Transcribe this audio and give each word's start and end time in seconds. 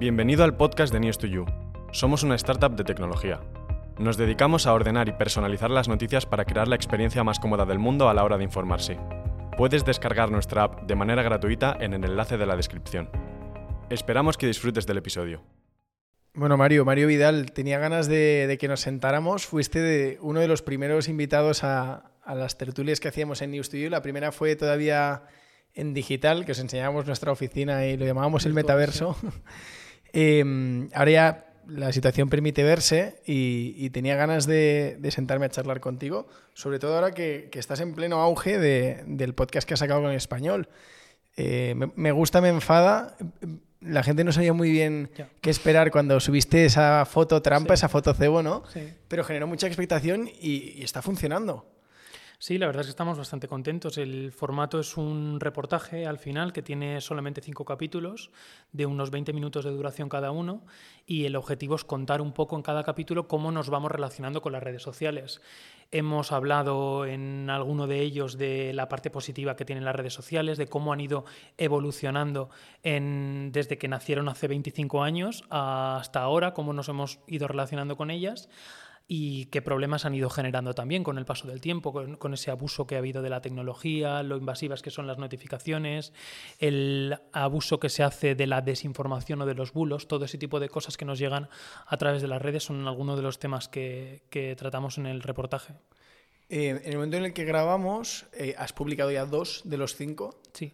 Bienvenido 0.00 0.44
al 0.44 0.56
podcast 0.56 0.94
de 0.94 0.98
News2You. 0.98 1.44
Somos 1.92 2.22
una 2.22 2.34
startup 2.36 2.74
de 2.74 2.84
tecnología. 2.84 3.42
Nos 3.98 4.16
dedicamos 4.16 4.66
a 4.66 4.72
ordenar 4.72 5.10
y 5.10 5.12
personalizar 5.12 5.70
las 5.70 5.88
noticias 5.88 6.24
para 6.24 6.46
crear 6.46 6.68
la 6.68 6.74
experiencia 6.74 7.22
más 7.22 7.38
cómoda 7.38 7.66
del 7.66 7.78
mundo 7.78 8.08
a 8.08 8.14
la 8.14 8.24
hora 8.24 8.38
de 8.38 8.44
informarse. 8.44 8.98
Puedes 9.58 9.84
descargar 9.84 10.30
nuestra 10.30 10.62
app 10.62 10.86
de 10.86 10.94
manera 10.94 11.22
gratuita 11.22 11.76
en 11.78 11.92
el 11.92 12.02
enlace 12.02 12.38
de 12.38 12.46
la 12.46 12.56
descripción. 12.56 13.10
Esperamos 13.90 14.38
que 14.38 14.46
disfrutes 14.46 14.86
del 14.86 14.96
episodio. 14.96 15.42
Bueno, 16.32 16.56
Mario, 16.56 16.86
Mario 16.86 17.06
Vidal, 17.06 17.52
tenía 17.52 17.78
ganas 17.78 18.08
de, 18.08 18.56
que 18.58 18.68
nos 18.68 18.80
sentáramos. 18.80 19.44
Fuiste 19.44 19.80
de 19.80 20.16
uno 20.22 20.40
de 20.40 20.48
los 20.48 20.62
primeros 20.62 21.08
invitados 21.08 21.62
a, 21.62 22.10
las 22.26 22.56
tertulias 22.56 23.00
que 23.00 23.08
hacíamos 23.08 23.42
en 23.42 23.52
News2You. 23.52 23.90
La 23.90 24.00
primera 24.00 24.32
fue 24.32 24.56
todavía 24.56 25.24
en 25.74 25.92
digital, 25.92 26.46
que 26.46 26.52
os 26.52 26.58
enseñábamos 26.58 27.04
nuestra 27.04 27.32
oficina 27.32 27.84
y 27.84 27.98
lo 27.98 28.06
llamábamos 28.06 28.46
el 28.46 28.54
metaverso. 28.54 29.14
Em, 30.12 30.88
ahora 30.94 31.10
ya 31.10 31.46
la 31.66 31.92
situación 31.92 32.28
permite 32.28 32.64
verse 32.64 33.20
y, 33.26 33.90
tenía 33.90 34.16
ganas 34.16 34.46
de, 34.46 34.98
sentarme 35.10 35.46
a 35.46 35.50
charlar 35.50 35.80
contigo, 35.80 36.26
sobre 36.52 36.78
todo 36.78 36.96
ahora 36.96 37.12
que, 37.12 37.48
estás 37.54 37.80
en 37.80 37.94
pleno 37.94 38.20
auge 38.20 38.58
del 38.58 39.34
podcast 39.34 39.66
que 39.66 39.74
has 39.74 39.80
sacado 39.80 40.02
con 40.02 40.12
español. 40.12 40.68
Eh, 41.36 41.74
me, 41.94 42.12
gusta, 42.12 42.40
me 42.40 42.48
enfada. 42.48 43.16
La 43.80 44.02
gente 44.02 44.24
no 44.24 44.32
sabía 44.32 44.52
muy 44.52 44.70
bien 44.70 45.10
qué 45.40 45.50
esperar 45.50 45.90
cuando 45.90 46.20
subiste 46.20 46.64
esa 46.64 47.06
foto 47.06 47.40
trampa, 47.40 47.74
esa 47.74 47.88
foto 47.88 48.12
cebo, 48.14 48.42
¿no? 48.42 48.64
Pero 49.08 49.24
generó 49.24 49.46
mucha 49.46 49.66
expectación 49.66 50.28
y 50.40 50.82
está 50.82 51.02
funcionando. 51.02 51.66
Sí, 52.42 52.56
la 52.56 52.64
verdad 52.64 52.80
es 52.80 52.86
que 52.86 52.92
estamos 52.92 53.18
bastante 53.18 53.48
contentos. 53.48 53.98
El 53.98 54.32
formato 54.32 54.80
es 54.80 54.96
un 54.96 55.40
reportaje 55.40 56.06
al 56.06 56.16
final 56.16 56.54
que 56.54 56.62
tiene 56.62 57.02
solamente 57.02 57.42
cinco 57.42 57.66
capítulos 57.66 58.30
de 58.72 58.86
unos 58.86 59.10
20 59.10 59.34
minutos 59.34 59.66
de 59.66 59.70
duración 59.70 60.08
cada 60.08 60.30
uno 60.30 60.64
y 61.04 61.26
el 61.26 61.36
objetivo 61.36 61.74
es 61.74 61.84
contar 61.84 62.22
un 62.22 62.32
poco 62.32 62.56
en 62.56 62.62
cada 62.62 62.82
capítulo 62.82 63.28
cómo 63.28 63.52
nos 63.52 63.68
vamos 63.68 63.92
relacionando 63.92 64.40
con 64.40 64.52
las 64.52 64.62
redes 64.62 64.82
sociales. 64.82 65.42
Hemos 65.90 66.32
hablado 66.32 67.04
en 67.04 67.50
alguno 67.50 67.86
de 67.86 68.00
ellos 68.00 68.38
de 68.38 68.72
la 68.72 68.88
parte 68.88 69.10
positiva 69.10 69.54
que 69.54 69.66
tienen 69.66 69.84
las 69.84 69.94
redes 69.94 70.14
sociales, 70.14 70.56
de 70.56 70.66
cómo 70.66 70.94
han 70.94 71.00
ido 71.02 71.26
evolucionando 71.58 72.48
desde 72.82 73.76
que 73.76 73.86
nacieron 73.86 74.30
hace 74.30 74.48
25 74.48 75.02
años 75.02 75.44
hasta 75.50 76.22
ahora, 76.22 76.54
cómo 76.54 76.72
nos 76.72 76.88
hemos 76.88 77.18
ido 77.26 77.48
relacionando 77.48 77.98
con 77.98 78.10
ellas 78.10 78.48
y 79.12 79.46
qué 79.46 79.60
problemas 79.60 80.04
han 80.04 80.14
ido 80.14 80.30
generando 80.30 80.72
también 80.72 81.02
con 81.02 81.18
el 81.18 81.24
paso 81.24 81.48
del 81.48 81.60
tiempo, 81.60 81.92
con, 81.92 82.32
ese 82.32 82.52
abuso 82.52 82.86
que 82.86 82.94
ha 82.94 82.98
habido 82.98 83.22
de 83.22 83.28
la 83.28 83.40
tecnología, 83.40 84.22
lo 84.22 84.36
invasivas 84.36 84.82
que 84.82 84.92
son 84.92 85.08
las 85.08 85.18
notificaciones, 85.18 86.12
el 86.60 87.18
abuso 87.32 87.80
que 87.80 87.88
se 87.88 88.04
hace 88.04 88.36
de 88.36 88.46
la 88.46 88.60
desinformación 88.60 89.42
o 89.42 89.46
de 89.46 89.54
los 89.54 89.72
bulos, 89.72 90.06
todo 90.06 90.26
ese 90.26 90.38
tipo 90.38 90.60
de 90.60 90.68
cosas 90.68 90.96
que 90.96 91.04
nos 91.04 91.18
llegan 91.18 91.48
a 91.86 91.96
través 91.96 92.22
de 92.22 92.28
las 92.28 92.40
redes 92.40 92.62
son 92.62 92.86
algunos 92.86 93.16
de 93.16 93.22
los 93.22 93.40
temas 93.40 93.66
que, 93.66 94.22
tratamos 94.56 94.96
en 94.96 95.06
el 95.06 95.22
reportaje. 95.22 95.74
Eh, 96.48 96.68
en 96.68 96.92
el 96.92 96.94
momento 96.94 97.16
en 97.16 97.24
el 97.24 97.32
que 97.32 97.44
grabamos, 97.44 98.26
eh, 98.32 98.54
has 98.58 98.72
publicado 98.72 99.10
ya 99.10 99.24
dos 99.26 99.62
de 99.64 99.76
los 99.76 99.96
cinco. 99.96 100.40
Sí. 100.52 100.72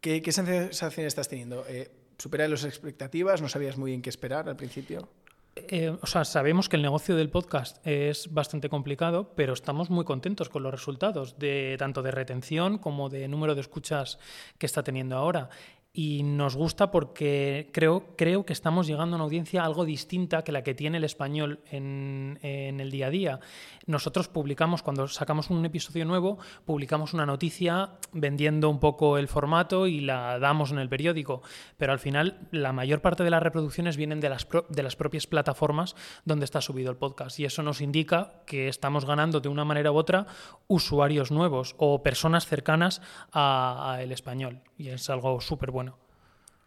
¿Qué, 0.00 0.22
qué 0.22 0.32
sensación 0.32 1.06
estás 1.06 1.28
teniendo? 1.28 1.64
Eh, 1.68 1.88
¿Supera 2.18 2.48
las 2.48 2.64
expectativas? 2.64 3.40
¿No 3.40 3.48
sabías 3.48 3.78
muy 3.78 3.92
bien 3.92 4.02
qué 4.02 4.10
esperar 4.10 4.48
al 4.48 4.56
principio? 4.56 5.08
Eh, 5.56 5.96
o 6.00 6.06
sea, 6.06 6.24
sabemos 6.24 6.68
que 6.68 6.76
el 6.76 6.82
negocio 6.82 7.14
del 7.14 7.30
podcast 7.30 7.84
es 7.86 8.32
bastante 8.32 8.68
complicado, 8.68 9.32
pero 9.36 9.52
estamos 9.52 9.88
muy 9.88 10.04
contentos 10.04 10.48
con 10.48 10.64
los 10.64 10.72
resultados, 10.72 11.38
de, 11.38 11.76
tanto 11.78 12.02
de 12.02 12.10
retención 12.10 12.78
como 12.78 13.08
de 13.08 13.28
número 13.28 13.54
de 13.54 13.60
escuchas 13.60 14.18
que 14.58 14.66
está 14.66 14.82
teniendo 14.82 15.16
ahora 15.16 15.50
y 15.96 16.24
nos 16.24 16.56
gusta 16.56 16.90
porque 16.90 17.70
creo, 17.72 18.16
creo 18.16 18.44
que 18.44 18.52
estamos 18.52 18.88
llegando 18.88 19.14
a 19.14 19.18
una 19.18 19.24
audiencia 19.26 19.64
algo 19.64 19.84
distinta 19.84 20.42
que 20.42 20.50
la 20.50 20.64
que 20.64 20.74
tiene 20.74 20.98
el 20.98 21.04
español 21.04 21.60
en, 21.70 22.40
el 22.42 22.90
día 22.90 23.06
a 23.06 23.10
día. 23.10 23.40
Nosotros 23.86 24.26
publicamos, 24.26 24.82
cuando 24.82 25.06
sacamos 25.06 25.50
un 25.50 25.64
episodio 25.64 26.04
nuevo, 26.04 26.38
publicamos 26.64 27.14
una 27.14 27.26
noticia 27.26 27.90
vendiendo 28.12 28.70
un 28.70 28.80
poco 28.80 29.18
el 29.18 29.28
formato 29.28 29.86
y 29.86 30.00
la 30.00 30.40
damos 30.40 30.72
en 30.72 30.80
el 30.80 30.88
periódico, 30.88 31.42
pero 31.76 31.92
al 31.92 32.00
final 32.00 32.40
la 32.50 32.72
mayor 32.72 33.00
parte 33.00 33.22
de 33.22 33.30
las 33.30 33.42
reproducciones 33.42 33.96
vienen 33.96 34.18
de 34.18 34.30
las, 34.30 34.48
de 34.68 34.82
las 34.82 34.96
propias 34.96 35.28
plataformas 35.28 35.94
donde 36.24 36.44
está 36.44 36.60
subido 36.60 36.90
el 36.90 36.96
podcast 36.96 37.38
y 37.38 37.44
eso 37.44 37.62
nos 37.62 37.80
indica 37.80 38.42
que 38.46 38.66
estamos 38.66 39.04
ganando 39.04 39.38
de 39.38 39.48
una 39.48 39.64
manera 39.64 39.92
u 39.92 39.96
otra 39.96 40.26
usuarios 40.66 41.30
nuevos 41.30 41.76
o 41.78 42.02
personas 42.02 42.46
cercanas 42.46 43.00
al 43.30 44.10
español 44.10 44.60
y 44.76 44.88
es 44.88 45.08
algo 45.08 45.40
súper 45.40 45.70
bueno 45.70 45.83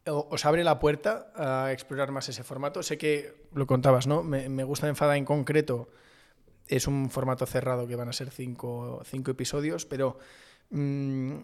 os 0.07 0.45
abre 0.45 0.63
la 0.63 0.79
puerta 0.79 1.31
a 1.35 1.71
explorar 1.71 2.11
más 2.11 2.29
ese 2.29 2.43
formato. 2.43 2.83
Sé 2.83 2.97
que 2.97 3.45
lo 3.53 3.67
contabas, 3.67 4.07
¿no? 4.07 4.23
Me, 4.23 4.63
gusta 4.63 4.87
Enfada 4.87 5.17
en 5.17 5.25
concreto. 5.25 5.89
Es 6.67 6.87
un 6.87 7.09
formato 7.09 7.45
cerrado 7.45 7.87
que 7.87 7.95
van 7.95 8.09
a 8.09 8.13
ser 8.13 8.29
cinco, 8.29 9.01
episodios, 9.27 9.85
pero 9.85 10.17
mm, 10.69 11.35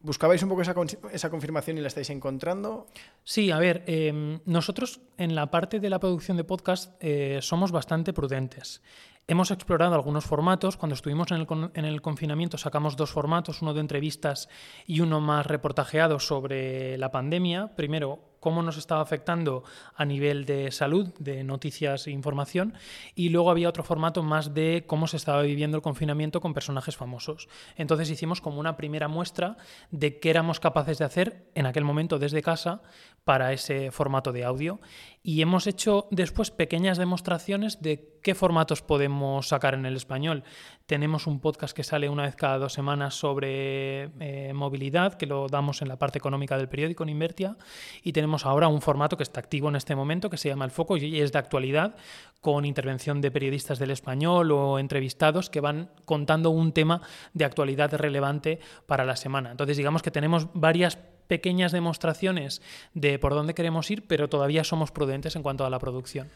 ¿buscabais 0.00 0.42
un 0.42 0.48
poco 0.48 0.62
esa, 0.62 1.30
confirmación 1.30 1.78
y 1.78 1.80
la 1.80 1.88
estáis 1.88 2.10
encontrando? 2.10 2.86
Sí, 3.22 3.50
a 3.50 3.58
ver, 3.58 3.84
em, 3.86 4.40
nosotros 4.44 5.00
en 5.18 5.34
la 5.34 5.50
parte 5.50 5.78
de 5.78 5.90
la 5.90 6.00
producción 6.00 6.36
de 6.36 6.44
podcast 6.44 6.94
eh, 7.00 7.38
somos 7.42 7.70
bastante 7.70 8.12
prudentes. 8.12 8.82
Hemos 9.28 9.50
explorado 9.50 9.96
algunos 9.96 10.24
formatos. 10.24 10.76
Cuando 10.76 10.94
estuvimos 10.94 11.32
en 11.32 11.38
el, 11.38 11.70
en 11.74 11.84
el, 11.84 12.00
confinamiento 12.00 12.58
sacamos 12.58 12.96
dos 12.96 13.10
formatos, 13.10 13.60
uno 13.60 13.74
de 13.74 13.80
entrevistas 13.80 14.48
y 14.86 15.00
uno 15.00 15.20
más 15.20 15.44
reportajeado 15.44 16.20
sobre 16.20 16.96
la 16.96 17.10
pandemia. 17.10 17.74
Primero, 17.74 18.35
cómo 18.40 18.62
nos 18.62 18.76
estaba 18.76 19.00
afectando 19.00 19.64
a 19.94 20.04
nivel 20.04 20.44
de 20.44 20.70
salud, 20.70 21.12
de 21.18 21.44
noticias 21.44 22.06
e 22.06 22.10
información, 22.10 22.74
y 23.14 23.28
luego 23.30 23.50
había 23.50 23.68
otro 23.68 23.82
formato 23.82 24.22
más 24.22 24.54
de 24.54 24.84
cómo 24.86 25.06
se 25.06 25.16
estaba 25.16 25.42
viviendo 25.42 25.76
el 25.76 25.82
confinamiento 25.82 26.40
con 26.40 26.54
personajes 26.54 26.96
famosos. 26.96 27.48
Entonces 27.76 28.10
hicimos 28.10 28.40
como 28.40 28.60
una 28.60 28.76
primera 28.76 29.08
muestra 29.08 29.56
de 29.90 30.18
qué 30.18 30.30
éramos 30.30 30.60
capaces 30.60 30.98
de 30.98 31.04
hacer 31.04 31.46
en 31.54 31.66
aquel 31.66 31.84
momento 31.84 32.18
desde 32.18 32.42
casa 32.42 32.82
para 33.24 33.52
ese 33.52 33.90
formato 33.90 34.32
de 34.32 34.44
audio 34.44 34.80
y 35.22 35.42
hemos 35.42 35.66
hecho 35.66 36.06
después 36.12 36.52
pequeñas 36.52 36.98
demostraciones 36.98 37.82
de 37.82 38.16
qué 38.22 38.36
formatos 38.36 38.82
podemos 38.82 39.48
sacar 39.48 39.74
en 39.74 39.84
el 39.84 39.96
español. 39.96 40.44
Tenemos 40.86 41.26
un 41.26 41.40
podcast 41.40 41.76
que 41.76 41.82
sale 41.82 42.08
una 42.08 42.22
vez 42.22 42.36
cada 42.36 42.58
dos 42.58 42.72
semanas 42.72 43.12
sobre 43.14 44.04
eh, 44.20 44.52
movilidad, 44.54 45.14
que 45.14 45.26
lo 45.26 45.48
damos 45.48 45.82
en 45.82 45.88
la 45.88 45.98
parte 45.98 46.18
económica 46.18 46.56
del 46.56 46.68
periódico 46.68 47.02
en 47.02 47.08
Invertia, 47.08 47.56
y 48.04 48.12
tenemos 48.12 48.46
ahora 48.46 48.68
un 48.68 48.80
formato 48.80 49.16
que 49.16 49.24
está 49.24 49.40
activo 49.40 49.68
en 49.68 49.74
este 49.74 49.96
momento, 49.96 50.30
que 50.30 50.36
se 50.36 50.48
llama 50.48 50.64
El 50.64 50.70
Foco 50.70 50.96
y 50.96 51.20
es 51.20 51.32
de 51.32 51.40
actualidad, 51.40 51.96
con 52.40 52.64
intervención 52.64 53.20
de 53.20 53.32
periodistas 53.32 53.80
del 53.80 53.90
español 53.90 54.52
o 54.52 54.78
entrevistados 54.78 55.50
que 55.50 55.60
van 55.60 55.90
contando 56.04 56.50
un 56.50 56.70
tema 56.70 57.02
de 57.34 57.44
actualidad 57.44 57.92
relevante 57.94 58.60
para 58.86 59.04
la 59.04 59.16
semana. 59.16 59.50
Entonces, 59.50 59.76
digamos 59.76 60.02
que 60.02 60.12
tenemos 60.12 60.46
varias 60.54 60.98
pequeñas 61.26 61.72
demostraciones 61.72 62.62
de 62.94 63.18
por 63.18 63.34
dónde 63.34 63.54
queremos 63.54 63.90
ir, 63.90 64.06
pero 64.06 64.28
todavía 64.28 64.62
somos 64.62 64.92
prudentes 64.92 65.34
en 65.34 65.42
cuanto 65.42 65.66
a 65.66 65.70
la 65.70 65.80
producción. 65.80 66.30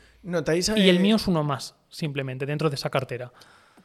Y 0.77 0.89
el 0.89 0.99
mío 0.99 1.15
es 1.15 1.28
uno 1.28 1.44
más, 1.44 1.77
simplemente, 1.89 2.47
dentro 2.47 2.69
de 2.69 2.75
esa 2.75 2.91
cartera. 2.91 3.31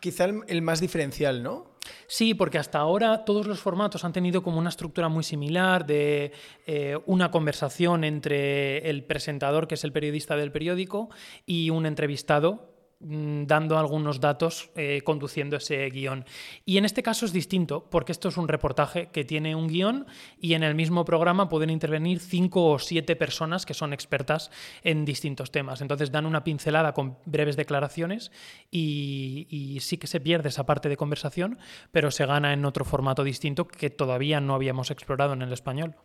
Quizá 0.05 0.25
el, 0.25 0.61
más 0.61 0.81
diferencial, 0.81 1.41
¿no? 1.41 1.65
Sí, 2.05 2.35
porque 2.35 2.59
hasta 2.59 2.77
ahora 2.77 3.25
todos 3.25 3.47
los 3.47 3.59
formatos 3.59 4.05
han 4.05 4.13
tenido 4.13 4.43
como 4.43 4.59
una 4.59 4.69
estructura 4.69 5.09
muy 5.09 5.23
similar 5.23 5.87
de 5.87 6.31
eh, 6.67 6.99
una 7.07 7.31
conversación 7.31 8.03
entre 8.03 8.87
el 8.87 9.03
presentador, 9.03 9.67
que 9.67 9.73
es 9.73 9.83
el 9.83 9.91
periodista 9.91 10.35
del 10.35 10.51
periódico, 10.51 11.09
y 11.47 11.71
un 11.71 11.87
entrevistado, 11.87 12.74
dando 12.99 13.77
algunos 13.77 14.19
datos, 14.19 14.71
eh, 14.75 15.01
conduciendo 15.03 15.57
ese 15.57 15.89
guion. 15.89 16.25
Y 16.65 16.77
en 16.77 16.85
este 16.85 17.03
caso 17.03 17.25
es 17.25 17.33
distinto, 17.33 17.89
porque 17.89 18.11
esto 18.11 18.29
es 18.29 18.37
un 18.37 18.47
reportaje 18.47 19.07
que 19.07 19.25
tiene 19.25 19.55
un 19.55 19.67
guion 19.67 20.07
y 20.39 20.53
en 20.53 20.63
el 20.63 20.75
mismo 20.75 21.05
programa 21.05 21.49
pueden 21.49 21.69
intervenir 21.69 22.19
cinco 22.19 22.71
o 22.71 22.79
siete 22.79 23.15
personas 23.15 23.65
que 23.65 23.73
son 23.73 23.93
expertas 23.93 24.49
en 24.83 25.05
distintos 25.05 25.51
temas. 25.51 25.81
Entonces 25.81 26.11
dan 26.11 26.25
una 26.25 26.43
pincelada 26.43 26.93
con 26.93 27.17
breves 27.25 27.57
declaraciones 27.57 28.31
y 28.71 29.77
sí 29.81 29.97
que 29.97 30.07
se 30.07 30.19
pierde 30.19 30.49
esa 30.49 30.65
parte 30.65 30.89
de 30.89 30.97
conversación, 30.97 31.59
pero 31.91 32.11
se 32.11 32.25
gana 32.25 32.53
en 32.53 32.65
otro 32.65 32.85
formato 32.85 33.23
distinto 33.23 33.67
que 33.67 33.89
todavía 33.89 34.39
no 34.39 34.55
habíamos 34.55 34.91
explorado 34.91 35.33
en 35.33 35.41
el 35.41 35.53
español. 35.53 35.95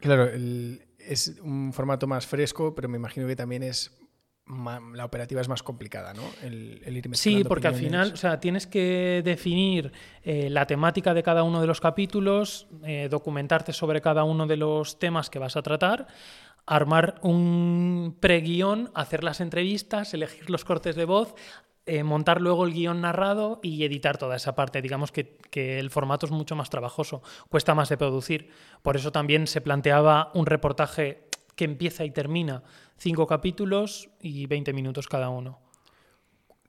Claro, 0.00 0.30
es 0.98 1.36
un 1.42 1.72
formato 1.72 2.06
más 2.06 2.26
fresco, 2.26 2.74
pero 2.74 2.88
me 2.88 2.96
imagino 2.96 3.26
que 3.26 3.36
también 3.36 3.62
es 3.62 3.92
la 4.46 5.04
operativa 5.04 5.40
es 5.40 5.48
más 5.48 5.62
complicada, 5.62 6.12
¿no? 6.12 6.22
El, 6.42 6.82
ir 6.86 7.16
sí, 7.16 7.44
porque 7.44 7.66
al 7.66 7.74
final 7.74 8.12
o 8.12 8.16
sea, 8.16 8.40
tienes 8.40 8.66
que 8.66 9.22
definir 9.24 9.92
eh, 10.22 10.50
la 10.50 10.66
temática 10.66 11.14
de 11.14 11.22
cada 11.22 11.42
uno 11.44 11.62
de 11.62 11.66
los 11.66 11.80
capítulos, 11.80 12.66
eh, 12.84 13.08
documentarte 13.10 13.72
sobre 13.72 14.02
cada 14.02 14.24
uno 14.24 14.46
de 14.46 14.58
los 14.58 14.98
temas 14.98 15.30
que 15.30 15.38
vas 15.38 15.56
a 15.56 15.62
tratar, 15.62 16.08
armar 16.66 17.20
un 17.22 18.16
preguión, 18.20 18.90
hacer 18.94 19.24
las 19.24 19.40
entrevistas, 19.40 20.12
elegir 20.12 20.50
los 20.50 20.64
cortes 20.64 20.94
de 20.94 21.06
voz, 21.06 21.34
eh, 21.86 22.02
montar 22.02 22.40
luego 22.42 22.66
el 22.66 22.74
guion 22.74 23.00
narrado 23.00 23.60
y 23.62 23.84
editar 23.84 24.18
toda 24.18 24.36
esa 24.36 24.54
parte. 24.54 24.82
Digamos 24.82 25.10
que, 25.10 25.38
que, 25.50 25.78
el 25.78 25.90
formato 25.90 26.26
es 26.26 26.32
mucho 26.32 26.54
más 26.54 26.68
trabajoso, 26.68 27.22
cuesta 27.48 27.74
más 27.74 27.88
de 27.88 27.96
producir. 27.96 28.50
Por 28.82 28.96
eso 28.96 29.10
también 29.10 29.46
se 29.46 29.62
planteaba 29.62 30.30
un 30.34 30.44
reportaje 30.44 31.28
que 31.56 31.64
empieza 31.64 32.04
y 32.04 32.10
termina 32.10 32.62
cinco 32.96 33.26
capítulos 33.26 34.10
y 34.20 34.46
20 34.46 34.72
minutos 34.72 35.08
cada 35.08 35.28
uno. 35.28 35.60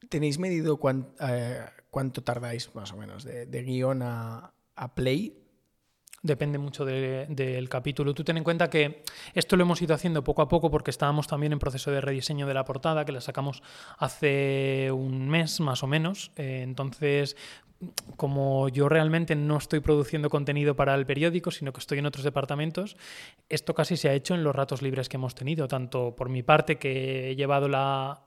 ¿Tenéis 0.09 0.39
medido 0.39 0.79
eh, 1.21 1.65
cuánto 1.89 2.23
tardáis 2.23 2.73
más 2.75 2.91
o 2.93 2.97
menos 2.97 3.23
de, 3.23 3.63
guion 3.63 4.01
a, 4.03 4.53
play? 4.93 5.41
Depende 6.21 6.57
mucho 6.57 6.85
del 6.85 7.69
capítulo. 7.69 8.13
Tú 8.13 8.23
ten 8.23 8.37
en 8.37 8.43
cuenta 8.43 8.69
que 8.69 9.03
esto 9.33 9.55
lo 9.55 9.63
hemos 9.63 9.81
ido 9.81 9.93
haciendo 9.93 10.23
poco 10.23 10.41
a 10.41 10.47
poco 10.47 10.71
porque 10.71 10.89
estábamos 10.89 11.27
también 11.27 11.53
en 11.53 11.59
proceso 11.59 11.91
de 11.91 12.01
rediseño 12.01 12.47
de 12.47 12.53
la 12.55 12.65
portada, 12.65 13.05
que 13.05 13.11
la 13.11 13.21
sacamos 13.21 13.61
hace 13.99 14.89
un 14.91 15.29
mes 15.29 15.59
más 15.59 15.83
o 15.83 15.87
menos. 15.87 16.31
Eh, 16.35 16.61
entonces, 16.63 17.37
como 18.15 18.69
yo 18.69 18.89
realmente 18.89 19.35
no 19.35 19.57
estoy 19.57 19.79
produciendo 19.79 20.29
contenido 20.29 20.75
para 20.75 20.95
el 20.95 21.05
periódico, 21.05 21.51
sino 21.51 21.73
que 21.73 21.79
estoy 21.79 21.99
en 21.99 22.05
otros 22.05 22.23
departamentos, 22.23 22.97
esto 23.49 23.73
casi 23.73 23.97
se 23.97 24.09
ha 24.09 24.13
hecho 24.13 24.33
en 24.33 24.43
los 24.43 24.55
ratos 24.55 24.81
libres 24.81 25.09
que 25.09 25.17
hemos 25.17 25.35
tenido, 25.35 25.67
tanto 25.67 26.15
por 26.15 26.29
mi 26.29 26.43
parte 26.43 26.77
que 26.77 27.29
he 27.29 27.35
llevado 27.35 27.67
la 27.67 28.23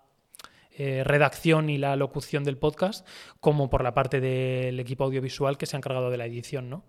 eh, 0.77 1.03
redacción 1.05 1.71
y 1.71 1.79
la 1.79 1.97
locución 1.97 2.45
del 2.45 2.59
podcast, 2.59 3.07
como 3.41 3.71
por 3.71 3.83
la 3.83 3.95
parte 3.95 4.21
del 4.21 4.79
equipo 4.81 5.05
audiovisual 5.05 5.57
que 5.57 5.67
se 5.67 5.77
ha 5.77 5.79
encargado 5.79 6.11
de 6.11 6.19
la 6.19 6.27
edición, 6.27 6.71
¿no? 6.71 6.85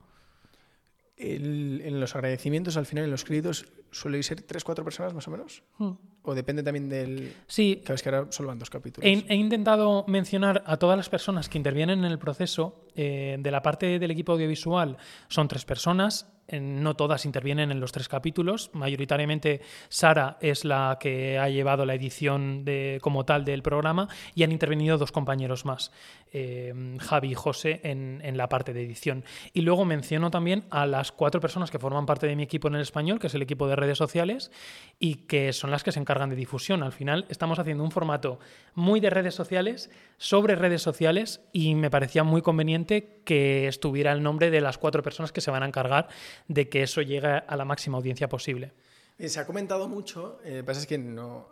en 1.22 2.00
los 2.00 2.16
agradecimientos, 2.16 2.78
al 2.78 2.86
final, 2.86 3.04
en 3.04 3.12
los 3.12 3.26
créditos, 3.26 3.66
suele 3.92 4.22
ser 4.24 4.42
tres, 4.42 4.64
cuatro 4.64 4.84
personas 4.84 5.14
más 5.14 5.28
o 5.28 5.32
menos. 5.32 5.64
Hmm. 5.78 5.92
O 6.24 6.36
depende 6.36 6.64
también 6.64 6.90
del. 6.90 7.34
Sí. 7.48 7.82
Sabes 7.86 8.04
que 8.04 8.10
ahora 8.10 8.32
solo 8.32 8.50
van 8.50 8.60
dos 8.60 8.70
capítulos. 8.70 9.06
He, 9.06 9.36
intentado 9.36 10.06
mencionar 10.08 10.64
a 10.66 10.78
todas 10.78 10.98
las 10.98 11.10
personas 11.10 11.50
que 11.50 11.58
intervienen 11.58 12.00
en 12.00 12.12
el 12.12 12.20
proceso. 12.20 12.86
Eh, 12.96 13.38
de 13.40 13.52
la 13.52 13.62
parte 13.62 14.00
del 14.00 14.12
equipo 14.12 14.34
audiovisual 14.34 14.98
son 15.30 15.48
tres 15.48 15.64
personas 15.64 16.28
no 16.58 16.96
todas 16.96 17.26
intervienen 17.26 17.72
en 17.72 17.80
los 17.80 17.92
tres 17.92 18.08
capítulos. 18.08 18.72
Mayoritariamente 18.74 19.62
Sara 19.90 20.38
es 20.42 20.66
la 20.66 20.98
que 21.00 21.38
ha 21.38 21.50
llevado 21.50 21.86
la 21.86 21.94
edición 21.94 22.66
de, 22.66 23.00
como 23.02 23.26
tal 23.26 23.46
del 23.46 23.62
programa 23.62 24.08
y 24.34 24.44
han 24.44 24.52
intervenido 24.52 24.98
dos 24.98 25.12
compañeros 25.12 25.66
más, 25.66 25.92
eh, 26.32 26.98
Javi 27.00 27.32
y 27.32 27.36
José, 27.36 27.82
en, 27.84 28.22
en, 28.24 28.38
la 28.38 28.50
parte 28.50 28.74
de 28.74 28.84
edición. 28.84 29.24
Y 29.54 29.62
luego 29.62 29.86
menciono 29.86 30.32
también 30.32 30.66
a 30.72 30.86
las 30.86 31.12
cuatro 31.12 31.40
personas 31.40 31.70
que 31.70 31.80
forman 31.80 32.06
parte 32.06 32.26
de 32.26 32.36
mi 32.36 32.44
equipo 32.44 32.68
en 32.68 32.76
el 32.76 32.82
español, 32.82 33.20
que 33.20 33.28
es 33.28 33.36
el 33.36 33.42
equipo 33.42 33.68
de 33.68 33.76
redes 33.80 33.98
sociales, 33.98 34.52
y 35.00 35.16
que 35.28 35.54
son 35.54 35.72
las 35.72 35.84
que 35.84 35.92
se 35.92 36.00
encargan 36.00 36.30
de 36.30 36.36
difusión. 36.36 36.84
Al 36.84 36.92
final 36.92 37.26
estamos 37.30 37.58
haciendo 37.58 37.84
un 37.84 37.92
formato 37.92 38.40
muy 38.76 39.00
de 39.00 39.10
redes 39.10 39.34
sociales, 39.34 39.90
sobre 40.18 40.56
redes 40.56 40.82
sociales, 40.82 41.42
y 41.54 41.76
me 41.76 41.90
parecía 41.90 42.24
muy 42.24 42.42
conveniente 42.42 43.22
que 43.24 43.68
estuviera 43.68 44.12
el 44.12 44.22
nombre 44.22 44.52
de 44.52 44.62
las 44.62 44.78
cuatro 44.78 45.02
personas 45.02 45.32
que 45.32 45.42
se 45.42 45.52
van 45.52 45.64
a 45.64 45.68
encargar 45.68 46.10
de 46.48 46.70
que 46.70 46.84
eso 46.84 47.02
llegue 47.02 47.28
a 47.28 47.56
la 47.56 47.66
máxima 47.66 47.98
audiencia 47.98 48.28
posible. 48.28 48.74
Eh, 49.18 49.30
se 49.30 49.40
ha 49.40 49.46
comentado 49.46 49.88
mucho, 49.88 50.40
eh, 50.44 50.52
lo 50.52 50.58
que 50.58 50.64
pasa 50.64 50.82
es 50.82 50.88
que 50.88 50.98
no, 50.98 51.50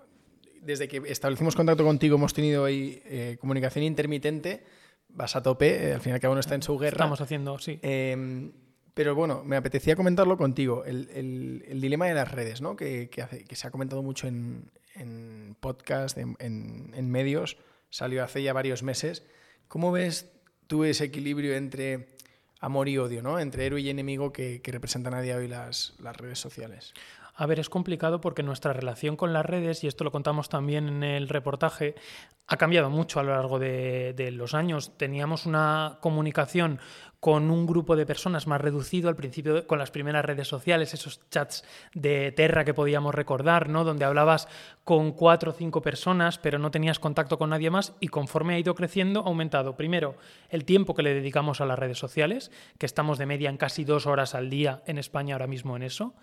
desde 0.62 0.88
que 0.88 1.02
establecimos 1.08 1.56
contacto 1.56 1.84
contigo 1.84 2.16
hemos 2.16 2.34
tenido 2.34 2.66
ahí 2.66 3.02
eh, 3.06 3.38
comunicación 3.40 3.84
intermitente, 3.84 4.64
vas 5.10 5.36
a 5.36 5.42
tope, 5.42 5.94
al 5.94 6.02
final 6.02 6.20
cada 6.20 6.32
uno 6.32 6.40
está 6.40 6.56
en 6.56 6.64
su 6.64 6.78
guerra. 6.78 6.96
Estamos 6.96 7.22
haciendo, 7.22 7.58
sí. 7.60 7.80
Pero 8.98 9.14
bueno, 9.14 9.44
me 9.46 9.56
apetecía 9.58 9.96
comentarlo 9.96 10.38
contigo, 10.38 10.84
el, 10.84 11.80
dilema 11.80 12.08
de 12.08 12.16
las 12.16 12.32
redes, 12.32 12.62
¿no? 12.62 12.76
que, 12.76 13.12
se 13.52 13.68
ha 13.68 13.70
comentado 13.70 14.02
mucho 14.02 14.26
en, 14.26 14.72
en 14.96 15.56
podcast, 15.60 16.18
en, 16.18 17.12
medios, 17.12 17.58
salió 17.92 18.24
hace 18.24 18.42
ya 18.42 18.54
varios 18.54 18.82
meses. 18.82 19.24
¿Cómo 19.68 19.92
ves 19.92 20.32
tú 20.66 20.84
ese 20.84 21.04
equilibrio 21.04 21.56
entre 21.56 22.16
amor 22.60 22.90
y 22.90 22.98
odio, 22.98 23.22
¿no? 23.22 23.38
Entre 23.38 23.68
héroe 23.68 23.82
y 23.82 23.92
enemigo 23.92 24.34
que, 24.34 24.60
representan 24.66 25.14
a 25.14 25.22
día 25.22 25.38
de 25.38 25.44
hoy 25.44 25.48
las 25.48 25.94
redes 26.18 26.40
sociales. 26.40 26.96
A 27.36 27.46
ver, 27.46 27.60
es 27.60 27.70
complicado 27.70 28.20
porque 28.20 28.42
nuestra 28.42 28.74
relación 28.74 29.16
con 29.16 29.32
las 29.32 29.46
redes, 29.46 29.84
y 29.84 29.88
esto 29.88 30.04
lo 30.04 30.12
contamos 30.12 30.50
también 30.50 30.88
en 30.88 31.04
el 31.04 31.30
reportaje, 31.30 31.94
ha 32.48 32.58
cambiado 32.58 32.90
mucho 32.90 33.20
a 33.20 33.24
lo 33.24 33.34
largo 33.34 33.60
de, 33.60 34.30
los 34.32 34.54
años. 34.54 34.98
Teníamos 34.98 35.46
una 35.46 35.98
comunicación 36.02 36.80
con 37.20 37.50
un 37.50 37.66
grupo 37.66 37.96
de 37.96 38.06
personas 38.06 38.46
más 38.46 38.62
reducido 38.62 39.10
al 39.10 39.16
principio 39.16 39.66
con 39.66 39.80
las 39.80 39.90
primeras 39.90 40.24
redes 40.24 40.48
sociales, 40.48 40.94
esos 40.94 41.20
chats 41.32 41.64
de 41.96 42.32
Terra 42.32 42.64
que 42.64 42.76
podíamos 42.76 43.16
recordar, 43.16 43.70
¿no? 43.70 43.84
donde 43.84 44.06
hablabas 44.06 44.48
con 44.84 45.12
cuatro 45.14 45.50
o 45.52 45.54
cinco 45.54 45.82
personas, 45.82 46.38
pero 46.38 46.60
no 46.60 46.70
tenías 46.70 47.00
contacto 47.00 47.40
con 47.40 47.50
nadie 47.50 47.72
más 47.72 47.96
y 48.00 48.10
conforme 48.10 48.54
ha 48.54 48.60
ido 48.60 48.76
creciendo 48.76 49.22
ha 49.22 49.30
aumentado 49.30 49.76
primero 49.76 50.16
el 50.50 50.64
tiempo 50.64 50.94
que 50.94 51.02
le 51.02 51.16
dedicamos 51.16 51.60
a 51.60 51.66
las 51.66 51.80
redes 51.80 51.98
sociales, 51.98 52.52
que 52.78 52.86
estamos 52.86 53.18
de 53.18 53.26
media 53.26 53.50
en 53.50 53.58
casi 53.58 53.84
dos 53.84 54.06
horas 54.06 54.36
al 54.36 54.52
día 54.52 54.84
en 54.86 55.00
España 55.00 55.34
ahora 55.34 55.48
mismo 55.48 55.76
en 55.76 55.84
eso, 55.84 56.14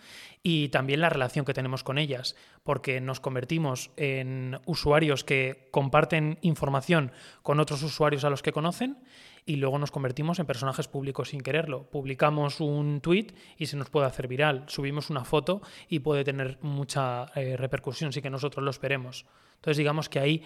y 0.45 0.69
también 0.69 1.01
la 1.01 1.11
relación 1.11 1.45
que 1.45 1.55
tenemos 1.55 1.83
con 1.83 1.99
ellas, 1.99 2.37
porque 2.63 3.01
nos 3.01 3.19
convertimos 3.19 3.91
en 3.97 4.61
usuarios 4.65 5.25
que 5.25 5.69
comparten 5.73 6.14
información 6.43 7.13
con 7.43 7.61
otros 7.61 7.83
usuarios 7.83 8.25
a 8.25 8.31
los 8.31 8.43
que 8.43 8.53
conocen 8.53 8.99
y 9.47 9.57
luego 9.57 9.79
nos 9.79 9.91
convertimos 9.91 10.39
en 10.39 10.47
personajes 10.47 10.89
públicos 10.89 11.31
sin 11.31 11.41
quererlo. 11.41 11.91
Publicamos 11.91 12.61
un 12.61 13.01
tweet 13.01 13.29
y 13.59 13.67
se 13.67 13.77
nos 13.77 13.91
puede 13.91 14.07
hacer 14.07 14.29
viral. 14.29 14.65
Subimos 14.67 15.11
una 15.11 15.25
foto 15.25 15.63
y 15.89 16.01
puede 16.01 16.25
tener 16.25 16.59
mucha 16.63 17.27
eh, 17.35 17.57
repercusión 17.57 18.13
sin 18.13 18.23
que 18.23 18.31
nosotros 18.31 18.65
lo 18.65 18.71
esperemos. 18.71 19.27
Entonces 19.57 19.77
digamos 19.77 20.09
que 20.09 20.19
ahí 20.19 20.43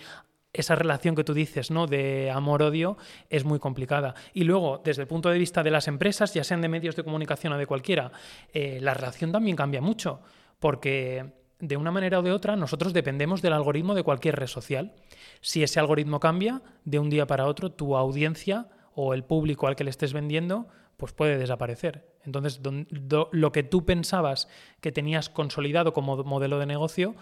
esa 0.52 0.74
relación 0.74 1.14
que 1.14 1.24
tú 1.24 1.34
dices, 1.34 1.70
¿no? 1.70 1.86
De 1.86 2.30
amor-odio 2.30 2.96
es 3.28 3.44
muy 3.44 3.58
complicada. 3.58 4.14
Y 4.32 4.44
luego, 4.44 4.80
desde 4.82 5.02
el 5.02 5.08
punto 5.08 5.28
de 5.28 5.38
vista 5.38 5.62
de 5.62 5.70
las 5.70 5.88
empresas, 5.88 6.32
ya 6.34 6.42
sean 6.42 6.62
de 6.62 6.68
medios 6.68 6.96
de 6.96 7.04
comunicación 7.04 7.52
o 7.52 7.58
de 7.58 7.66
cualquiera, 7.66 8.10
eh, 8.52 8.78
la 8.80 8.94
relación 8.94 9.30
también 9.30 9.56
cambia 9.56 9.80
mucho, 9.80 10.20
porque 10.58 11.32
de 11.60 11.76
una 11.76 11.90
manera 11.90 12.20
o 12.20 12.22
de 12.22 12.32
otra 12.32 12.56
nosotros 12.56 12.92
dependemos 12.92 13.42
del 13.42 13.52
algoritmo 13.52 13.94
de 13.94 14.02
cualquier 14.02 14.36
red 14.36 14.46
social. 14.46 14.94
Si 15.40 15.62
ese 15.62 15.80
algoritmo 15.80 16.20
cambia, 16.20 16.62
de 16.84 16.98
un 16.98 17.10
día 17.10 17.26
para 17.26 17.46
otro, 17.46 17.72
tu 17.72 17.96
audiencia 17.96 18.68
o 18.94 19.14
el 19.14 19.24
público 19.24 19.66
al 19.66 19.76
que 19.76 19.84
le 19.84 19.90
estés 19.90 20.12
vendiendo, 20.12 20.68
pues 20.96 21.12
puede 21.12 21.38
desaparecer. 21.38 22.08
Entonces, 22.24 22.60
lo 23.00 23.52
que 23.52 23.62
tú 23.62 23.84
pensabas 23.84 24.48
que 24.80 24.92
tenías 24.92 25.28
consolidado 25.28 25.92
como 25.92 26.22
modelo 26.24 26.58
de 26.58 26.66
negocio, 26.66 27.14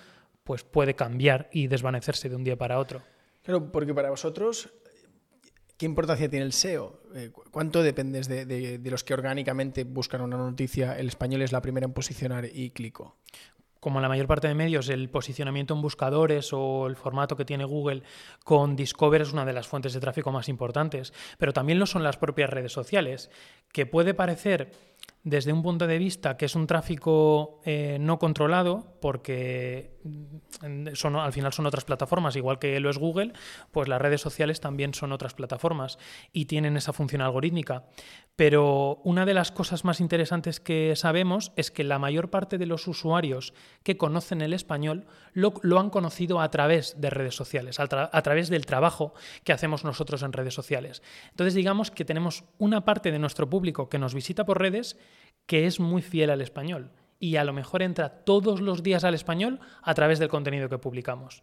pues 0.45 0.65
puede 0.65 0.95
cambiar 0.95 1.49
y 1.53 1.67
desvanecerse 1.67 2.29
de 2.29 2.37
un 2.37 2.45
día 2.45 2.57
para 2.57 2.79
otro. 2.79 3.03
Claro, 3.43 3.71
porque 3.71 3.93
para 3.93 4.11
vosotros, 4.11 4.71
¿qué 5.77 5.87
importancia 5.87 6.29
tiene 6.29 6.47
el 6.47 6.53
SEO? 6.53 7.01
Eh, 7.15 7.31
¿Cuánto 7.51 7.83
dependes 7.83 8.27
de, 8.29 8.47
de, 8.47 8.91
los 8.91 9.05
que 9.05 9.15
orgánicamente 9.15 9.85
buscan 9.85 10.23
una 10.23 10.37
noticia? 10.37 10.99
El 10.99 11.09
español 11.09 11.43
es 11.43 11.53
la 11.53 11.61
primera 11.61 11.85
en 11.85 11.93
posicionar 11.93 12.47
y 12.47 12.71
clico 12.71 13.17
como 13.87 14.01
la 14.01 14.09
mayor 14.09 14.27
parte 14.27 14.49
de 14.49 14.55
medios, 14.57 14.89
el 14.89 15.09
posicionamiento 15.09 15.73
en 15.73 15.81
buscadores 15.81 16.53
o 16.53 16.89
el 16.89 16.97
formato 16.97 17.37
que 17.37 17.45
tiene 17.45 17.65
Google 17.65 18.03
con 18.43 18.75
Discover 18.75 19.23
es 19.23 19.33
una 19.33 19.45
de 19.45 19.53
las 19.53 19.69
fuentes 19.69 19.93
de 19.93 20.01
tráfico 20.01 20.33
más 20.33 20.49
importantes, 20.49 21.13
pero 21.39 21.53
también 21.53 21.79
lo 21.79 21.87
son 21.87 22.03
las 22.03 22.17
propias 22.17 22.51
redes 22.51 22.73
sociales, 22.73 23.31
que 23.71 23.87
puede 23.87 24.13
parecer 24.13 24.73
desde 25.23 25.53
un 25.53 25.63
punto 25.63 25.87
de 25.87 25.99
vista 25.99 26.37
que 26.37 26.47
es 26.47 26.57
un 26.57 26.67
tráfico 26.67 27.61
eh, 27.65 27.99
no 28.01 28.19
controlado, 28.19 28.97
porque 29.01 29.99
mm, 30.03 30.95
son, 30.95 31.15
al 31.15 31.33
final 31.33 31.53
son 31.53 31.67
otras 31.67 31.85
plataformas, 31.85 32.35
igual 32.35 32.59
que 32.59 32.81
lo 32.81 32.91
es 32.91 32.99
Google, 32.99 33.35
pues 33.71 33.89
las 33.89 34.01
redes 34.01 34.21
sociales 34.21 34.61
también 34.61 34.95
son 34.95 35.13
otras 35.13 35.35
plataformas 35.35 35.99
y 36.33 36.47
tienen 36.47 36.77
esa 36.77 36.93
función 36.93 37.23
algorítmica. 37.23 37.85
Pero 38.37 39.01
una 39.03 39.25
de 39.25 39.33
las 39.33 39.51
cosas 39.51 39.87
más 39.87 39.99
interesantes 39.99 40.61
que 40.61 40.95
sabemos 40.95 41.53
es 41.57 41.71
que 41.71 41.85
la 41.85 41.99
mayor 41.99 42.29
parte 42.29 42.59
de 42.59 42.67
los 42.67 42.87
usuarios 42.87 43.55
que 43.83 43.97
conocen 43.97 44.43
el 44.43 44.53
español 44.53 45.07
lo, 45.33 45.55
han 45.79 45.89
conocido 45.89 46.43
a 46.43 46.51
través 46.51 47.01
de 47.01 47.09
redes 47.09 47.35
sociales, 47.35 47.81
a 47.81 48.23
través 48.23 48.51
del 48.51 48.67
trabajo 48.67 49.15
que 49.43 49.55
hacemos 49.55 49.85
nosotros 49.85 50.23
en 50.23 50.35
redes 50.35 50.53
sociales. 50.53 51.03
Entonces 51.31 51.55
digamos 51.55 51.91
que 51.91 52.05
tenemos 52.05 52.45
una 52.59 52.85
parte 52.85 53.11
de 53.11 53.19
nuestro 53.19 53.49
público 53.49 53.89
que 53.89 53.99
nos 53.99 54.15
visita 54.15 54.45
por 54.45 54.61
redes, 54.61 54.99
que 55.47 55.67
es 55.67 55.81
muy 55.81 56.03
fiel 56.03 56.29
al 56.29 56.43
español 56.43 56.91
y 57.19 57.37
a 57.37 57.45
lo 57.45 57.55
mejor 57.55 57.83
entra 57.83 58.25
todos 58.25 58.61
los 58.61 58.83
días 58.83 59.05
al 59.05 59.15
español 59.15 59.61
a 59.83 59.95
través 59.95 60.19
del 60.19 60.29
contenido 60.29 60.69
que 60.69 60.79
publicamos. 60.79 61.43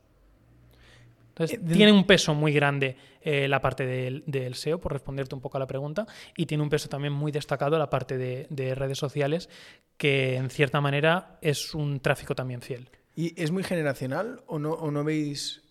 Entonces, 1.33 1.59
eh, 1.59 1.73
tiene 1.73 1.91
un 1.91 2.05
peso 2.05 2.35
muy 2.35 2.53
grande 2.53 2.95
eh, 3.21 3.47
la 3.47 3.59
parte 3.59 3.85
del, 3.85 4.55
SEO, 4.55 4.79
por 4.79 4.93
responderte 4.93 5.33
un 5.33 5.41
poco 5.41 5.57
a 5.57 5.59
la 5.59 5.67
pregunta, 5.67 6.05
y 6.37 6.45
tiene 6.45 6.63
un 6.63 6.69
peso 6.69 6.89
también 6.89 7.13
muy 7.13 7.31
destacado 7.31 7.77
la 7.79 7.89
parte 7.89 8.17
de, 8.17 8.47
de 8.49 8.75
redes 8.75 8.97
sociales, 8.97 9.49
que 9.97 10.35
en 10.35 10.49
cierta 10.49 10.79
manera 10.81 11.39
es 11.41 11.73
un 11.73 11.99
tráfico 11.99 12.35
también 12.35 12.61
fiel. 12.61 12.89
¿Y 13.15 13.39
es 13.41 13.51
muy 13.51 13.63
generacional 13.63 14.41
o 14.47 14.59
no, 14.59 14.71
o 14.71 14.91
no 14.91 15.03
veis 15.03 15.63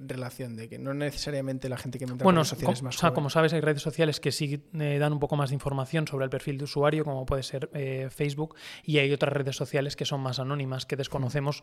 relación 0.00 0.56
de 0.56 0.68
que 0.68 0.78
no 0.78 0.94
necesariamente 0.94 1.68
la 1.68 1.76
gente 1.76 1.98
que 1.98 2.04
entra 2.04 2.24
bueno, 2.24 2.40
redes 2.40 2.48
sociales 2.48 2.78
como, 2.80 2.88
más 2.88 2.96
o 2.96 2.98
sea, 2.98 3.12
como 3.12 3.30
sabes 3.30 3.52
hay 3.52 3.60
redes 3.60 3.82
sociales 3.82 4.20
que 4.20 4.32
sí 4.32 4.62
eh, 4.74 4.98
dan 4.98 5.12
un 5.12 5.20
poco 5.20 5.36
más 5.36 5.50
de 5.50 5.54
información 5.54 6.06
sobre 6.06 6.24
el 6.24 6.30
perfil 6.30 6.58
de 6.58 6.64
usuario 6.64 7.04
como 7.04 7.24
puede 7.26 7.42
ser 7.42 7.70
eh, 7.74 8.08
Facebook 8.10 8.56
y 8.82 8.98
hay 8.98 9.12
otras 9.12 9.32
redes 9.32 9.56
sociales 9.56 9.96
que 9.96 10.04
son 10.04 10.20
más 10.20 10.38
anónimas 10.38 10.86
que 10.86 10.96
desconocemos 10.96 11.62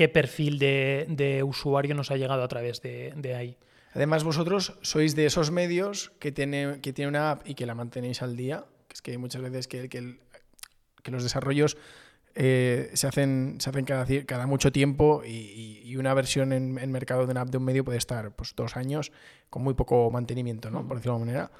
qué 0.00 0.08
perfil 0.08 0.58
de, 0.58 1.42
usuario 1.44 1.94
nos 1.94 2.10
ha 2.10 2.16
llegado 2.16 2.42
a 2.42 2.48
través 2.48 2.80
de, 2.80 3.34
ahí 3.36 3.58
además 3.92 4.24
vosotros 4.24 4.72
sois 4.80 5.14
de 5.14 5.26
esos 5.26 5.50
medios 5.50 6.10
que 6.18 6.32
tiene 6.32 6.80
que 6.80 6.94
tiene 6.94 7.10
una 7.10 7.32
app 7.32 7.46
y 7.46 7.52
que 7.54 7.66
la 7.66 7.74
mantenéis 7.74 8.22
al 8.22 8.34
día 8.34 8.64
es 8.90 9.02
que 9.02 9.18
muchas 9.18 9.42
veces 9.42 9.68
que, 9.68 10.16
los 11.04 11.22
desarrollos 11.22 11.76
eh, 12.34 12.90
se 12.94 13.08
hacen, 13.08 13.56
se 13.58 13.68
hacen 13.68 13.84
cada, 13.84 14.46
mucho 14.46 14.72
tiempo 14.72 15.20
y, 15.22 15.94
una 15.96 16.14
versión 16.14 16.54
en, 16.54 16.72
mercado 16.90 17.26
de 17.26 17.32
una 17.32 17.42
app 17.42 17.50
de 17.50 17.58
un 17.58 17.64
medio 17.64 17.84
puede 17.84 17.98
estar 17.98 18.34
pues, 18.34 18.54
dos 18.56 18.78
años 18.78 19.12
con 19.50 19.62
muy 19.62 19.74
poco 19.74 20.10
mantenimiento, 20.10 20.70
¿no? 20.70 20.88
por 20.88 20.96
decirlo 20.96 21.18
de 21.18 21.22
alguna 21.24 21.32
manera. 21.32 21.52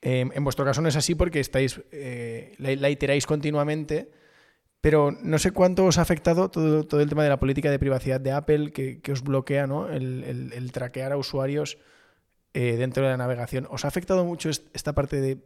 Em, 0.00 0.30
en 0.32 0.44
vuestro 0.44 0.64
caso 0.64 0.80
no 0.80 0.88
es 0.88 0.96
así 0.96 1.14
porque 1.14 1.40
estáis, 1.40 1.78
eh, 1.92 2.54
la, 2.56 2.88
iteráis 2.88 3.26
continuamente, 3.26 4.08
pero 4.82 5.12
no 5.12 5.38
sé 5.38 5.52
cuánto 5.52 5.86
os 5.86 5.96
ha 5.96 6.02
afectado 6.02 6.50
todo, 6.50 6.84
todo 6.84 7.00
el 7.00 7.08
tema 7.08 7.22
de 7.22 7.28
la 7.28 7.38
política 7.38 7.70
de 7.70 7.78
privacidad 7.78 8.20
de 8.20 8.32
Apple 8.32 8.72
que, 8.72 9.00
que 9.00 9.12
os 9.12 9.22
bloquea 9.22 9.68
¿no? 9.68 9.88
el, 9.88 10.50
el, 10.52 10.72
traquear 10.72 11.12
a 11.12 11.16
usuarios 11.16 11.78
eh, 12.52 12.74
dentro 12.76 13.04
de 13.04 13.10
la 13.10 13.16
navegación. 13.16 13.68
¿Os 13.70 13.84
ha 13.84 13.88
afectado 13.88 14.24
mucho 14.24 14.50
esta 14.50 14.92
parte 14.92 15.20
de 15.20 15.38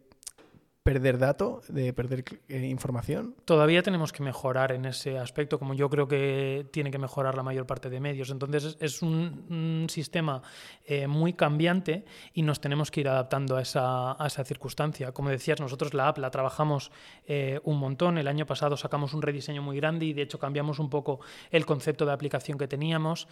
perder 0.86 1.18
dato, 1.18 1.62
de 1.68 1.92
perder 1.92 2.24
eh, 2.48 2.64
información? 2.66 3.34
Todavía 3.44 3.82
tenemos 3.82 4.12
que 4.12 4.22
mejorar 4.22 4.70
en 4.70 4.84
ese 4.84 5.18
aspecto, 5.18 5.58
como 5.58 5.74
yo 5.74 5.90
creo 5.90 6.06
que 6.06 6.68
tiene 6.70 6.92
que 6.92 6.98
mejorar 6.98 7.34
la 7.34 7.42
mayor 7.42 7.66
parte 7.66 7.90
de 7.90 7.98
medios. 7.98 8.30
Entonces 8.30 8.76
es 8.80 9.02
un, 9.02 9.86
sistema 9.90 10.42
eh, 10.84 11.08
muy 11.08 11.32
cambiante 11.32 12.04
y 12.32 12.42
nos 12.42 12.60
tenemos 12.60 12.92
que 12.92 13.00
ir 13.00 13.08
adaptando 13.08 13.56
a 13.56 13.62
esa, 13.62 14.44
circunstancia. 14.44 15.10
Como 15.10 15.28
decías, 15.30 15.60
nosotros 15.60 15.92
la 15.92 16.06
app 16.06 16.18
la 16.18 16.30
trabajamos 16.30 16.92
eh, 17.26 17.58
un 17.64 17.78
montón. 17.78 18.16
El 18.16 18.28
año 18.28 18.46
pasado 18.46 18.76
sacamos 18.76 19.12
un 19.12 19.22
rediseño 19.22 19.62
muy 19.62 19.76
grande 19.76 20.06
y 20.06 20.12
de 20.12 20.22
hecho 20.22 20.38
cambiamos 20.38 20.78
un 20.78 20.88
poco 20.88 21.18
el 21.50 21.66
concepto 21.66 22.06
de 22.06 22.12
aplicación 22.12 22.58
que 22.58 22.68
teníamos. 22.68 23.26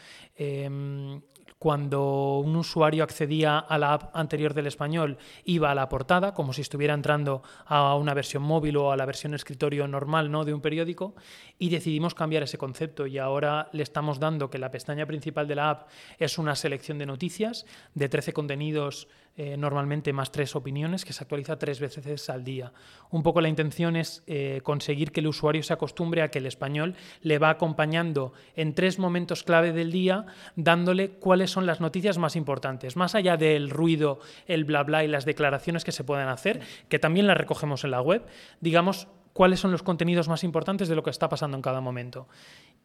Cuando 1.65 2.41
un 2.41 2.57
usuario 2.57 3.03
accedía 3.03 3.59
a 3.59 3.79
la 3.79 3.95
app 3.95 4.15
anterior 4.15 4.53
del 4.53 4.67
español, 4.67 5.17
iba 5.47 5.71
a 5.71 5.75
la 5.75 5.89
portada, 5.89 6.35
como 6.35 6.53
si 6.53 6.61
estuviera 6.61 6.93
entrando 6.93 7.43
a 7.65 7.97
una 7.97 8.13
versión 8.13 8.43
móvil 8.43 8.77
o 8.77 8.93
a 8.93 8.99
la 8.99 9.07
versión 9.07 9.33
escritorio 9.33 9.89
normal 9.89 10.31
¿no? 10.31 10.45
de 10.45 10.53
un 10.53 10.61
periódico, 10.61 11.15
y 11.59 11.71
decidimos 11.71 12.15
cambiar 12.15 12.43
ese 12.43 12.59
concepto 12.59 13.07
y 13.07 13.17
ahora 13.17 13.71
le 13.73 13.83
estamos 13.83 14.21
dando 14.21 14.51
que 14.51 14.59
la 14.59 14.71
pestaña 14.71 15.07
principal 15.07 15.49
de 15.49 15.55
la 15.55 15.71
app 15.71 15.89
es 16.19 16.37
una 16.37 16.55
selección 16.55 16.99
de 16.99 17.07
noticias 17.07 17.65
de 17.95 18.11
13 18.11 18.35
contenidos 18.35 19.09
eh, 19.37 19.57
normalmente 19.57 20.13
más 20.13 20.31
tres 20.31 20.55
opiniones, 20.55 21.05
que 21.05 21.13
se 21.13 21.25
actualiza 21.25 21.59
tres 21.59 21.81
veces 21.81 22.31
al 22.31 22.45
día. 22.45 22.73
Un 23.11 23.23
poco 23.23 23.41
la 23.41 23.49
intención 23.49 23.97
es 23.97 24.23
eh, 24.27 24.61
conseguir 24.63 25.11
que 25.11 25.21
el 25.21 25.27
usuario 25.27 25.63
se 25.63 25.73
acostumbre 25.73 26.23
a 26.23 26.29
que 26.29 26.39
el 26.39 26.47
español 26.47 26.95
le 27.21 27.39
va 27.39 27.51
acompañando 27.51 28.33
en 28.55 28.75
tres 28.75 29.01
momentos 29.01 29.43
clave 29.43 29.73
del 29.73 29.91
día, 29.91 30.27
dándole 30.55 31.11
cuáles 31.11 31.51
son 31.51 31.67
las 31.67 31.81
noticias 31.81 32.17
más 32.17 32.37
importantes, 32.37 32.97
más 32.97 33.17
allá 33.17 33.37
del 33.37 33.71
ruido, 33.71 34.21
el 34.47 34.65
bla 34.65 34.85
bla 34.85 35.03
y 35.03 35.09
las 35.09 35.25
declaraciones 35.25 35.85
que 35.85 35.93
se 35.93 36.05
puedan 36.05 36.29
hacer, 36.29 36.61
que 36.89 37.01
también 37.01 37.27
las 37.27 37.37
recogemos 37.37 37.83
en 37.83 37.91
la 37.91 38.01
web, 38.01 38.25
digamos 38.61 39.09
cuáles 39.35 39.61
son 39.61 39.73
los 39.73 39.83
contenidos 39.83 40.29
más 40.29 40.45
importantes 40.45 40.89
de 40.89 40.95
lo 40.95 41.03
que 41.03 41.11
está 41.11 41.29
pasando 41.29 41.57
en 41.57 41.63
cada 41.63 41.81
momento. 41.81 42.29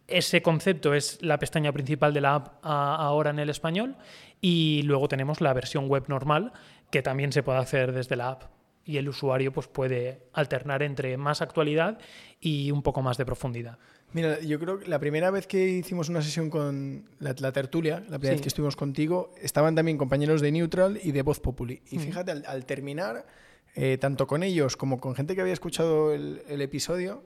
Ese 0.10 0.42
concepto 0.42 0.94
es 0.94 1.22
la 1.22 1.40
pestaña 1.40 1.72
principal 1.72 2.14
de 2.14 2.22
la 2.22 2.36
app 2.36 2.48
ahora 2.64 3.30
en 3.30 3.40
el 3.40 3.50
español 3.50 3.96
y 4.42 4.82
luego 4.84 5.08
tenemos 5.08 5.42
la 5.42 5.54
versión 5.54 5.88
web 5.88 6.06
normal 6.08 6.54
que 6.90 7.02
también 7.02 7.32
se 7.32 7.44
puede 7.44 7.60
hacer 7.60 7.92
desde 7.92 8.16
la 8.16 8.30
app 8.30 8.44
y 8.90 8.98
el 8.98 9.08
usuario 9.08 9.52
pues, 9.54 9.68
puede 9.68 10.24
alternar 10.34 10.82
entre 10.82 11.16
más 11.16 11.44
actualidad 11.44 12.00
y 12.40 12.72
un 12.72 12.82
poco 12.82 13.04
más 13.04 13.18
de 13.18 13.26
profundidad. 13.26 13.78
Mira, 14.14 14.40
yo 14.40 14.60
creo 14.60 14.80
que 14.80 14.88
la 14.88 14.98
primera 14.98 15.30
vez 15.30 15.46
que 15.46 15.64
hicimos 15.70 16.10
una 16.10 16.24
sesión 16.24 16.50
con 16.50 17.08
la, 17.20 17.36
tertulia, 17.52 18.00
la 18.10 18.18
primera 18.18 18.32
vez 18.32 18.42
que 18.42 18.48
estuvimos 18.48 18.76
contigo, 18.76 19.32
estaban 19.40 19.76
también 19.76 20.00
compañeros 20.00 20.42
de 20.42 20.52
Neutral 20.52 21.00
y 21.04 21.12
de 21.12 21.22
Voz 21.22 21.40
Populi. 21.40 21.84
Y 21.92 22.00
fíjate, 22.00 22.32
al, 22.32 22.66
terminar, 22.66 23.28
eh, 23.76 24.00
tanto 24.00 24.26
con 24.26 24.42
ellos 24.42 24.76
como 24.76 25.00
con 25.00 25.14
gente 25.14 25.36
que 25.36 25.42
había 25.42 25.54
escuchado 25.54 26.12
el, 26.12 26.62
episodio, 26.62 27.24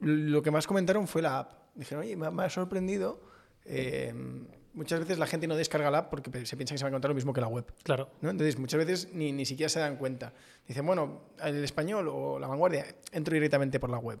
lo 0.00 0.42
que 0.42 0.50
más 0.50 0.66
comentaron 0.66 1.08
fue 1.08 1.22
la 1.22 1.38
app. 1.38 1.61
Dijeron, 1.74 2.04
oye, 2.04 2.16
me, 2.16 2.42
ha 2.44 2.50
sorprendido. 2.50 3.20
Eh, 3.64 4.12
muchas 4.74 5.00
veces 5.00 5.18
la 5.18 5.26
gente 5.26 5.46
no 5.46 5.56
descarga 5.56 5.90
la 5.90 5.98
app 5.98 6.10
porque 6.10 6.46
se 6.46 6.56
piensa 6.56 6.74
que 6.74 6.78
se 6.78 6.84
va 6.84 6.88
a 6.88 6.90
encontrar 6.90 7.10
lo 7.10 7.14
mismo 7.14 7.32
que 7.32 7.40
la 7.40 7.48
web. 7.48 7.64
Claro. 7.82 8.10
¿no? 8.20 8.30
Entonces, 8.30 8.58
muchas 8.58 8.78
veces 8.78 9.08
ni, 9.12 9.32
ni 9.32 9.44
siquiera 9.44 9.68
se 9.68 9.80
dan 9.80 9.96
cuenta. 9.96 10.32
Dicen, 10.66 10.84
bueno, 10.86 11.22
el 11.42 11.62
español 11.64 12.08
o 12.08 12.38
la 12.38 12.46
vanguardia, 12.46 12.86
entro 13.12 13.34
directamente 13.34 13.80
por 13.80 13.90
la 13.90 13.98
web. 13.98 14.20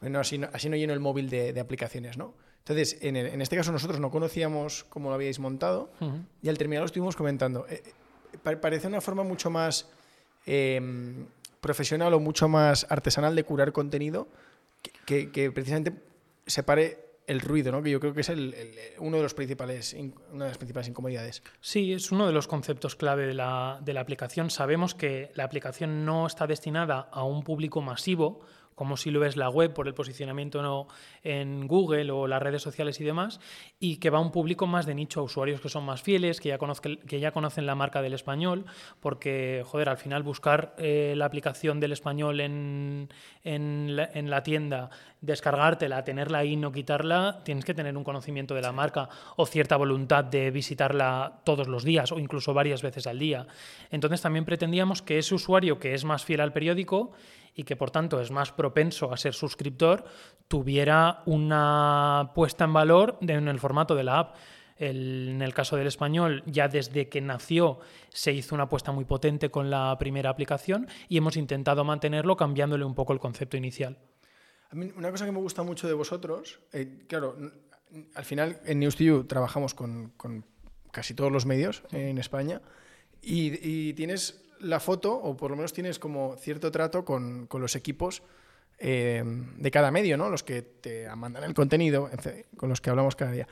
Bueno, 0.00 0.20
así, 0.20 0.38
no, 0.38 0.48
así 0.52 0.68
no 0.68 0.76
lleno 0.76 0.92
el 0.92 1.00
móvil 1.00 1.30
de, 1.30 1.52
de 1.52 1.60
aplicaciones, 1.60 2.18
¿no? 2.18 2.34
Entonces, 2.58 2.98
en, 3.02 3.16
en, 3.16 3.42
este 3.42 3.56
caso 3.56 3.72
nosotros 3.72 4.00
no 4.00 4.10
conocíamos 4.10 4.84
cómo 4.84 5.10
lo 5.10 5.14
habíais 5.16 5.38
montado 5.38 5.90
y 6.40 6.48
al 6.48 6.56
terminar 6.56 6.80
lo 6.80 6.86
estuvimos 6.86 7.14
comentando. 7.14 7.66
Eh, 7.68 7.82
eh, 8.32 8.56
parece 8.56 8.86
una 8.86 9.02
forma 9.02 9.22
mucho 9.22 9.50
más 9.50 9.86
em, 10.46 11.26
profesional 11.60 12.14
o 12.14 12.20
mucho 12.20 12.48
más 12.48 12.86
artesanal 12.88 13.36
de 13.36 13.44
curar 13.44 13.72
contenido 13.72 14.28
que, 14.80 14.92
que, 15.04 15.30
que 15.30 15.52
precisamente 15.52 15.92
separe 16.46 17.04
el 17.26 17.40
ruido, 17.40 17.72
¿no? 17.72 17.82
que 17.82 17.90
yo 17.90 18.00
creo 18.00 18.12
que 18.12 18.20
es 18.20 18.28
el, 18.28 18.54
uno 18.98 19.16
de 19.16 19.22
los 19.22 19.34
principales, 19.34 19.96
una 20.30 20.44
de 20.44 20.50
las 20.50 20.58
principales 20.58 20.88
incomodidades. 20.88 21.42
Sí, 21.60 21.92
es 21.92 22.12
uno 22.12 22.26
de 22.26 22.32
los 22.32 22.46
conceptos 22.46 22.96
clave 22.96 23.26
de 23.26 23.34
la, 23.34 23.80
de 23.82 23.94
la 23.94 24.00
aplicación. 24.00 24.50
Sabemos 24.50 24.94
que 24.94 25.30
la 25.34 25.44
aplicación 25.44 26.04
no 26.04 26.26
está 26.26 26.46
destinada 26.46 27.08
a 27.10 27.24
un 27.24 27.42
público 27.42 27.80
masivo, 27.80 28.40
como 28.74 28.96
si 28.96 29.10
lo 29.10 29.24
es 29.24 29.36
la 29.36 29.48
web 29.48 29.72
por 29.72 29.86
el 29.86 29.94
posicionamiento 29.94 30.62
no 30.62 30.88
en 31.22 31.66
Google 31.66 32.10
o 32.10 32.26
las 32.26 32.42
redes 32.42 32.62
sociales 32.62 33.00
y 33.00 33.04
demás, 33.04 33.40
y 33.78 33.96
que 33.96 34.10
va 34.10 34.18
a 34.18 34.20
un 34.20 34.32
público 34.32 34.66
más 34.66 34.86
de 34.86 34.94
nicho, 34.94 35.20
a 35.20 35.22
usuarios 35.22 35.60
que 35.60 35.68
son 35.68 35.84
más 35.84 36.02
fieles, 36.02 36.40
que 36.40 36.48
ya, 36.48 36.58
conozcan, 36.58 36.96
que 36.96 37.20
ya 37.20 37.32
conocen 37.32 37.66
la 37.66 37.74
marca 37.74 38.02
del 38.02 38.14
español, 38.14 38.64
porque, 39.00 39.62
joder, 39.66 39.88
al 39.88 39.98
final 39.98 40.22
buscar 40.22 40.74
eh, 40.78 41.14
la 41.16 41.26
aplicación 41.26 41.80
del 41.80 41.92
español 41.92 42.40
en, 42.40 43.08
en, 43.42 43.96
la, 43.96 44.10
en 44.12 44.30
la 44.30 44.42
tienda, 44.42 44.90
descargártela, 45.20 46.04
tenerla 46.04 46.38
ahí 46.38 46.52
y 46.52 46.56
no 46.56 46.72
quitarla, 46.72 47.40
tienes 47.44 47.64
que 47.64 47.74
tener 47.74 47.96
un 47.96 48.04
conocimiento 48.04 48.54
de 48.54 48.62
la 48.62 48.72
marca 48.72 49.08
o 49.36 49.46
cierta 49.46 49.76
voluntad 49.76 50.24
de 50.24 50.50
visitarla 50.50 51.40
todos 51.44 51.68
los 51.68 51.84
días 51.84 52.12
o 52.12 52.18
incluso 52.18 52.54
varias 52.54 52.82
veces 52.82 53.06
al 53.06 53.18
día. 53.18 53.46
Entonces 53.90 54.20
también 54.20 54.44
pretendíamos 54.44 55.02
que 55.02 55.18
ese 55.18 55.34
usuario 55.34 55.78
que 55.78 55.94
es 55.94 56.04
más 56.04 56.24
fiel 56.24 56.40
al 56.40 56.52
periódico 56.52 57.12
y 57.54 57.64
que 57.64 57.76
por 57.76 57.90
tanto 57.90 58.20
es 58.20 58.30
más 58.30 58.52
propenso 58.52 59.12
a 59.12 59.16
ser 59.16 59.34
suscriptor, 59.34 60.04
tuviera 60.48 61.22
una 61.26 62.32
puesta 62.34 62.64
en 62.64 62.72
valor 62.72 63.18
en 63.20 63.48
el 63.48 63.60
formato 63.60 63.94
de 63.94 64.04
la 64.04 64.18
app. 64.18 64.36
en 64.76 65.40
el 65.40 65.54
caso 65.54 65.76
del 65.76 65.86
español, 65.86 66.42
ya 66.46 66.66
desde 66.66 67.08
que 67.08 67.20
nació 67.20 67.78
se 68.08 68.32
hizo 68.32 68.56
una 68.56 68.64
apuesta 68.64 68.90
muy 68.90 69.04
potente 69.04 69.48
con 69.48 69.70
la 69.70 69.96
primera 70.00 70.30
aplicación 70.30 70.88
y 71.08 71.16
hemos 71.16 71.36
intentado 71.36 71.84
mantenerlo 71.84 72.36
cambiándole 72.36 72.84
un 72.84 72.94
poco 72.94 73.12
el 73.12 73.20
concepto 73.20 73.56
inicial. 73.56 73.98
A 74.70 74.74
mí, 74.74 74.90
una 74.96 75.12
cosa 75.12 75.26
que 75.26 75.30
me 75.32 75.38
gusta 75.38 75.62
mucho 75.62 75.86
de 75.86 75.94
vosotros, 75.94 76.58
eh, 76.72 77.04
claro, 77.06 77.36
al 78.16 78.24
final 78.24 78.60
en 78.64 78.80
News2You 78.80 79.28
trabajamos 79.28 79.74
con, 79.74 80.10
con, 80.16 80.44
casi 80.90 81.14
todos 81.14 81.30
los 81.30 81.46
medios 81.46 81.84
en 81.92 82.18
España 82.18 82.60
y 83.22 83.92
tienes 83.94 84.43
la 84.64 84.80
foto, 84.80 85.14
o 85.14 85.36
por 85.36 85.50
lo 85.50 85.56
menos 85.56 85.72
tienes 85.72 85.98
como 85.98 86.36
cierto 86.36 86.70
trato 86.70 87.04
con, 87.04 87.46
con 87.46 87.60
los 87.60 87.76
equipos 87.76 88.22
eh, 88.78 89.22
de 89.24 89.70
cada 89.70 89.90
medio, 89.90 90.16
¿no? 90.16 90.30
Los 90.30 90.42
que 90.42 90.62
te 90.62 91.08
mandan 91.14 91.44
el 91.44 91.54
contenido, 91.54 92.10
con 92.56 92.68
los 92.68 92.80
que 92.80 92.90
hablamos 92.90 93.16
cada 93.16 93.32
día. 93.32 93.46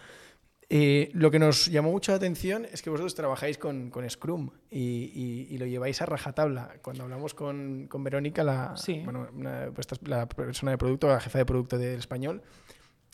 Eh, 0.75 1.11
lo 1.13 1.31
que 1.31 1.39
nos 1.39 1.67
llamó 1.67 1.91
mucha 1.91 2.15
atención 2.15 2.65
es 2.65 2.81
que 2.81 2.89
vosotros 2.89 3.15
trabajáis 3.15 3.59
con, 3.59 3.91
con 3.91 4.09
Scrum 4.09 4.51
y, 4.71 5.47
y, 5.51 5.59
lo 5.59 5.67
lleváis 5.67 6.01
a 6.01 6.07
rajatabla. 6.07 6.77
Cuando 6.81 7.05
hablamos 7.05 7.35
con, 7.35 7.89
con 7.89 8.03
Verónica, 8.03 8.43
la, 8.43 8.75
bueno, 9.05 9.29
la 9.35 10.27
persona 10.27 10.71
de 10.71 10.79
producto, 10.79 11.09
la 11.09 11.21
jefa 11.21 11.39
de 11.41 11.45
producto 11.45 11.77
del 11.77 11.99
español, 11.99 12.43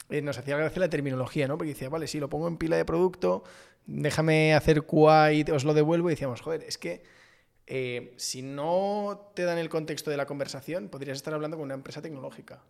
eh, 0.09 0.23
nos 0.23 0.39
hacía 0.39 0.57
gracia 0.57 0.79
la 0.79 0.89
terminología, 0.89 1.49
¿no? 1.49 1.59
Porque 1.59 1.71
decía, 1.71 1.89
vale, 1.89 2.07
sí, 2.07 2.21
lo 2.21 2.29
pongo 2.29 2.47
en 2.47 2.59
pila 2.59 2.77
de 2.77 2.85
producto, 2.85 3.43
déjame 3.87 4.55
hacer 4.55 4.85
QA 4.85 5.33
y 5.33 5.43
os 5.51 5.65
lo 5.65 5.75
devuelvo. 5.75 6.11
Y 6.11 6.13
decíamos, 6.13 6.41
joder, 6.41 6.63
es 6.63 6.79
que 6.79 7.03
eh, 7.71 8.15
si 8.17 8.41
no 8.41 9.31
te 9.35 9.45
dan 9.45 9.59
el 9.59 9.69
contexto 9.69 10.11
de 10.11 10.17
la 10.17 10.25
conversación, 10.25 10.89
podrías 10.89 11.19
estar 11.19 11.35
hablando 11.35 11.59
con 11.59 11.65
una 11.65 11.75
empresa 11.75 12.01
tecnológica. 12.01 12.63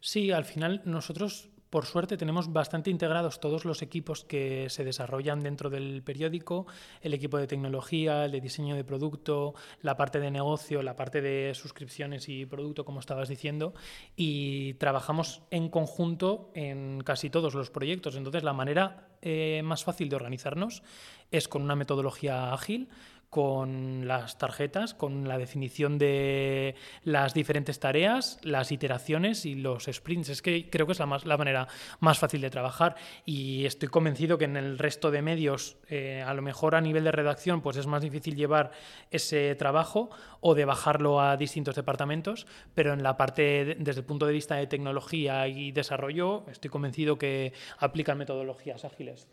Sí, 0.00 0.30
al 0.30 0.46
final 0.46 0.80
nosotros, 0.86 1.50
por 1.68 1.84
suerte, 1.84 2.16
tenemos 2.16 2.50
bastante 2.50 2.88
integrados 2.88 3.40
todos 3.40 3.66
los 3.66 3.82
equipos 3.82 4.24
que 4.24 4.70
se 4.70 4.84
desarrollan 4.84 5.40
dentro 5.40 5.68
del 5.68 6.02
periódico, 6.02 6.66
el 7.02 7.12
equipo 7.12 7.36
de 7.36 7.46
tecnología, 7.46 8.24
el 8.24 8.32
de 8.32 8.40
diseño 8.40 8.74
de 8.74 8.84
producto, 8.84 9.54
la 9.82 9.98
parte 9.98 10.18
de 10.18 10.30
negocio, 10.30 10.82
la 10.82 10.96
parte 10.96 11.20
de 11.20 11.52
suscripciones 11.54 12.30
y 12.30 12.46
producto, 12.46 12.86
como 12.86 13.00
estabas 13.00 13.28
diciendo, 13.28 13.74
y 14.16 14.74
trabajamos 14.74 15.42
en 15.50 15.68
conjunto 15.68 16.50
en 16.54 17.02
casi 17.04 17.28
todos 17.28 17.52
los 17.52 17.70
proyectos. 17.70 18.16
Entonces, 18.16 18.44
la 18.44 18.54
manera 18.54 19.08
eh, 19.20 19.60
más 19.62 19.84
fácil 19.84 20.08
de 20.08 20.16
organizarnos 20.16 20.82
es 21.30 21.48
con 21.48 21.60
una 21.60 21.76
metodología 21.76 22.54
ágil, 22.54 22.88
con 23.30 24.08
las 24.08 24.38
tarjetas, 24.38 24.94
con 24.94 25.28
la 25.28 25.36
definición 25.36 25.98
de 25.98 26.74
las 27.02 27.34
diferentes 27.34 27.78
tareas, 27.78 28.38
las 28.42 28.72
iteraciones 28.72 29.44
y 29.44 29.54
los 29.54 29.84
sprints. 29.84 30.30
Es 30.30 30.40
que 30.40 30.70
creo 30.70 30.86
que 30.86 30.92
es 30.92 30.98
la, 30.98 31.06
más, 31.06 31.26
la 31.26 31.36
manera 31.36 31.68
más 32.00 32.18
fácil 32.18 32.40
de 32.40 32.50
trabajar 32.50 32.96
y 33.26 33.66
estoy 33.66 33.88
convencido 33.88 34.38
que 34.38 34.46
en 34.46 34.56
el 34.56 34.78
resto 34.78 35.10
de 35.10 35.20
medios, 35.20 35.76
eh, 35.88 36.24
a 36.26 36.32
lo 36.32 36.40
mejor 36.40 36.74
a 36.74 36.80
nivel 36.80 37.04
de 37.04 37.12
redacción, 37.12 37.60
pues 37.60 37.76
es 37.76 37.86
más 37.86 38.02
difícil 38.02 38.34
llevar 38.34 38.70
ese 39.10 39.54
trabajo 39.56 40.08
o 40.40 40.54
de 40.54 40.64
bajarlo 40.64 41.20
a 41.20 41.36
distintos 41.36 41.76
departamentos, 41.76 42.46
pero 42.74 42.94
en 42.94 43.02
la 43.02 43.16
parte, 43.16 43.76
desde 43.78 44.00
el 44.00 44.06
punto 44.06 44.26
de 44.26 44.32
vista 44.32 44.54
de 44.54 44.66
tecnología 44.66 45.48
y 45.48 45.72
desarrollo, 45.72 46.44
estoy 46.50 46.70
convencido 46.70 47.18
que 47.18 47.52
aplican 47.78 48.16
metodologías 48.16 48.84
ágiles. 48.84 49.28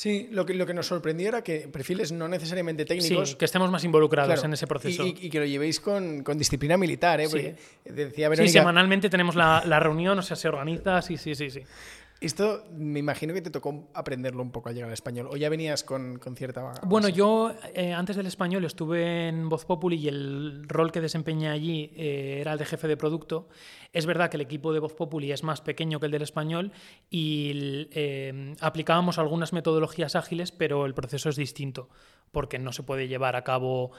Sí, 0.00 0.28
lo 0.30 0.46
que, 0.46 0.54
lo 0.54 0.64
que 0.64 0.72
nos 0.72 0.86
sorprendió 0.86 1.28
era 1.28 1.44
que 1.44 1.68
perfiles 1.68 2.10
no 2.10 2.26
necesariamente 2.26 2.86
técnicos. 2.86 3.28
Sí, 3.28 3.34
que 3.34 3.44
estemos 3.44 3.70
más 3.70 3.84
involucrados 3.84 4.42
en 4.42 4.54
ese 4.54 4.66
proceso. 4.66 5.04
Y, 5.06 5.28
que 5.28 5.38
lo 5.38 5.44
llevéis 5.44 5.78
con, 5.78 6.24
disciplina 6.38 6.78
militar, 6.78 7.20
¿eh? 7.20 7.28
Sí. 7.28 7.52
decía 7.84 8.34
sí, 8.34 8.48
semanalmente 8.48 9.10
tenemos 9.10 9.34
la, 9.34 9.62
la, 9.66 9.78
reunión, 9.78 10.18
o 10.18 10.22
sea, 10.22 10.36
se 10.36 10.48
organiza, 10.48 11.02
sí, 11.02 11.18
sí, 11.18 11.34
sí, 11.34 11.50
sí. 11.50 11.60
Esto 12.20 12.64
me 12.72 12.98
imagino 12.98 13.32
que 13.32 13.40
te 13.40 13.48
tocó 13.48 13.88
aprenderlo 13.94 14.42
un 14.42 14.50
poco 14.50 14.68
al 14.68 14.74
llegar 14.74 14.88
al 14.88 14.94
español, 14.94 15.28
o 15.30 15.38
ya 15.38 15.48
venías 15.48 15.82
con, 15.82 16.18
con 16.18 16.36
cierta... 16.36 16.74
Bueno, 16.84 17.08
yo 17.08 17.54
eh, 17.74 17.94
antes 17.94 18.14
del 18.14 18.26
español 18.26 18.62
estuve 18.66 19.28
en 19.28 19.48
Voz 19.48 19.64
Populi 19.64 19.96
y 19.96 20.08
el 20.08 20.68
rol 20.68 20.92
que 20.92 21.00
desempeñé 21.00 21.48
allí 21.48 21.90
eh, 21.96 22.38
era 22.42 22.52
el 22.52 22.58
de 22.58 22.66
jefe 22.66 22.88
de 22.88 22.98
producto. 22.98 23.48
Es 23.94 24.04
verdad 24.04 24.28
que 24.28 24.36
el 24.36 24.42
equipo 24.42 24.74
de 24.74 24.80
Voz 24.80 24.92
Populi 24.92 25.32
es 25.32 25.42
más 25.42 25.62
pequeño 25.62 25.98
que 25.98 26.06
el 26.06 26.12
del 26.12 26.20
español 26.20 26.72
y 27.08 27.88
eh, 27.92 28.54
aplicábamos 28.60 29.18
algunas 29.18 29.54
metodologías 29.54 30.14
ágiles, 30.14 30.52
pero 30.52 30.84
el 30.84 30.92
proceso 30.92 31.30
es 31.30 31.36
distinto, 31.36 31.88
porque 32.32 32.58
no 32.58 32.72
se 32.72 32.82
puede 32.82 33.08
llevar 33.08 33.34
a 33.34 33.44
cabo 33.44 33.92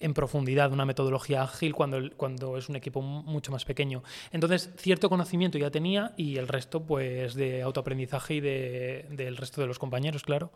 en 0.00 0.14
profundidad 0.14 0.72
una 0.72 0.84
metodología 0.84 1.42
ágil 1.42 1.74
cuando, 1.74 1.98
cuando 2.16 2.56
es 2.56 2.68
un 2.68 2.76
equipo 2.76 3.02
mucho 3.02 3.52
más 3.52 3.64
pequeño. 3.64 4.02
Entonces, 4.30 4.70
cierto 4.76 5.08
conocimiento 5.08 5.58
ya 5.58 5.70
tenía 5.70 6.12
y 6.16 6.36
el 6.36 6.48
resto, 6.48 6.84
pues, 6.84 7.34
de 7.34 7.62
autoaprendizaje 7.62 8.34
y 8.34 8.40
de, 8.40 9.06
del 9.10 9.36
resto 9.36 9.60
de 9.60 9.66
los 9.66 9.78
compañeros, 9.78 10.22
claro. 10.22 10.52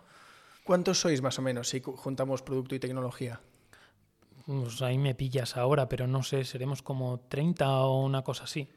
¿Cuántos 0.64 1.00
sois 1.00 1.22
más 1.22 1.38
o 1.38 1.42
menos 1.42 1.68
si 1.68 1.80
juntamos 1.80 2.42
producto 2.42 2.74
y 2.74 2.78
tecnología? 2.78 3.40
Pues 4.46 4.82
ahí 4.82 4.98
me 4.98 5.14
pillas 5.14 5.56
ahora, 5.56 5.88
pero 5.88 6.06
no 6.06 6.22
sé, 6.22 6.44
seremos 6.44 6.82
como 6.82 7.20
30 7.28 7.82
o 7.84 8.04
una 8.04 8.22
cosa 8.22 8.44
así. 8.44 8.68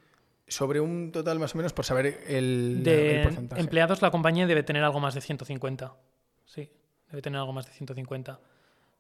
Sobre 0.48 0.80
un 0.80 1.12
total 1.12 1.40
más 1.40 1.56
o 1.56 1.58
menos, 1.58 1.74
por 1.74 1.86
saber 1.86 2.22
el, 2.28 2.84
de 2.84 3.18
el 3.18 3.24
porcentaje. 3.24 3.62
empleados, 3.62 4.02
la 4.02 4.12
compañía 4.12 4.46
debe 4.46 4.64
tener 4.64 4.84
algo 4.84 5.00
más 5.00 5.14
de 5.16 5.22
150. 5.22 5.96
Sí, 6.46 6.70
debe 7.10 7.22
tener 7.22 7.40
algo 7.40 7.54
más 7.54 7.66
de 7.66 7.72
150. 7.72 8.40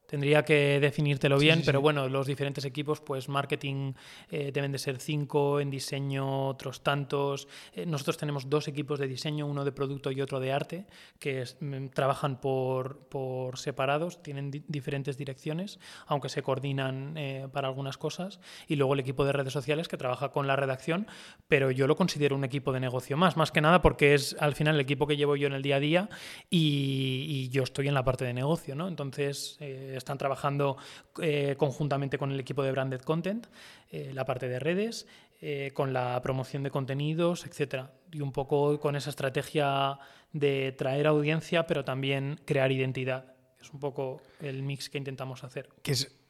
Tendría 0.05 0.43
que 0.43 0.79
definírtelo 0.79 1.39
bien, 1.39 1.63
pero 1.65 1.81
bueno, 1.81 2.10
los 2.10 2.27
diferentes 2.27 2.65
equipos, 2.65 3.00
pues 3.00 3.29
marketing 3.29 3.93
eh, 4.29 4.51
deben 4.53 4.72
de 4.72 4.77
ser 4.77 5.00
cinco, 5.00 5.60
en 5.60 5.69
diseño 5.69 6.48
otros 6.50 6.83
tantos. 6.83 7.48
Eh, 7.74 7.86
nosotros 7.86 8.17
tenemos 8.17 8.50
dos 8.50 8.67
equipos 8.67 9.00
de 9.00 9.07
diseño, 9.07 9.48
uno 9.48 9.63
de 9.63 9.72
producto 9.72 10.12
y 10.12 10.22
otro 10.22 10.39
de 10.39 10.51
arte, 10.51 10.86
que 11.19 11.45
mm, 11.60 11.88
trabajan 11.88 12.41
por, 12.41 13.07
por, 13.07 13.57
separados, 13.57 14.22
tienen 14.22 14.51
diferentes 14.67 15.17
direcciones, 15.17 15.79
aunque 16.05 16.29
se 16.29 16.43
coordinan 16.43 17.15
eh, 17.17 17.48
para 17.51 17.69
algunas 17.69 17.98
cosas. 17.98 18.39
Y 18.67 18.75
luego 18.75 18.93
el 18.93 19.00
equipo 19.00 19.24
de 19.25 19.31
redes 19.31 19.53
sociales 19.53 19.88
que 19.88 19.98
trabaja 19.98 20.29
con 20.29 20.48
la 20.48 20.57
redacción, 20.57 21.07
pero 21.48 21.72
yo 21.72 21.88
lo 21.88 21.95
considero 21.95 22.36
un 22.36 22.43
equipo 22.43 22.74
de 22.74 22.81
negocio 22.81 23.15
más, 23.15 23.38
más 23.38 23.51
que 23.51 23.62
nada 23.62 23.81
porque 23.81 24.13
es 24.13 24.36
al 24.39 24.53
final 24.53 24.75
el 24.75 24.81
equipo 24.81 25.07
que 25.07 25.15
llevo 25.15 25.38
yo 25.38 25.48
en 25.48 25.53
el 25.53 25.62
día 25.62 25.77
a 25.77 25.79
día 25.79 26.10
y, 26.50 27.25
y 27.29 27.50
yo 27.50 27.63
estoy 27.63 27.88
en 27.88 27.93
la 27.93 28.03
parte 28.03 28.25
de 28.25 28.33
negocio, 28.33 28.75
¿no? 28.75 28.88
Entonces 28.88 29.57
están 29.97 30.17
trabajando 30.17 30.77
eh, 31.21 31.55
conjuntamente 31.57 32.17
con 32.17 32.31
el 32.31 32.39
equipo 32.39 32.63
de 32.63 32.71
Branded 32.71 33.01
Content, 33.01 33.47
eh, 33.91 34.12
la 34.13 34.25
parte 34.25 34.47
de 34.47 34.59
redes, 34.59 35.07
eh, 35.41 35.71
con 35.73 35.93
la 35.93 36.21
promoción 36.21 36.63
de 36.63 36.71
contenidos, 36.71 37.45
etcétera. 37.45 37.91
Y 38.12 38.21
un 38.21 38.31
poco 38.31 38.79
con 38.79 38.95
esa 38.95 39.09
estrategia 39.09 40.00
de 40.31 40.71
traer 40.71 41.07
audiencia, 41.07 41.67
pero 41.67 41.83
también 41.83 42.39
crear 42.45 42.71
identidad. 42.71 43.33
Es 43.62 43.71
un 43.71 43.79
poco 43.79 44.21
el 44.41 44.63
mix 44.63 44.89
que 44.89 44.97
intentamos 44.97 45.43
hacer. 45.43 45.69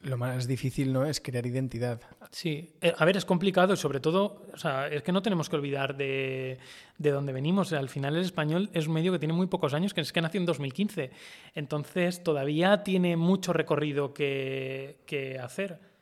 Lo 0.04 0.18
más 0.18 0.48
difícil, 0.48 0.92
¿no? 0.94 1.06
Es 1.06 1.20
crear 1.20 1.46
identidad. 1.46 2.02
Sí, 2.32 2.74
eh, 2.82 2.94
a 2.98 3.06
ver, 3.06 3.18
es 3.18 3.26
complicado 3.26 3.74
y 3.74 3.78
sobre 3.78 4.00
todo, 4.00 4.46
o 4.54 4.58
sea, 4.58 4.88
es 4.88 5.02
que 5.02 5.12
no 5.12 5.22
tenemos 5.22 5.50
que 5.50 5.56
olvidar 5.56 5.96
de, 5.96 6.58
de 6.98 7.12
dónde 7.12 7.34
venimos. 7.34 7.74
al 7.74 7.90
final 7.90 8.16
el 8.16 8.24
español 8.24 8.70
es 8.74 8.88
un 8.88 8.94
medio 8.94 9.12
que 9.12 9.20
tiene 9.20 9.34
muy 9.34 9.48
pocos 9.48 9.74
años, 9.74 9.94
que 9.94 10.02
es 10.02 10.12
que 10.12 10.22
nació 10.22 10.40
en 10.40 10.46
2015. 10.46 11.12
Entonces 11.56 12.24
todavía 12.24 12.84
tiene 12.84 13.18
mucho 13.18 13.54
recorrido 13.54 14.14
que, 14.14 14.98
que 15.06 15.40
hacer. 15.40 15.93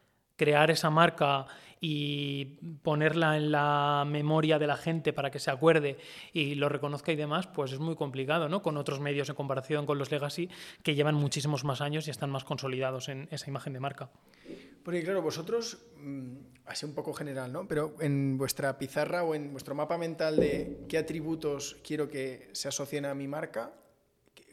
Crear 0.41 0.71
esa 0.71 0.89
marca 0.89 1.45
y 1.79 2.45
ponerla 2.81 3.37
en 3.37 3.51
la 3.51 4.05
memoria 4.07 4.57
de 4.57 4.65
la 4.65 4.75
gente 4.75 5.13
para 5.13 5.29
que 5.29 5.37
se 5.37 5.51
acuerde 5.51 5.99
y 6.33 6.55
lo 6.55 6.67
reconozca 6.67 7.11
y 7.11 7.15
demás, 7.15 7.45
pues 7.45 7.73
es 7.73 7.79
muy 7.79 7.95
complicado, 7.95 8.49
¿no? 8.49 8.63
Con 8.63 8.75
otros 8.75 8.99
medios 8.99 9.29
en 9.29 9.35
comparación 9.35 9.85
con 9.85 9.99
los 9.99 10.09
legacy 10.09 10.49
que 10.81 10.95
llevan 10.95 11.13
muchísimos 11.13 11.63
más 11.63 11.79
años 11.79 12.07
y 12.07 12.09
están 12.09 12.31
más 12.31 12.43
consolidados 12.43 13.07
en 13.07 13.27
esa 13.29 13.51
imagen 13.51 13.73
de 13.73 13.79
marca. 13.81 14.09
Porque 14.83 15.03
claro, 15.03 15.21
vosotros, 15.21 15.77
mm, 15.97 16.37
así 16.65 16.87
un 16.87 16.95
poco 16.95 17.13
general, 17.13 17.53
¿no? 17.53 17.67
Pero 17.67 17.93
en 17.99 18.35
vuestra 18.35 18.79
pizarra 18.79 19.21
o 19.21 19.35
en 19.35 19.51
vuestro 19.51 19.75
mapa 19.75 19.99
mental 19.99 20.37
de 20.37 20.85
qué 20.89 20.97
atributos 20.97 21.77
quiero 21.83 22.09
que 22.09 22.49
se 22.53 22.67
asocien 22.67 23.05
a 23.05 23.13
mi 23.13 23.27
marca, 23.27 23.75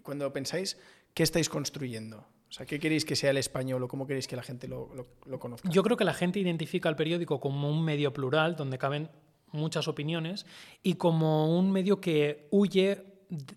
cuando 0.03 0.31
pensáis, 0.35 0.77
¿qué 1.15 1.23
estáis 1.23 1.49
construyendo? 1.49 2.27
O 2.49 2.53
sea, 2.53 2.65
¿qué 2.65 2.79
queréis 2.79 3.05
que 3.05 3.15
sea 3.15 3.31
el 3.31 3.37
español 3.37 3.83
o 3.83 3.89
cómo 3.89 4.07
queréis 4.07 4.27
que 4.27 4.37
la 4.37 4.43
gente 4.43 4.69
lo, 4.69 4.91
lo, 5.27 5.39
conozca? 5.39 5.69
Yo 5.69 5.83
creo 5.83 5.97
que 5.97 6.05
la 6.05 6.15
gente 6.15 6.41
identifica 6.41 6.89
el 6.89 6.97
periódico 6.97 7.41
como 7.41 7.71
un 7.71 7.85
medio 7.85 8.13
plural 8.13 8.57
donde 8.57 8.79
caben 8.79 9.11
muchas 9.53 9.89
opiniones 9.89 10.47
y 10.83 10.95
como 10.95 11.59
un 11.59 11.71
medio 11.71 12.01
que 12.01 12.49
huye 12.51 13.05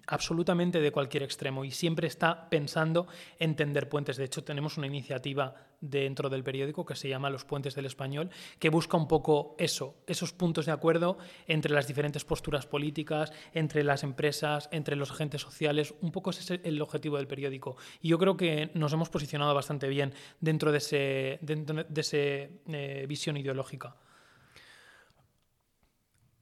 absolutamente 0.08 0.82
de 0.82 0.92
cualquier 0.92 1.24
extremo 1.24 1.64
y 1.64 1.72
siempre 1.72 2.08
está 2.08 2.50
pensando 2.50 3.08
en 3.40 3.56
tender 3.56 3.88
puentes. 3.88 4.18
De 4.18 4.26
hecho, 4.26 4.44
tenemos 4.44 4.78
una 4.78 4.88
iniciativa 4.88 5.56
dentro 5.82 6.30
del 6.30 6.44
periódico 6.44 6.86
que 6.86 6.96
se 6.96 7.10
llama 7.10 7.30
Los 7.30 7.44
Puentes 7.44 7.76
del 7.76 7.86
Español, 7.86 8.30
que 8.60 8.70
busca 8.70 8.98
un 8.98 9.08
poco 9.08 9.56
eso, 9.58 9.96
esos 10.08 10.32
puntos 10.32 10.66
de 10.68 10.72
acuerdo 10.72 11.18
entre 11.48 11.74
las 11.74 11.88
diferentes 11.88 12.24
posturas 12.24 12.66
políticas, 12.66 13.34
entre 13.54 13.84
las 13.84 14.04
empresas, 14.04 14.70
entre 14.72 14.96
los 14.96 15.12
agentes 15.12 15.42
sociales. 15.42 15.94
Un 16.02 16.12
poco 16.12 16.30
ese 16.30 16.56
es 16.56 16.62
el 16.64 16.82
objetivo 16.82 17.18
del 17.18 17.28
periódico. 17.28 17.78
Y 18.02 18.10
yo 18.10 18.20
creo 18.20 18.38
que 18.38 18.72
nos 18.76 18.94
hemos 18.94 19.10
posicionado 19.10 19.54
bastante 19.54 19.88
bien 19.88 20.14
dentro 20.40 20.72
de 20.72 20.78
ese, 20.78 21.40
dentro 21.42 21.84
de 21.84 22.02
ese 22.02 22.62
eh, 22.68 23.06
visión 23.08 23.36
ideológica. 23.38 23.98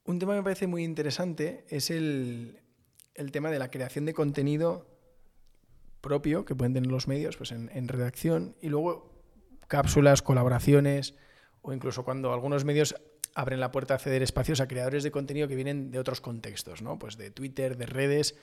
Un 0.03 0.19
tema 0.19 0.33
que 0.33 0.39
me 0.39 0.43
parece 0.43 0.67
muy 0.67 0.83
interesante 0.83 1.65
es 1.69 1.91
el, 1.91 2.59
el 3.13 3.31
tema 3.31 3.51
de 3.51 3.59
la 3.59 3.69
creación 3.69 4.05
de 4.05 4.13
contenido 4.13 4.87
propio 6.01 6.45
que 6.45 6.55
pueden 6.55 6.73
tener 6.73 6.89
los 6.89 7.07
medios 7.07 7.37
pues 7.37 7.51
en, 7.51 7.87
redacción 7.87 8.55
y 8.61 8.69
luego 8.69 9.08
cápsulas, 9.69 10.21
colaboraciones 10.21 11.15
o 11.61 11.71
incluso 11.71 12.03
cuando 12.03 12.33
algunos 12.33 12.65
medios 12.65 12.95
abren 13.35 13.61
la 13.61 13.71
puerta 13.71 13.95
a 13.95 13.99
ceder 13.99 14.21
espacios 14.21 14.59
a 14.59 14.67
creadores 14.67 15.03
de 15.03 15.11
contenido 15.11 15.47
que 15.47 15.55
vienen 15.55 15.91
de 15.91 15.99
otros 15.99 16.19
contextos, 16.19 16.81
¿no? 16.81 16.99
Pues 16.99 17.15
de 17.15 17.31
Twitter, 17.31 17.77
de 17.77 17.85
redes, 17.85 18.35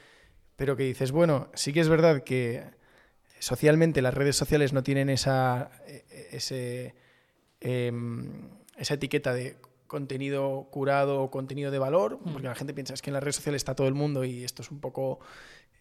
pero 0.57 0.77
que 0.77 0.85
dices, 0.85 1.12
bueno, 1.12 1.51
sí 1.55 1.73
que 1.73 1.81
es 1.81 1.89
verdad 1.89 2.23
que 2.23 2.65
socialmente 3.39 4.01
las 4.01 4.15
redes 4.15 4.37
sociales 4.37 4.73
no 4.73 4.83
tienen 4.83 5.11
esa, 5.11 5.71
e, 5.87 6.29
ese, 6.33 6.95
em, 7.61 8.49
esa 8.79 8.95
etiqueta 8.95 9.35
de 9.35 9.57
contenido 9.87 10.69
curado 10.71 11.23
o 11.23 11.31
contenido 11.31 11.71
de 11.71 11.79
valor, 11.79 12.19
mm. 12.23 12.33
porque 12.33 12.49
la 12.49 12.55
gente 12.55 12.75
piensa 12.75 12.95
es 12.95 13.03
que 13.03 13.11
en 13.11 13.15
las 13.15 13.23
redes 13.23 13.37
sociales 13.37 13.61
está 13.61 13.75
todo 13.75 13.89
el 13.89 13.95
mundo 13.95 14.25
y 14.25 14.45
esto 14.45 14.62
es 14.62 14.71
un 14.71 14.81
poco 14.81 15.21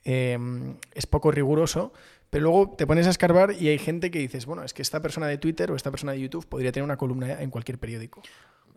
em, 0.04 0.78
es 0.94 1.08
poco 1.08 1.32
riguroso, 1.32 1.94
pero 2.30 2.44
luego 2.44 2.76
te 2.78 2.86
pones 2.88 3.08
a 3.08 3.10
escarbar 3.10 3.54
y 3.60 3.70
hay 3.70 3.78
gente 3.78 4.12
que 4.12 4.20
dices, 4.20 4.46
bueno, 4.46 4.64
es 4.64 4.74
que 4.74 4.82
esta 4.82 5.02
persona 5.02 5.28
de 5.28 5.38
Twitter 5.38 5.72
o 5.72 5.76
esta 5.76 5.92
persona 5.92 6.12
de 6.12 6.20
YouTube 6.20 6.48
podría 6.48 6.72
tener 6.72 6.84
una 6.84 6.98
columna 6.98 7.42
en 7.42 7.50
cualquier 7.50 7.80
periódico. 7.80 8.22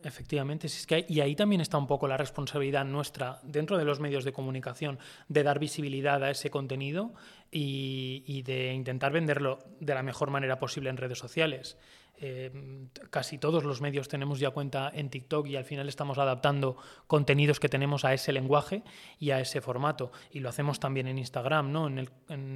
Efectivamente, 0.04 0.68
es 0.68 0.86
que 0.86 1.04
y 1.08 1.20
ahí 1.20 1.34
también 1.34 1.60
está 1.60 1.76
un 1.76 1.88
poco 1.88 2.06
la 2.06 2.16
responsabilidad 2.16 2.84
nuestra 2.84 3.40
dentro 3.42 3.76
de 3.78 3.84
los 3.84 3.98
medios 3.98 4.24
de 4.24 4.32
comunicación 4.32 4.98
de 5.28 5.42
dar 5.42 5.58
visibilidad 5.58 6.22
a 6.22 6.30
ese 6.30 6.50
contenido 6.50 7.12
y 7.50 8.42
de 8.42 8.72
intentar 8.74 9.12
venderlo 9.12 9.58
de 9.80 9.94
la 9.94 10.04
mejor 10.04 10.30
manera 10.30 10.60
posible 10.60 10.90
en 10.90 10.98
redes 10.98 11.18
sociales. 11.18 11.76
Eh, 12.20 12.88
casi 13.10 13.38
todos 13.38 13.64
los 13.64 13.80
medios 13.80 14.08
tenemos 14.08 14.40
ya 14.40 14.50
cuenta 14.50 14.90
en 14.92 15.08
TikTok 15.08 15.46
y 15.46 15.56
al 15.56 15.64
final 15.64 15.88
estamos 15.88 16.18
adaptando 16.18 16.76
contenidos 17.06 17.60
que 17.60 17.68
tenemos 17.68 18.04
a 18.04 18.12
ese 18.12 18.32
lenguaje 18.32 18.82
y 19.18 19.30
a 19.30 19.40
ese 19.40 19.60
formato. 19.60 20.10
Y 20.32 20.40
lo 20.40 20.48
hacemos 20.48 20.80
también 20.80 21.06
en 21.06 21.18
Instagram. 21.18 21.70
¿no? 21.70 21.86
En, 21.86 21.98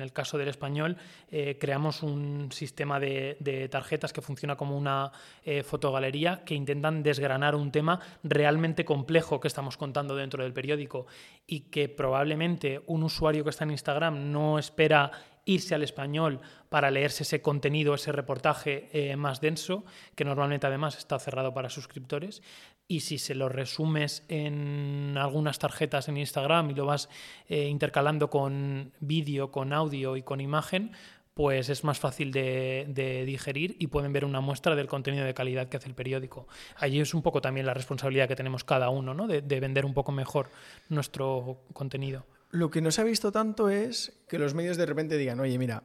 el, 0.01 0.13
caso 0.13 0.37
del 0.37 0.49
español, 0.49 0.97
eh, 1.31 1.59
creamos 1.61 2.03
un 2.03 2.51
sistema 2.51 2.99
de, 2.99 3.69
tarjetas 3.71 4.13
que 4.13 4.21
funciona 4.21 4.57
como 4.57 4.77
una 4.77 5.13
eh, 5.45 5.63
fotogalería 5.63 6.43
que 6.45 6.55
intentan 6.55 7.03
desgranar 7.03 7.55
un 7.55 7.71
tema 7.71 8.01
realmente 8.23 8.85
complejo 8.85 9.41
que 9.41 9.49
estamos 9.49 9.77
contando 9.77 10.17
dentro 10.17 10.43
del 10.43 10.53
periódico 10.53 11.07
y 11.47 11.61
que 11.61 11.89
probablemente 11.89 12.83
un 12.87 13.05
usuario 13.05 13.45
que 13.45 13.51
está 13.51 13.65
en 13.65 13.71
Instagram 13.71 14.31
no 14.33 14.59
espera 14.59 15.13
irse 15.45 15.75
al 15.75 15.83
español 15.83 16.41
para 16.69 16.91
leerse 16.91 17.25
ese 17.25 17.43
contenido, 17.43 17.95
ese 17.95 18.13
reportaje 18.13 18.89
eh, 18.93 19.17
más 19.17 19.41
denso, 19.41 19.85
que 20.15 20.25
normalmente 20.25 20.67
además 20.67 20.97
está 20.97 21.19
cerrado 21.19 21.53
para 21.53 21.71
suscriptores. 21.71 22.43
Y 22.89 23.01
si 23.01 23.19
se 23.19 23.35
lo 23.35 23.49
resumes 23.49 24.25
en 24.29 25.17
algunas 25.17 25.59
tarjetas 25.59 26.09
en 26.09 26.17
Instagram 26.17 26.71
y 26.71 26.75
lo 26.75 26.87
vas 26.87 27.09
eh, 27.49 27.69
intercalando 27.69 28.29
con 28.29 28.93
vídeo, 29.01 29.51
con 29.51 29.73
audio 29.73 30.17
y 30.17 30.23
con 30.23 30.41
imagen, 30.41 30.93
pues 31.35 31.71
es 31.71 31.83
más 31.85 31.99
fácil 31.99 32.31
de, 32.31 33.25
digerir 33.27 33.77
y 33.79 33.87
pueden 33.87 34.13
ver 34.13 34.25
una 34.25 34.41
muestra 34.41 34.77
del 34.77 34.87
contenido 34.87 35.25
de 35.25 35.33
calidad 35.33 35.69
que 35.69 35.79
hace 35.79 35.89
el 35.89 35.95
periódico. 35.95 36.47
Allí 36.77 37.01
es 37.01 37.15
un 37.15 37.23
poco 37.23 37.41
también 37.41 37.67
la 37.67 37.75
responsabilidad 37.75 38.29
que 38.29 38.37
tenemos 38.37 38.65
cada 38.65 38.91
uno, 38.91 39.15
¿no? 39.15 39.27
de, 39.27 39.61
vender 39.61 39.87
un 39.87 39.95
poco 39.95 40.13
mejor 40.13 40.51
nuestro 40.91 41.63
contenido. 41.73 42.27
Lo 42.53 42.71
que 42.71 42.81
no 42.81 42.91
se 42.91 43.01
ha 43.01 43.05
visto 43.05 43.33
tanto 43.33 43.69
es 43.69 44.13
que 44.29 44.39
los 44.39 44.55
medios 44.55 44.77
de 44.77 44.87
repente 44.87 45.17
digan, 45.17 45.41
oye, 45.41 45.59
mira, 45.59 45.83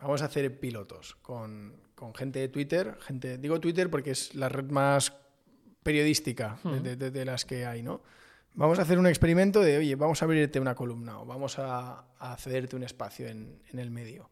vamos 0.00 0.20
a 0.20 0.26
hacer 0.26 0.58
pilotos 0.60 1.16
con, 1.22 1.74
gente 2.14 2.40
de 2.40 2.48
Twitter, 2.48 2.98
gente, 3.00 3.38
digo 3.38 3.60
Twitter 3.60 3.88
porque 3.88 4.10
es 4.10 4.34
la 4.34 4.48
red 4.48 4.70
más 4.70 5.12
periodística 5.82 6.58
de, 6.64 7.24
las 7.24 7.44
que 7.44 7.64
hay, 7.64 7.82
¿no? 7.82 8.02
Vamos 8.54 8.78
a 8.78 8.82
hacer 8.82 8.98
un 8.98 9.06
experimento 9.06 9.60
de, 9.60 9.78
oye, 9.78 9.94
vamos 9.94 10.20
a 10.20 10.24
abrirte 10.24 10.58
una 10.58 10.74
columna 10.74 11.20
o 11.20 11.24
vamos 11.24 11.58
a, 11.58 12.04
a 12.18 12.36
cederte 12.36 12.74
un 12.76 12.82
espacio 12.82 13.28
en 13.28 13.60
el 13.72 13.90
medio. 13.90 14.28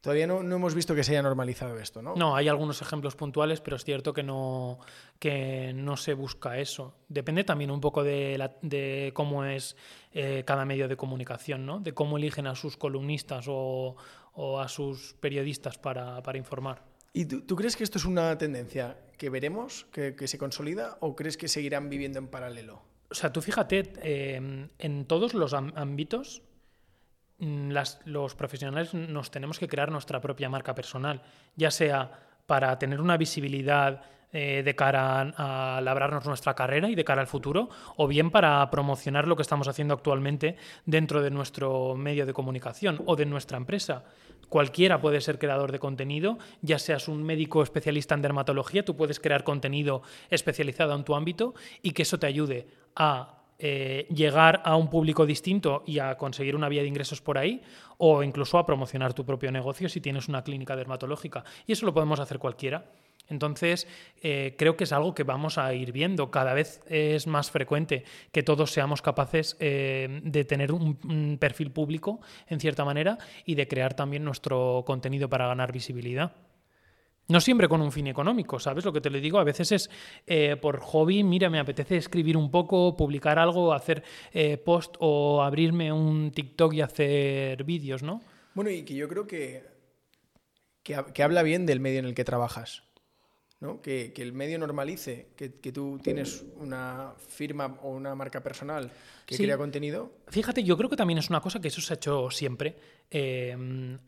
Todavía 0.00 0.26
no, 0.26 0.40
hemos 0.40 0.74
visto 0.74 0.94
que 0.94 1.02
se 1.02 1.12
haya 1.12 1.22
normalizado 1.22 1.78
esto, 1.78 2.00
¿no? 2.00 2.14
No, 2.14 2.36
hay 2.36 2.48
algunos 2.48 2.80
ejemplos 2.80 3.16
puntuales, 3.16 3.60
pero 3.60 3.76
es 3.76 3.84
cierto 3.84 4.12
que 4.12 4.22
no, 4.22 4.78
que 5.18 5.72
no 5.74 5.96
se 5.96 6.14
busca 6.14 6.58
eso. 6.58 6.94
Depende 7.08 7.42
también 7.42 7.70
un 7.70 7.80
poco 7.80 8.04
de, 8.04 9.10
cómo 9.14 9.44
es 9.44 9.76
eh, 10.12 10.44
cada 10.46 10.64
medio 10.64 10.86
de 10.86 10.96
comunicación, 10.96 11.66
¿no? 11.66 11.80
De 11.80 11.92
cómo 11.92 12.18
eligen 12.18 12.46
a 12.46 12.54
sus 12.54 12.76
columnistas 12.76 13.46
o, 13.48 13.96
a 14.60 14.68
sus 14.68 15.14
periodistas 15.14 15.76
para, 15.78 16.22
informar. 16.36 16.84
¿Y 17.12 17.24
tú, 17.24 17.56
crees 17.56 17.74
que 17.74 17.82
esto 17.82 17.98
es 17.98 18.04
una 18.04 18.38
tendencia 18.38 18.98
que 19.18 19.30
veremos, 19.30 19.86
que, 19.90 20.28
se 20.28 20.38
consolida, 20.38 20.98
o 21.00 21.16
crees 21.16 21.36
que 21.36 21.48
seguirán 21.48 21.88
viviendo 21.88 22.20
en 22.20 22.28
paralelo? 22.28 22.82
O 23.10 23.14
sea, 23.14 23.32
tú 23.32 23.40
fíjate, 23.40 23.92
eh, 24.02 24.68
en 24.78 25.04
todos 25.06 25.34
los 25.34 25.54
ámbitos 25.54 26.42
Mm, 27.38 27.72
los 28.06 28.34
profesionales 28.34 28.94
nos 28.94 29.30
tenemos 29.30 29.58
que 29.58 29.68
crear 29.68 29.90
nuestra 29.90 30.20
propia 30.20 30.48
marca 30.48 30.74
personal, 30.74 31.22
ya 31.54 31.70
sea 31.70 32.10
para 32.46 32.78
tener 32.78 33.00
una 33.00 33.16
visibilidad 33.16 34.02
eh, 34.32 34.62
de 34.64 34.74
cara 34.74 35.32
a 35.36 35.80
labrarnos 35.82 36.24
nuestra 36.26 36.54
carrera 36.54 36.88
y 36.88 36.94
de 36.94 37.04
cara 37.04 37.20
al 37.20 37.26
futuro, 37.26 37.68
o 37.96 38.08
bien 38.08 38.30
para 38.30 38.68
promocionar 38.70 39.28
lo 39.28 39.36
que 39.36 39.42
estamos 39.42 39.68
haciendo 39.68 39.94
actualmente 39.94 40.56
dentro 40.84 41.22
de 41.22 41.30
nuestro 41.30 41.94
medio 41.94 42.26
de 42.26 42.32
comunicación 42.32 43.02
o 43.06 43.16
de 43.16 43.26
nuestra 43.26 43.56
empresa. 43.56 44.04
Cualquiera 44.48 45.00
puede 45.00 45.20
ser 45.20 45.38
creador 45.38 45.72
de 45.72 45.78
contenido, 45.78 46.38
ya 46.62 46.78
seas 46.78 47.08
un 47.08 47.22
médico 47.22 47.62
especialista 47.62 48.14
en 48.14 48.22
dermatología, 48.22 48.84
tú 48.84 48.96
puedes 48.96 49.20
crear 49.20 49.44
contenido 49.44 50.02
especializado 50.30 50.94
en 50.94 51.04
tu 51.04 51.14
ámbito 51.14 51.54
y 51.82 51.92
que 51.92 52.02
eso 52.02 52.18
te 52.18 52.26
ayude 52.26 52.68
a 52.94 53.45
eh, 53.58 54.06
llegar 54.14 54.62
a 54.64 54.76
un 54.76 54.88
público 54.88 55.24
distinto 55.26 55.82
y 55.86 55.98
a 55.98 56.16
conseguir 56.16 56.56
una 56.56 56.68
vía 56.68 56.82
de 56.82 56.88
ingresos 56.88 57.20
por 57.20 57.38
ahí, 57.38 57.62
o 57.98 58.22
incluso 58.22 58.58
a 58.58 58.66
promocionar 58.66 59.14
tu 59.14 59.24
propio 59.24 59.50
negocio 59.50 59.88
si 59.88 60.00
tienes 60.00 60.28
una 60.28 60.42
clínica 60.42 60.76
dermatológica. 60.76 61.44
Y 61.66 61.72
eso 61.72 61.86
lo 61.86 61.94
podemos 61.94 62.20
hacer 62.20 62.38
cualquiera. 62.38 62.84
Entonces, 63.28 63.88
eh, 64.22 64.54
creo 64.56 64.76
que 64.76 64.84
es 64.84 64.92
algo 64.92 65.14
que 65.14 65.24
vamos 65.24 65.58
a 65.58 65.74
ir 65.74 65.92
viendo. 65.92 66.30
Cada 66.30 66.54
vez 66.54 66.80
es 66.86 67.26
más 67.26 67.50
frecuente 67.50 68.04
que 68.32 68.42
todos 68.42 68.70
seamos 68.70 69.02
capaces 69.02 69.56
eh, 69.58 70.20
de 70.22 70.44
tener 70.44 70.72
un, 70.72 71.38
perfil 71.40 71.70
público, 71.70 72.20
en 72.48 72.60
cierta 72.60 72.84
manera, 72.84 73.18
y 73.44 73.54
de 73.54 73.66
crear 73.66 73.94
también 73.94 74.24
nuestro 74.24 74.84
contenido 74.86 75.28
para 75.28 75.46
ganar 75.46 75.72
visibilidad. 75.72 76.32
No 77.28 77.40
siempre 77.40 77.68
con 77.68 77.82
un 77.82 77.90
fin 77.90 78.06
económico, 78.06 78.60
¿sabes 78.60 78.84
lo 78.84 78.92
que 78.92 79.00
te 79.00 79.10
lo 79.10 79.18
digo? 79.18 79.38
A 79.38 79.44
veces 79.44 79.72
es 79.72 79.90
eh, 80.26 80.56
por 80.56 80.78
hobby, 80.78 81.24
mira, 81.24 81.50
me 81.50 81.58
apetece 81.58 81.96
escribir 81.96 82.36
un 82.36 82.52
poco, 82.52 82.96
publicar 82.96 83.38
algo, 83.38 83.72
hacer 83.72 84.04
eh, 84.32 84.56
post 84.58 84.94
o 85.00 85.42
abrirme 85.42 85.92
un 85.92 86.30
TikTok 86.30 86.74
y 86.74 86.80
hacer 86.82 87.64
vídeos, 87.64 88.04
¿no? 88.04 88.22
Bueno, 88.54 88.70
y 88.70 88.84
que 88.84 88.94
yo 88.94 89.08
creo 89.08 89.26
que, 89.26 89.64
que, 90.84 91.22
habla 91.22 91.42
bien 91.42 91.66
del 91.66 91.80
medio 91.80 91.98
en 91.98 92.06
el 92.06 92.14
que 92.14 92.24
trabajas. 92.24 92.84
¿No? 93.60 93.80
Que, 93.80 94.12
el 94.16 94.32
medio 94.32 94.58
normalice 94.58 95.28
que, 95.36 95.48
tú 95.48 95.98
tienes 96.02 96.44
una 96.56 97.14
firma 97.28 97.78
o 97.82 97.90
una 97.90 98.14
marca 98.14 98.42
personal 98.42 98.90
que 99.24 99.36
crea 99.36 99.56
contenido. 99.56 100.12
Fíjate, 100.28 100.62
yo 100.62 100.76
creo 100.76 100.90
que 100.90 100.96
también 100.96 101.18
es 101.18 101.30
una 101.30 101.40
cosa 101.40 101.60
que 101.60 101.68
eso 101.68 101.80
se 101.80 101.94
ha 101.94 101.96
hecho 101.96 102.30
siempre. 102.30 102.76
Eh, 103.10 103.56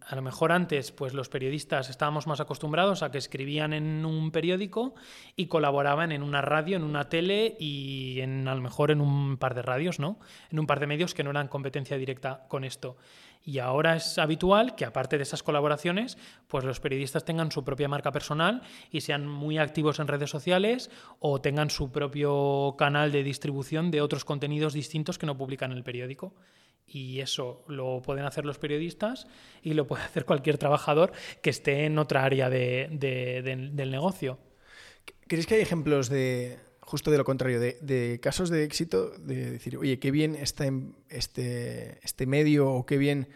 a 0.01 0.17
lo 0.17 0.23
mejor 0.23 0.53
antes, 0.53 0.93
pues 0.93 1.15
los 1.15 1.29
periodistas 1.29 1.89
estábamos 1.89 2.27
más 2.27 2.41
acostumbrados 2.41 3.03
a 3.03 3.11
que 3.11 3.19
escribían 3.19 3.73
en 3.73 4.05
un 4.05 4.31
periódico 4.31 4.95
y 5.35 5.47
colaboraban 5.47 6.13
en 6.13 6.23
una 6.23 6.43
radio, 6.43 6.77
en 6.77 6.85
una 6.85 7.09
tele 7.09 7.57
y 7.59 8.21
en, 8.21 8.47
a 8.49 8.55
lo 8.55 8.61
mejor 8.61 8.91
en 8.91 9.01
un 9.01 9.39
par 9.39 9.55
de 9.55 9.63
radios, 9.63 9.99
¿no? 9.99 10.19
En 10.51 10.59
un 10.59 10.67
par 10.67 10.79
de 10.79 10.87
medios 10.87 11.15
que 11.15 11.25
no 11.25 11.31
eran 11.31 11.49
competencia 11.49 11.97
directa 11.97 12.45
con 12.49 12.65
esto. 12.65 12.97
Y 13.45 13.61
ahora 13.61 13.97
es 13.97 14.19
habitual 14.19 14.75
que, 14.75 14.85
aparte 14.85 15.17
de 15.17 15.23
esas 15.23 15.43
colaboraciones, 15.43 16.19
pues 16.49 16.65
los 16.65 16.81
periodistas 16.81 17.25
tengan 17.25 17.51
su 17.51 17.65
propia 17.65 17.89
marca 17.89 18.13
personal 18.13 18.63
y 18.91 19.01
sean 19.01 19.27
muy 19.27 19.59
activos 19.59 20.01
en 20.01 20.09
redes 20.09 20.29
sociales 20.29 20.91
o 21.19 21.41
tengan 21.41 21.71
su 21.71 21.91
propio 21.91 22.75
canal 22.79 23.11
de 23.11 23.23
distribución 23.23 23.91
de 23.91 24.03
otros 24.03 24.25
contenidos 24.25 24.75
distintos 24.75 25.19
que 25.19 25.27
no 25.27 25.39
publican 25.39 25.73
en 25.73 25.79
el 25.79 25.85
periódico. 25.85 26.35
Y 26.87 27.21
eso 27.21 27.65
lo 27.69 28.03
pueden 28.03 28.25
hacer 28.25 28.45
los 28.45 28.59
periodistas 28.59 29.27
y 29.63 29.75
lo 29.75 29.87
puede 29.87 30.03
hacer 30.05 30.25
cualquier 30.25 30.59
trabajador 30.59 31.13
que 31.43 31.51
esté 31.51 31.85
en 31.85 31.99
otra 31.99 32.25
área 32.25 32.51
del 32.51 33.91
negocio. 33.91 34.39
¿Crees 35.27 35.47
que 35.47 35.57
hay 35.57 35.61
ejemplos 35.63 36.09
de, 36.09 36.59
justo 36.89 37.11
de 37.11 37.19
lo 37.19 37.25
contrario, 37.25 37.61
de, 37.61 38.19
casos 38.23 38.49
de 38.49 38.65
éxito, 38.65 39.11
de 39.19 39.51
decir, 39.51 39.77
oye, 39.77 39.99
qué 39.99 40.11
bien 40.11 40.35
está 40.35 40.65
este, 41.11 41.99
este 42.03 42.25
medio 42.25 42.71
o 42.73 42.87
qué 42.87 42.97
bien 42.97 43.29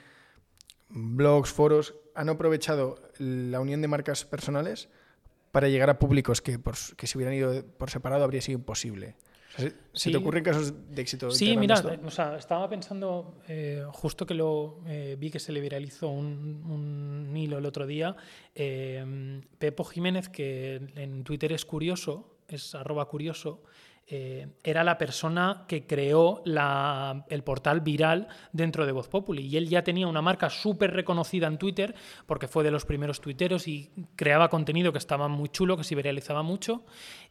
blogs, 0.89 1.51
foros 1.51 1.95
han 2.15 2.31
aprovechado 2.31 2.97
la 3.19 3.61
unión 3.61 3.83
de 3.83 3.89
marcas 3.89 4.25
personales 4.25 4.89
para 5.51 5.69
llegar 5.69 5.91
a 5.91 5.99
públicos 5.99 6.41
que, 6.41 6.59
por, 6.59 6.77
que 6.97 7.07
si 7.07 7.19
hubieran 7.19 7.35
ido 7.35 7.63
por 7.77 7.91
separado 7.91 8.25
habría 8.25 8.41
sido 8.41 8.59
imposible. 8.59 9.17
¿Se 9.93 10.11
te 10.11 10.17
ocurren 10.17 10.43
casos 10.43 10.73
de 10.89 11.03
éxito? 11.03 11.31
Sí, 11.31 11.55
mira, 11.59 11.75
o 12.07 12.11
sea, 12.11 12.39
estaba 12.39 12.67
pensando, 12.71 13.35
eh, 13.49 13.85
justo 13.93 14.25
que 14.25 14.33
lo 14.33 14.81
eh, 14.87 15.15
vi 15.21 15.31
que 15.31 15.39
se 15.39 15.53
le 15.53 15.61
viralizó 15.61 16.09
un, 16.09 16.63
un 17.29 17.37
hilo 17.37 17.59
el 17.59 17.67
otro 17.67 17.87
día, 17.87 18.17
eh, 18.55 19.43
Pepo 19.59 19.85
Jiménez, 19.85 20.31
que 20.31 20.77
en 20.97 21.23
Twitter 21.23 21.53
es 21.53 21.67
curioso, 21.67 22.32
es 22.57 22.75
arroba 22.75 23.07
curioso, 23.07 23.63
eh, 24.09 24.49
era 24.65 24.83
la 24.83 24.99
persona 24.99 25.65
que 25.69 25.87
creó 25.87 26.43
el 26.45 27.43
portal 27.45 27.81
viral 27.81 28.29
dentro 28.53 28.85
de 28.85 28.93
Voz 28.93 29.09
Populi. 29.09 29.47
Y 29.47 29.57
él 29.57 29.69
ya 29.69 29.85
tenía 29.85 30.07
una 30.07 30.21
marca 30.21 30.51
súper 30.51 30.93
reconocida 30.93 31.47
en 31.47 31.57
Twitter, 31.57 31.95
porque 32.27 32.49
fue 32.49 32.65
de 32.65 32.73
los 32.73 32.85
primeros 32.85 33.21
tuiteros 33.21 33.69
y 33.69 33.91
creaba 34.17 34.51
contenido 34.51 34.93
que 34.93 34.99
estaba 34.99 35.29
muy 35.29 35.49
chulo, 35.49 35.77
que 35.77 35.85
se 35.85 35.95
viralizaba 35.95 36.43
mucho. 36.43 36.85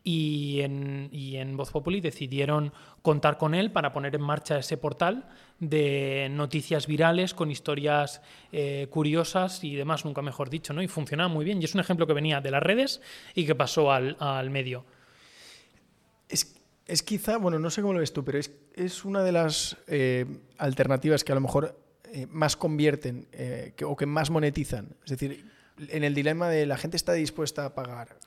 Y 0.03 0.61
en, 0.61 1.09
y 1.11 1.35
en 1.35 1.55
Voz 1.57 1.71
Populi 1.71 2.01
decidieron 2.01 2.73
contar 3.01 3.37
con 3.37 3.53
él 3.53 3.71
para 3.71 3.91
poner 3.91 4.15
en 4.15 4.21
marcha 4.21 4.57
ese 4.57 4.77
portal 4.77 5.27
de 5.59 6.29
noticias 6.31 6.87
virales 6.87 7.33
con 7.35 7.51
historias 7.51 8.21
eh, 8.51 8.87
curiosas 8.89 9.63
y 9.63 9.75
demás, 9.75 10.05
nunca 10.05 10.21
mejor 10.23 10.49
dicho, 10.49 10.73
¿no? 10.73 10.81
Y 10.81 10.87
funcionaba 10.87 11.29
muy 11.29 11.45
bien. 11.45 11.61
Y 11.61 11.65
es 11.65 11.75
un 11.75 11.81
ejemplo 11.81 12.07
que 12.07 12.13
venía 12.13 12.41
de 12.41 12.49
las 12.49 12.63
redes 12.63 13.01
y 13.35 13.45
que 13.45 13.53
pasó 13.53 13.91
al, 13.91 14.15
al 14.19 14.49
medio. 14.49 14.85
Es, 16.31 16.55
es 16.87 17.03
quizá, 17.03 17.37
bueno, 17.37 17.59
no 17.59 17.69
sé 17.69 17.81
cómo 17.81 17.93
lo 17.93 17.99
ves 17.99 18.13
tú, 18.13 18.23
pero 18.25 18.39
es, 18.39 18.51
es 18.73 19.05
una 19.05 19.23
de 19.23 19.31
las 19.31 19.77
eh, 19.87 20.25
alternativas 20.57 21.23
que 21.23 21.31
a 21.31 21.35
lo 21.35 21.41
mejor 21.41 21.79
eh, 22.13 22.27
más 22.29 22.57
convierten 22.57 23.27
eh, 23.31 23.73
o 23.85 23.95
que 23.95 24.05
más 24.05 24.29
monetizan. 24.29 24.95
Es 25.05 25.11
decir, 25.11 25.45
en 25.77 26.03
el 26.03 26.13
dilema 26.13 26.49
de 26.49 26.65
la 26.65 26.77
gente 26.77 26.97
está 26.97 27.13
dispuesta 27.13 27.65
a 27.65 27.75
pagar. 27.75 28.17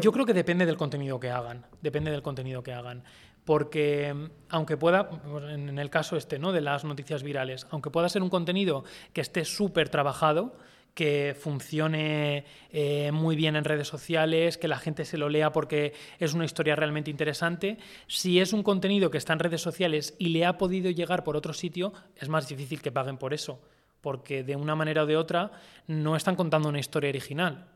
Yo 0.00 0.12
creo 0.12 0.26
que 0.26 0.34
depende 0.34 0.66
del 0.66 0.76
contenido 0.76 1.20
que 1.20 1.30
hagan. 1.30 1.66
Depende 1.80 2.10
del 2.10 2.22
contenido 2.22 2.62
que 2.62 2.72
hagan. 2.72 3.04
Porque 3.44 4.14
aunque 4.48 4.76
pueda, 4.76 5.08
en 5.48 5.78
el 5.78 5.90
caso 5.90 6.16
este, 6.16 6.38
¿no? 6.38 6.52
De 6.52 6.60
las 6.60 6.84
noticias 6.84 7.22
virales, 7.22 7.66
aunque 7.70 7.90
pueda 7.90 8.08
ser 8.08 8.22
un 8.22 8.28
contenido 8.28 8.84
que 9.12 9.20
esté 9.20 9.44
súper 9.44 9.88
trabajado, 9.88 10.56
que 10.94 11.36
funcione 11.38 12.44
eh, 12.70 13.12
muy 13.12 13.36
bien 13.36 13.56
en 13.56 13.64
redes 13.64 13.86
sociales, 13.88 14.58
que 14.58 14.68
la 14.68 14.78
gente 14.78 15.04
se 15.04 15.18
lo 15.18 15.28
lea 15.28 15.52
porque 15.52 15.92
es 16.18 16.34
una 16.34 16.44
historia 16.44 16.74
realmente 16.76 17.10
interesante. 17.10 17.78
Si 18.06 18.40
es 18.40 18.52
un 18.52 18.62
contenido 18.62 19.10
que 19.10 19.18
está 19.18 19.32
en 19.32 19.38
redes 19.38 19.60
sociales 19.60 20.14
y 20.18 20.28
le 20.30 20.44
ha 20.44 20.58
podido 20.58 20.90
llegar 20.90 21.24
por 21.24 21.36
otro 21.36 21.52
sitio, 21.52 21.92
es 22.16 22.28
más 22.28 22.48
difícil 22.48 22.82
que 22.82 22.92
paguen 22.92 23.16
por 23.16 23.32
eso, 23.32 23.60
porque 24.00 24.42
de 24.42 24.56
una 24.56 24.74
manera 24.74 25.04
o 25.04 25.06
de 25.06 25.16
otra 25.16 25.52
no 25.86 26.16
están 26.16 26.36
contando 26.36 26.68
una 26.68 26.80
historia 26.80 27.10
original 27.10 27.68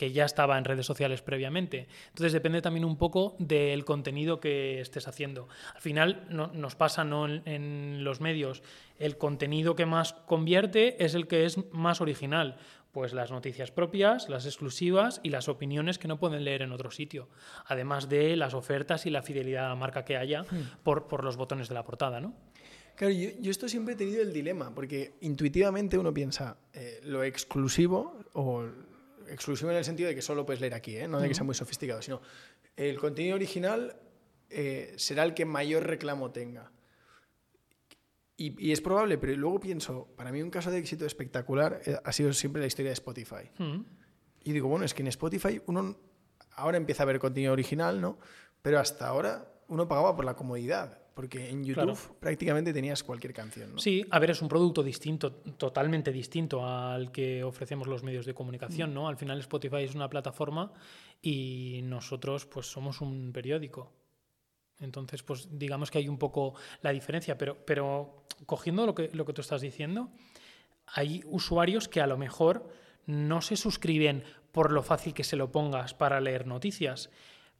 que 0.00 0.12
ya 0.12 0.24
estaba 0.24 0.56
en 0.56 0.64
redes 0.64 0.86
sociales 0.86 1.20
previamente. 1.20 1.86
Entonces 2.08 2.32
depende 2.32 2.62
también 2.62 2.86
un 2.86 2.96
poco 2.96 3.36
del 3.38 3.84
contenido 3.84 4.40
que 4.40 4.80
estés 4.80 5.06
haciendo. 5.06 5.46
Al 5.74 5.82
final 5.82 6.26
nos 6.30 6.74
pasa 6.74 7.04
¿no? 7.04 7.26
en, 7.28 8.02
los 8.02 8.22
medios, 8.22 8.62
el 9.00 9.18
contenido 9.18 9.74
que 9.74 9.86
más 9.86 10.12
convierte 10.12 11.04
es 11.04 11.14
el 11.14 11.26
que 11.26 11.44
es 11.44 11.58
más 11.72 12.00
original. 12.00 12.56
Pues 12.92 13.12
las 13.12 13.30
noticias 13.30 13.70
propias, 13.70 14.28
las 14.28 14.46
exclusivas 14.46 15.20
y 15.22 15.30
las 15.30 15.48
opiniones 15.48 15.98
que 15.98 16.08
no 16.08 16.18
pueden 16.18 16.44
leer 16.44 16.62
en 16.62 16.72
otro 16.72 16.90
sitio. 16.90 17.28
Además 17.66 18.08
de 18.08 18.36
las 18.36 18.54
ofertas 18.54 19.06
y 19.06 19.10
la 19.10 19.22
fidelidad 19.22 19.66
a 19.66 19.68
la 19.70 19.74
marca 19.76 20.04
que 20.04 20.16
haya 20.16 20.42
hmm. 20.42 20.82
por, 20.84 21.08
por 21.08 21.24
los 21.24 21.36
botones 21.36 21.68
de 21.68 21.74
la 21.74 21.84
portada, 21.84 22.20
¿no? 22.20 22.34
Claro, 22.96 23.14
yo, 23.14 23.50
esto 23.50 23.68
siempre 23.68 23.94
he 23.94 23.96
tenido 23.96 24.20
el 24.20 24.32
dilema, 24.32 24.74
porque 24.74 25.14
intuitivamente 25.22 25.96
uno 25.96 26.12
piensa 26.12 26.58
eh, 26.74 27.00
lo 27.04 27.24
exclusivo, 27.24 28.18
o 28.34 28.66
exclusivo 29.26 29.70
en 29.70 29.78
el 29.78 29.84
sentido 29.84 30.10
de 30.10 30.14
que 30.14 30.20
solo 30.20 30.44
puedes 30.44 30.60
leer 30.60 30.74
aquí, 30.74 30.96
¿eh? 30.96 31.08
no 31.08 31.18
de 31.18 31.28
que 31.28 31.34
sea 31.34 31.44
muy 31.44 31.54
sofisticado, 31.54 32.02
sino 32.02 32.20
el 32.76 32.98
contenido 32.98 33.36
original 33.36 33.96
eh, 34.50 34.92
será 34.96 35.22
el 35.22 35.32
que 35.32 35.46
mayor 35.46 35.86
reclamo 35.86 36.30
tenga. 36.30 36.70
Y, 38.42 38.72
es 38.72 38.80
probable, 38.80 39.18
pero 39.18 39.36
luego 39.36 39.60
pienso, 39.60 40.08
para 40.16 40.32
mí 40.32 40.40
un 40.40 40.48
caso 40.48 40.70
de 40.70 40.78
éxito 40.78 41.04
espectacular 41.04 41.82
ha 42.02 42.12
sido 42.12 42.32
siempre 42.32 42.62
la 42.62 42.66
historia 42.66 42.88
de 42.88 42.94
Spotify. 42.94 43.50
Y 44.42 44.52
digo, 44.52 44.66
bueno, 44.66 44.86
es 44.86 44.94
que 44.94 45.02
en 45.02 45.08
Spotify 45.08 45.60
uno 45.66 45.98
ahora 46.52 46.78
empieza 46.78 47.02
a 47.02 47.06
ver 47.06 47.18
contenido 47.18 47.52
original, 47.52 48.00
¿no? 48.00 48.18
Pero 48.62 48.80
hasta 48.80 49.08
ahora 49.08 49.46
uno 49.68 49.86
pagaba 49.86 50.16
por 50.16 50.24
la 50.24 50.34
comodidad. 50.36 50.96
Porque 51.12 51.50
en 51.50 51.64
YouTube 51.64 51.98
prácticamente 52.18 52.72
tenías 52.72 53.02
cualquier 53.02 53.34
canción. 53.34 53.72
¿no? 53.74 53.78
Sí, 53.78 54.06
a 54.10 54.18
ver, 54.18 54.30
es 54.30 54.40
un 54.40 54.48
producto 54.48 54.82
distinto, 54.82 55.32
totalmente 55.32 56.10
distinto 56.10 56.66
al 56.66 57.12
que 57.12 57.44
ofrecemos 57.44 57.88
los 57.88 58.02
medios 58.02 58.24
de 58.24 58.32
comunicación, 58.32 58.92
mm. 58.92 58.94
¿no? 58.94 59.06
Al 59.06 59.18
final 59.18 59.38
Spotify 59.40 59.82
es 59.82 59.94
una 59.94 60.08
plataforma 60.08 60.72
y 61.20 61.80
nosotros 61.82 62.46
pues 62.46 62.72
somos 62.72 63.02
un 63.02 63.32
periódico. 63.34 63.92
Entonces, 64.80 65.22
pues 65.22 65.48
digamos 65.50 65.90
que 65.90 65.98
hay 65.98 66.08
un 66.08 66.18
poco 66.18 66.54
la 66.82 66.90
diferencia, 66.90 67.36
pero, 67.36 67.56
pero 67.64 68.24
cogiendo 68.46 68.86
lo 68.86 68.94
que, 68.94 69.10
lo 69.12 69.24
que 69.24 69.32
tú 69.32 69.40
estás 69.40 69.60
diciendo, 69.60 70.10
hay 70.86 71.22
usuarios 71.26 71.88
que 71.88 72.00
a 72.00 72.06
lo 72.06 72.16
mejor 72.16 72.68
no 73.06 73.40
se 73.40 73.56
suscriben 73.56 74.24
por 74.52 74.72
lo 74.72 74.82
fácil 74.82 75.14
que 75.14 75.24
se 75.24 75.36
lo 75.36 75.52
pongas 75.52 75.94
para 75.94 76.20
leer 76.20 76.46
noticias, 76.46 77.10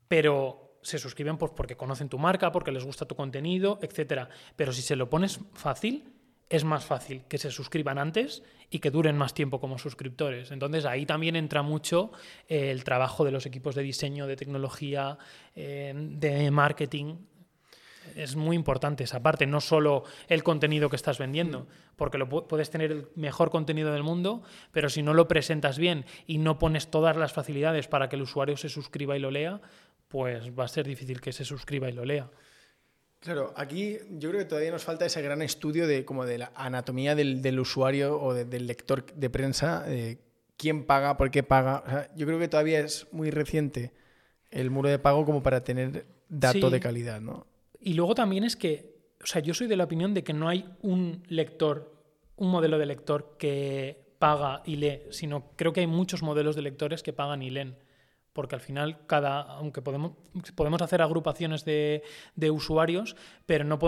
pero 0.08 0.78
se 0.82 0.98
suscriben 0.98 1.36
pues 1.36 1.52
porque 1.54 1.76
conocen 1.76 2.08
tu 2.08 2.18
marca, 2.18 2.52
porque 2.52 2.72
les 2.72 2.84
gusta 2.84 3.06
tu 3.06 3.14
contenido, 3.14 3.78
etc. 3.82 4.28
Pero 4.56 4.72
si 4.72 4.82
se 4.82 4.96
lo 4.96 5.10
pones 5.10 5.40
fácil, 5.52 6.12
es 6.50 6.64
más 6.64 6.84
fácil 6.84 7.22
que 7.28 7.38
se 7.38 7.52
suscriban 7.52 7.96
antes 7.96 8.42
y 8.70 8.80
que 8.80 8.90
duren 8.90 9.16
más 9.16 9.34
tiempo 9.34 9.60
como 9.60 9.78
suscriptores. 9.78 10.50
Entonces 10.50 10.84
ahí 10.84 11.06
también 11.06 11.36
entra 11.36 11.62
mucho 11.62 12.10
eh, 12.48 12.72
el 12.72 12.82
trabajo 12.82 13.24
de 13.24 13.30
los 13.30 13.46
equipos 13.46 13.76
de 13.76 13.82
diseño, 13.82 14.26
de 14.26 14.34
tecnología, 14.34 15.16
eh, 15.54 15.94
de 15.94 16.50
marketing. 16.50 17.18
Es 18.16 18.34
muy 18.34 18.56
importante 18.56 19.04
esa 19.04 19.22
parte, 19.22 19.46
no 19.46 19.60
solo 19.60 20.02
el 20.26 20.42
contenido 20.42 20.90
que 20.90 20.96
estás 20.96 21.18
vendiendo, 21.18 21.68
porque 21.94 22.18
lo 22.18 22.28
puedes 22.28 22.68
tener 22.68 22.90
el 22.90 23.08
mejor 23.14 23.50
contenido 23.50 23.92
del 23.92 24.02
mundo, 24.02 24.42
pero 24.72 24.88
si 24.88 25.02
no 25.02 25.14
lo 25.14 25.28
presentas 25.28 25.78
bien 25.78 26.04
y 26.26 26.38
no 26.38 26.58
pones 26.58 26.90
todas 26.90 27.16
las 27.16 27.32
facilidades 27.32 27.86
para 27.86 28.08
que 28.08 28.16
el 28.16 28.22
usuario 28.22 28.56
se 28.56 28.68
suscriba 28.68 29.16
y 29.16 29.20
lo 29.20 29.30
lea, 29.30 29.60
pues 30.08 30.50
va 30.58 30.64
a 30.64 30.68
ser 30.68 30.86
difícil 30.86 31.20
que 31.20 31.32
se 31.32 31.44
suscriba 31.44 31.88
y 31.88 31.92
lo 31.92 32.04
lea. 32.04 32.28
Claro, 33.20 33.52
aquí 33.54 33.98
yo 34.12 34.30
creo 34.30 34.40
que 34.40 34.46
todavía 34.46 34.70
nos 34.70 34.82
falta 34.82 35.04
ese 35.04 35.20
gran 35.20 35.42
estudio 35.42 35.86
de 35.86 36.06
como 36.06 36.24
de 36.24 36.38
la 36.38 36.52
anatomía 36.54 37.14
del, 37.14 37.60
usuario 37.60 38.18
o 38.18 38.32
del 38.32 38.66
lector 38.66 39.04
de 39.12 39.28
prensa, 39.28 39.82
de 39.82 40.18
quién 40.56 40.86
paga, 40.86 41.18
por 41.18 41.30
qué 41.30 41.42
paga. 41.42 42.10
yo 42.16 42.26
creo 42.26 42.38
que 42.38 42.48
todavía 42.48 42.80
es 42.80 43.06
muy 43.12 43.30
reciente 43.30 43.92
el 44.50 44.70
muro 44.70 44.88
de 44.88 44.98
pago 44.98 45.26
como 45.26 45.42
para 45.42 45.62
tener 45.62 46.06
dato 46.30 46.70
de 46.70 46.80
calidad, 46.80 47.20
¿no? 47.20 47.46
Y 47.78 47.92
luego 47.92 48.14
también 48.14 48.44
es 48.44 48.56
que, 48.56 48.96
o 49.22 49.26
sea, 49.26 49.42
yo 49.42 49.52
soy 49.52 49.66
de 49.66 49.76
la 49.76 49.84
opinión 49.84 50.14
de 50.14 50.24
que 50.24 50.32
no 50.32 50.48
hay 50.48 50.64
un 50.80 51.22
lector, 51.28 51.94
un 52.36 52.50
modelo 52.50 52.78
de 52.78 52.86
lector 52.86 53.36
que 53.38 54.14
paga 54.18 54.62
y 54.64 54.76
lee, 54.76 55.02
sino 55.10 55.50
creo 55.56 55.74
que 55.74 55.80
hay 55.80 55.86
muchos 55.86 56.22
modelos 56.22 56.56
de 56.56 56.62
lectores 56.62 57.02
que 57.02 57.12
pagan 57.12 57.42
y 57.42 57.50
leen 57.50 57.76
porque 58.32 58.54
al 58.54 58.60
final 58.60 59.06
cada, 59.06 59.40
aunque 59.40 59.82
podemos, 59.82 60.12
podemos 60.54 60.80
hacer 60.82 61.02
agrupaciones 61.02 61.64
de, 61.64 62.02
usuarios, 62.50 63.16
pero 63.46 63.64
no 63.64 63.78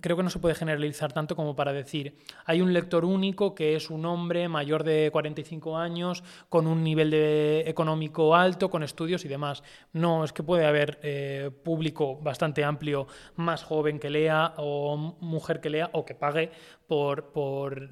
creo 0.00 0.16
que 0.16 0.22
no 0.22 0.30
se 0.30 0.38
puede 0.38 0.54
generalizar 0.54 1.12
tanto 1.12 1.36
como 1.36 1.56
para 1.56 1.72
decir, 1.72 2.18
hay 2.44 2.60
un 2.60 2.72
lector 2.72 3.04
único 3.04 3.54
que 3.54 3.76
es 3.76 3.90
un 3.90 4.04
hombre 4.04 4.48
mayor 4.48 4.84
de 4.84 5.10
45 5.10 5.76
años, 5.76 6.22
con 6.48 6.66
un 6.66 6.82
nivel 6.82 7.10
de, 7.10 7.64
económico 7.66 8.34
alto, 8.34 8.70
con 8.70 8.82
estudios 8.82 9.24
y 9.24 9.28
demás. 9.28 9.62
No, 9.92 10.24
es 10.24 10.32
que 10.32 10.42
puede 10.42 10.66
haber 10.66 10.98
eh, 11.02 11.50
público 11.64 12.16
bastante 12.16 12.64
amplio, 12.64 13.06
más 13.36 13.62
joven 13.62 13.98
que 13.98 14.10
lea 14.10 14.54
o 14.58 14.96
mujer 15.20 15.60
que 15.60 15.70
lea 15.70 15.90
o 15.92 16.04
que 16.04 16.14
pague 16.14 16.50
por, 16.86 17.32
por 17.32 17.88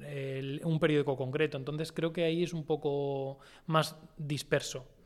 un 0.63 0.79
periódico 0.79 1.17
concreto. 1.17 1.57
Entonces 1.57 1.91
creo 1.91 2.13
que 2.13 2.23
ahí 2.23 2.43
es 2.43 2.53
un 2.53 2.65
poco 2.65 3.39
más 3.65 3.97
disperso. 4.17 4.96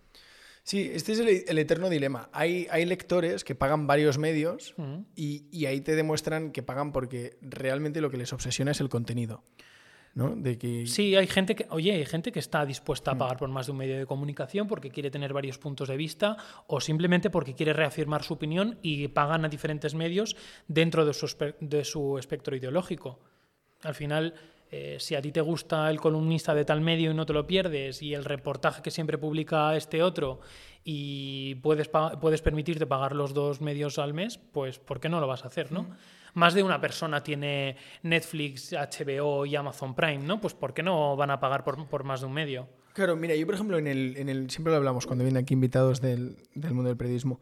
Sí, 0.71 0.89
este 0.93 1.11
es 1.11 1.19
el, 1.19 1.57
eterno 1.57 1.89
dilema. 1.89 2.29
Hay, 2.31 2.65
hay, 2.71 2.85
lectores 2.85 3.43
que 3.43 3.55
pagan 3.55 3.87
varios 3.87 4.17
medios 4.17 4.73
y, 5.17 5.65
ahí 5.65 5.81
te 5.81 5.97
demuestran 5.97 6.53
que 6.53 6.63
pagan 6.63 6.93
porque 6.93 7.37
realmente 7.41 7.99
lo 7.99 8.09
que 8.09 8.15
les 8.15 8.31
obsesiona 8.31 8.71
es 8.71 8.79
el 8.79 8.87
contenido. 8.87 9.43
¿no? 10.13 10.33
De 10.33 10.57
que... 10.57 10.87
Sí, 10.87 11.13
hay 11.17 11.27
gente 11.27 11.55
que, 11.55 11.67
oye, 11.71 11.91
hay 11.91 12.05
gente 12.05 12.31
que 12.31 12.39
está 12.39 12.65
dispuesta 12.65 13.11
a 13.11 13.17
pagar 13.17 13.35
por 13.35 13.49
más 13.49 13.65
de 13.65 13.73
un 13.73 13.79
medio 13.79 13.97
de 13.97 14.05
comunicación 14.05 14.69
porque 14.69 14.91
quiere 14.91 15.11
tener 15.11 15.33
varios 15.33 15.57
puntos 15.57 15.89
de 15.89 15.97
vista 15.97 16.37
o 16.67 16.79
simplemente 16.79 17.29
porque 17.29 17.53
quiere 17.53 17.73
reafirmar 17.73 18.23
su 18.23 18.35
opinión 18.35 18.79
y 18.81 19.09
pagan 19.09 19.43
a 19.43 19.49
diferentes 19.49 19.93
medios 19.93 20.37
dentro 20.69 21.05
de 21.05 21.13
su, 21.13 21.53
de 21.59 21.83
su 21.83 22.17
espectro 22.17 22.55
ideológico. 22.55 23.19
Al 23.83 23.93
final, 23.93 24.35
eh, 24.73 24.97
si 24.99 25.15
a 25.15 25.21
ti 25.21 25.33
te 25.33 25.41
gusta 25.41 25.89
el 25.89 25.99
columnista 25.99 26.55
de 26.55 26.63
tal 26.63 26.79
medio 26.79 27.11
y 27.11 27.13
no 27.13 27.25
te 27.25 27.33
lo 27.33 27.45
pierdes, 27.45 28.01
y 28.01 28.13
el 28.13 28.23
reportaje 28.23 28.81
que 28.81 28.89
siempre 28.89 29.17
publica 29.17 29.75
este 29.75 30.01
otro, 30.01 30.39
y 30.83 31.55
puedes, 31.55 31.89
puedes 31.89 32.41
permitirte 32.41 32.87
pagar 32.87 33.13
los 33.13 33.33
dos 33.33 33.59
medios 33.59 33.99
al 33.99 34.13
mes, 34.13 34.37
pues 34.37 34.79
¿por 34.79 35.01
qué 35.01 35.09
no 35.09 35.19
lo 35.19 35.27
vas 35.27 35.43
a 35.43 35.47
hacer, 35.47 35.71
no? 35.71 35.89
Más 36.33 36.53
de 36.53 36.63
una 36.63 36.79
persona 36.79 37.21
tiene 37.21 37.75
Netflix, 38.03 38.71
HBO 38.71 39.45
y 39.45 39.57
Amazon 39.57 39.93
Prime, 39.93 40.19
¿no? 40.19 40.39
Pues 40.39 40.53
¿por 40.53 40.73
qué 40.73 40.81
no 40.81 41.17
van 41.17 41.31
a 41.31 41.41
pagar 41.41 41.65
por, 41.65 42.03
más 42.05 42.21
de 42.21 42.27
un 42.27 42.33
medio? 42.33 42.69
Claro, 42.93 43.17
mira, 43.17 43.35
yo 43.35 43.45
por 43.45 43.55
ejemplo, 43.55 43.77
en 43.77 43.87
el, 43.87 44.15
en 44.15 44.29
el 44.29 44.49
siempre 44.49 44.71
lo 44.71 44.77
hablamos 44.77 45.05
cuando 45.05 45.25
vienen 45.25 45.43
aquí 45.43 45.53
invitados 45.53 45.99
del, 45.99 46.37
del 46.55 46.73
mundo 46.73 46.87
del 46.87 46.97
periodismo, 46.97 47.41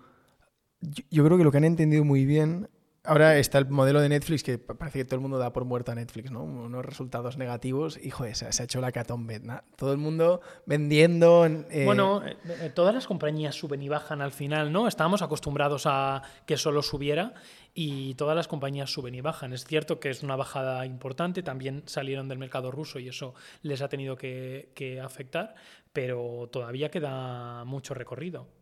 yo 0.82 1.24
creo 1.24 1.38
que 1.38 1.44
lo 1.44 1.52
que 1.52 1.58
han 1.58 1.66
entendido 1.66 2.04
muy 2.04 2.26
bien 2.26 2.70
Ahora 3.06 3.38
está 3.38 3.58
el 3.60 3.68
modelo 3.70 4.02
de 4.02 4.10
Netflix 4.10 4.44
que 4.44 4.58
parece 4.58 5.00
que 5.00 5.06
todo 5.06 5.16
el 5.16 5.22
mundo 5.22 5.38
da 5.38 5.54
por 5.54 5.64
muerto 5.64 5.92
a 5.92 5.96
Netflix, 5.96 6.32
¿no? 6.32 6.44
Unos 6.44 6.86
resultados 6.86 7.38
negativos 7.38 7.98
y, 8.02 8.10
joder, 8.10 8.36
se, 8.36 8.46
ha 8.46 8.66
hecho 8.66 8.82
la 8.82 8.92
catombe. 8.92 9.40
¿no? 9.40 9.62
Todo 9.78 9.94
el 9.94 9.98
mundo 9.98 10.42
vendiendo. 10.66 11.46
Eh, 11.46 11.86
bueno, 11.86 12.22
eh, 12.26 12.36
eh, 12.46 12.72
todas 12.74 12.94
las 12.94 13.08
compañías 13.08 13.56
suben 13.56 13.82
y 13.82 13.88
bajan 13.88 14.22
al 14.22 14.32
final, 14.32 14.74
¿no? 14.74 14.88
Estábamos 14.88 15.22
acostumbrados 15.22 15.84
a 15.86 16.24
que 16.46 16.58
solo 16.58 16.82
subiera 16.82 17.34
y 17.74 18.16
todas 18.16 18.36
las 18.36 18.50
compañías 18.50 18.92
suben 18.92 19.16
y 19.16 19.22
bajan. 19.22 19.54
Es 19.54 19.64
cierto 19.64 20.02
que 20.02 20.10
es 20.10 20.22
una 20.22 20.36
bajada 20.36 20.86
importante, 20.86 21.42
también 21.42 21.84
salieron 21.86 22.28
del 22.28 22.38
mercado 22.38 22.70
ruso 22.70 23.00
y 23.00 23.08
eso 23.08 23.34
les 23.62 23.82
ha 23.82 23.88
tenido 23.88 24.18
que 24.18 25.02
afectar, 25.02 25.56
pero 25.94 26.50
todavía 26.52 26.92
queda 26.92 27.64
mucho 27.64 27.94
recorrido 27.94 28.59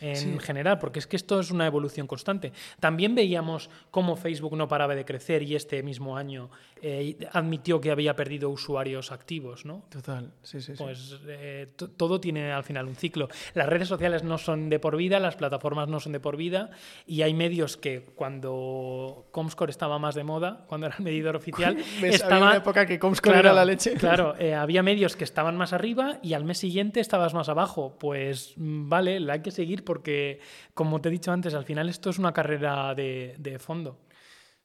en 0.00 0.38
general, 0.40 0.78
porque 0.78 0.98
es 0.98 1.06
que 1.06 1.16
esto 1.16 1.38
es 1.40 1.50
una 1.50 1.66
evolución 1.66 2.06
constante. 2.06 2.52
También 2.80 3.14
veíamos 3.14 3.70
cómo 3.90 4.16
Facebook 4.16 4.56
no 4.56 4.68
paraba 4.68 4.94
de 4.94 5.04
crecer 5.04 5.42
y 5.42 5.54
este 5.54 5.82
mismo 5.82 6.16
año 6.16 6.50
eh, 6.80 7.16
admitió 7.32 7.80
que 7.80 7.92
había 7.92 8.16
perdido 8.16 8.50
usuarios 8.50 9.12
activos, 9.12 9.64
¿no? 9.64 9.84
Total, 9.88 10.32
sí, 10.42 10.60
sí. 10.60 10.72
Pues 10.76 11.20
eh, 11.28 11.68
todo 11.96 12.20
tiene 12.20 12.52
al 12.52 12.64
final 12.64 12.86
un 12.86 12.96
ciclo. 12.96 13.28
Las 13.54 13.68
redes 13.68 13.86
sociales 13.86 14.24
no 14.24 14.38
son 14.38 14.68
de 14.68 14.80
por 14.80 14.96
vida, 14.96 15.20
las 15.20 15.36
plataformas 15.36 15.88
no 15.88 16.00
son 16.00 16.12
de 16.12 16.20
por 16.20 16.36
vida 16.36 16.70
y 17.06 17.22
hay 17.22 17.34
medios 17.34 17.76
que 17.76 18.04
cuando 18.16 19.28
Comscore 19.30 19.70
estaba 19.70 19.98
más 19.98 20.14
de 20.16 20.24
moda, 20.24 20.64
cuando 20.66 20.88
era 20.88 20.96
el 20.96 21.04
medidor 21.04 21.36
oficial, 21.36 21.76
estaba... 22.02 22.36
había 22.36 22.46
una 22.48 22.56
época 22.56 22.86
que 22.86 22.98
Comscore 22.98 23.38
era 23.38 23.52
la 23.52 23.64
leche. 23.64 23.94
Claro, 23.94 24.34
eh, 24.38 24.54
había 24.54 24.82
medios 24.82 25.14
que 25.14 25.24
estaban 25.24 25.56
más 25.56 25.72
arriba 25.72 26.18
y 26.22 26.34
al 26.34 26.44
mes 26.44 26.58
siguiente 26.58 27.00
estabas 27.00 27.32
más 27.32 27.48
abajo. 27.48 27.96
Pues 27.98 28.54
mm, 28.56 28.88
vale, 28.88 29.20
la 29.20 29.34
hay 29.34 29.40
que 29.42 29.50
seguir 29.52 29.71
porque, 29.80 30.40
como 30.74 31.00
te 31.00 31.08
he 31.08 31.12
dicho 31.12 31.32
antes, 31.32 31.54
al 31.54 31.64
final 31.64 31.88
esto 31.88 32.10
es 32.10 32.18
una 32.18 32.32
carrera 32.32 32.94
de, 32.94 33.34
de 33.38 33.58
fondo. 33.58 33.98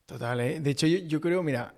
Total, 0.05 0.39
¿eh? 0.41 0.59
De 0.59 0.69
hecho, 0.69 0.87
yo, 0.87 1.19
creo, 1.21 1.43
mira, 1.43 1.73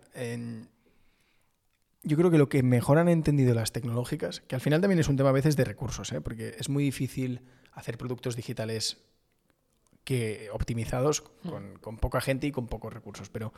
yo 2.03 2.17
creo 2.17 2.31
que 2.31 2.37
lo 2.37 2.49
que 2.49 2.61
mejor 2.61 2.97
han 2.97 3.09
entendido 3.09 3.53
las 3.55 3.71
tecnológicas, 3.71 4.41
que 4.41 4.55
al 4.55 4.61
final 4.61 4.81
también 4.81 4.99
es 4.99 5.09
un 5.09 5.17
tema 5.17 5.29
a 5.29 5.33
veces 5.33 5.55
de 5.55 5.65
recursos, 5.65 6.11
¿eh? 6.11 6.21
porque 6.21 6.55
es 6.57 6.69
muy 6.69 6.83
difícil 6.83 7.41
hacer 7.71 7.97
productos 7.97 8.35
digitales 8.35 8.97
que 10.03 10.49
optimizados 10.51 11.21
con, 11.21 11.77
con, 11.79 11.97
poca 11.97 12.21
gente 12.21 12.47
y 12.47 12.51
con 12.51 12.67
pocos 12.67 12.93
recursos. 12.93 13.29
Pero 13.29 13.51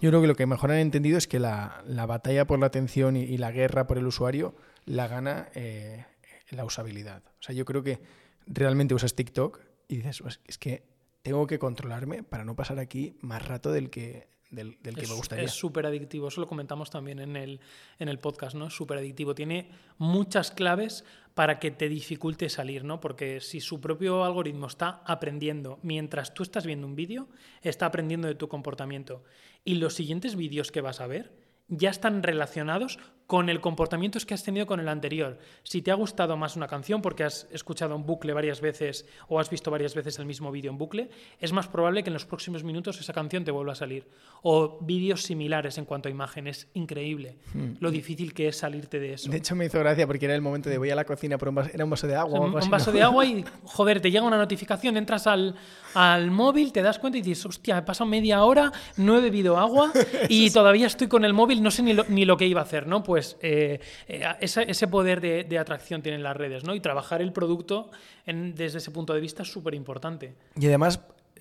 yo 0.00 0.10
creo 0.10 0.20
que 0.20 0.26
lo 0.26 0.34
que 0.34 0.46
mejor 0.46 0.72
han 0.72 0.78
entendido 0.78 1.18
es 1.18 1.26
que 1.26 1.38
la, 1.38 1.82
la 1.86 2.06
batalla 2.06 2.46
por 2.46 2.58
la 2.58 2.66
atención 2.66 3.16
y, 3.16 3.38
la 3.38 3.50
guerra 3.50 3.86
por 3.86 3.98
el 3.98 4.06
usuario 4.06 4.54
la 4.84 5.08
gana 5.08 5.48
eh, 5.54 6.04
la 6.50 6.64
usabilidad. 6.64 7.22
O 7.26 7.42
sea, 7.42 7.54
yo 7.54 7.64
creo 7.64 7.82
que 7.82 8.00
realmente 8.46 8.94
usas 8.94 9.14
TikTok 9.14 9.60
y 9.88 9.96
dices, 9.96 10.20
"Pues, 10.22 10.40
es 10.46 10.58
que 10.58 10.84
tengo 11.22 11.46
que 11.46 11.58
controlarme 11.58 12.22
para 12.22 12.44
no 12.44 12.54
pasar 12.54 12.78
aquí 12.78 13.16
más 13.20 13.46
rato 13.46 13.72
del 13.72 13.90
que, 13.90 14.28
del, 14.50 14.78
del 14.80 14.94
que 14.94 15.02
es, 15.02 15.10
me 15.10 15.16
gustaría. 15.16 15.44
Es 15.44 15.52
súper 15.52 15.86
adictivo, 15.86 16.28
eso 16.28 16.40
lo 16.40 16.46
comentamos 16.46 16.88
también 16.88 17.18
en 17.18 17.36
el, 17.36 17.60
en 17.98 18.08
el 18.08 18.18
podcast, 18.18 18.54
¿no? 18.54 18.68
Es 18.68 18.74
súper 18.74 18.98
adictivo. 18.98 19.34
Tiene 19.34 19.70
muchas 19.98 20.50
claves 20.50 21.04
para 21.34 21.58
que 21.58 21.70
te 21.70 21.88
dificulte 21.88 22.48
salir, 22.48 22.84
¿no? 22.84 23.00
Porque 23.00 23.40
si 23.40 23.60
su 23.60 23.80
propio 23.80 24.24
algoritmo 24.24 24.68
está 24.68 25.02
aprendiendo 25.04 25.80
mientras 25.82 26.32
tú 26.32 26.42
estás 26.44 26.64
viendo 26.64 26.86
un 26.86 26.94
vídeo, 26.94 27.28
está 27.62 27.86
aprendiendo 27.86 28.28
de 28.28 28.36
tu 28.36 28.48
comportamiento. 28.48 29.24
Y 29.64 29.74
los 29.74 29.94
siguientes 29.94 30.36
vídeos 30.36 30.70
que 30.70 30.80
vas 30.80 31.00
a 31.00 31.08
ver 31.08 31.32
ya 31.68 31.90
están 31.90 32.22
relacionados 32.22 33.00
con 33.26 33.48
el 33.48 33.60
comportamiento 33.60 34.18
que 34.26 34.34
has 34.34 34.44
tenido 34.44 34.66
con 34.66 34.80
el 34.80 34.88
anterior. 34.88 35.38
Si 35.62 35.82
te 35.82 35.90
ha 35.90 35.94
gustado 35.94 36.36
más 36.36 36.56
una 36.56 36.68
canción 36.68 37.02
porque 37.02 37.24
has 37.24 37.48
escuchado 37.50 37.96
un 37.96 38.06
bucle 38.06 38.32
varias 38.32 38.60
veces 38.60 39.06
o 39.28 39.40
has 39.40 39.50
visto 39.50 39.70
varias 39.70 39.94
veces 39.94 40.18
el 40.18 40.26
mismo 40.26 40.50
vídeo 40.52 40.70
en 40.70 40.78
bucle, 40.78 41.10
es 41.40 41.52
más 41.52 41.68
probable 41.68 42.02
que 42.02 42.10
en 42.10 42.14
los 42.14 42.24
próximos 42.24 42.62
minutos 42.64 43.00
esa 43.00 43.12
canción 43.12 43.44
te 43.44 43.50
vuelva 43.50 43.72
a 43.72 43.74
salir. 43.74 44.06
O 44.42 44.78
vídeos 44.80 45.22
similares 45.22 45.78
en 45.78 45.84
cuanto 45.84 46.08
a 46.08 46.12
imagen. 46.12 46.46
Es 46.46 46.68
increíble 46.74 47.36
lo 47.80 47.90
difícil 47.90 48.32
que 48.32 48.48
es 48.48 48.56
salirte 48.56 49.00
de 49.00 49.14
eso. 49.14 49.28
Hmm. 49.28 49.32
De 49.32 49.38
hecho, 49.38 49.56
me 49.56 49.66
hizo 49.66 49.78
gracia 49.78 50.06
porque 50.06 50.26
era 50.26 50.34
el 50.34 50.42
momento 50.42 50.70
de 50.70 50.78
voy 50.78 50.90
a 50.90 50.94
la 50.94 51.04
cocina 51.04 51.36
por 51.38 51.48
un 51.48 51.56
vaso, 51.56 51.70
era 51.72 51.84
un 51.84 51.90
vaso 51.90 52.06
de 52.06 52.14
agua. 52.14 52.40
o 52.40 52.44
algo 52.44 52.58
un 52.58 52.70
vaso 52.70 52.92
de 52.92 53.02
agua 53.02 53.26
y, 53.26 53.44
joder, 53.64 54.00
te 54.00 54.10
llega 54.10 54.24
una 54.24 54.36
notificación, 54.36 54.96
entras 54.96 55.26
al, 55.26 55.56
al 55.94 56.30
móvil, 56.30 56.72
te 56.72 56.82
das 56.82 56.98
cuenta 56.98 57.18
y 57.18 57.22
dices, 57.22 57.46
hostia, 57.46 57.78
he 57.78 57.82
pasado 57.82 58.08
media 58.08 58.44
hora, 58.44 58.72
no 58.96 59.18
he 59.18 59.20
bebido 59.20 59.58
agua 59.58 59.92
y 60.28 60.50
todavía 60.50 60.86
estoy 60.86 61.08
con 61.08 61.24
el 61.24 61.32
móvil, 61.32 61.62
no 61.62 61.70
sé 61.70 61.82
ni 61.82 61.92
lo, 61.92 62.04
ni 62.08 62.24
lo 62.24 62.36
que 62.36 62.46
iba 62.46 62.60
a 62.60 62.64
hacer, 62.64 62.86
¿no? 62.86 63.02
Pues 63.02 63.15
eh, 63.40 63.80
eh, 64.08 64.22
esa- 64.40 64.62
ese 64.62 64.86
poder 64.88 65.20
de, 65.20 65.44
de 65.44 65.58
atracción 65.58 66.02
tienen 66.02 66.22
las 66.22 66.36
redes, 66.36 66.64
¿no? 66.64 66.74
Y 66.74 66.80
trabajar 66.80 67.22
el 67.22 67.32
producto 67.32 67.90
en- 68.26 68.54
desde 68.54 68.78
ese 68.78 68.90
punto 68.90 69.14
de 69.14 69.20
vista 69.20 69.42
es 69.42 69.50
súper 69.52 69.74
importante. 69.74 70.34
Y 70.58 70.66
además, 70.66 71.00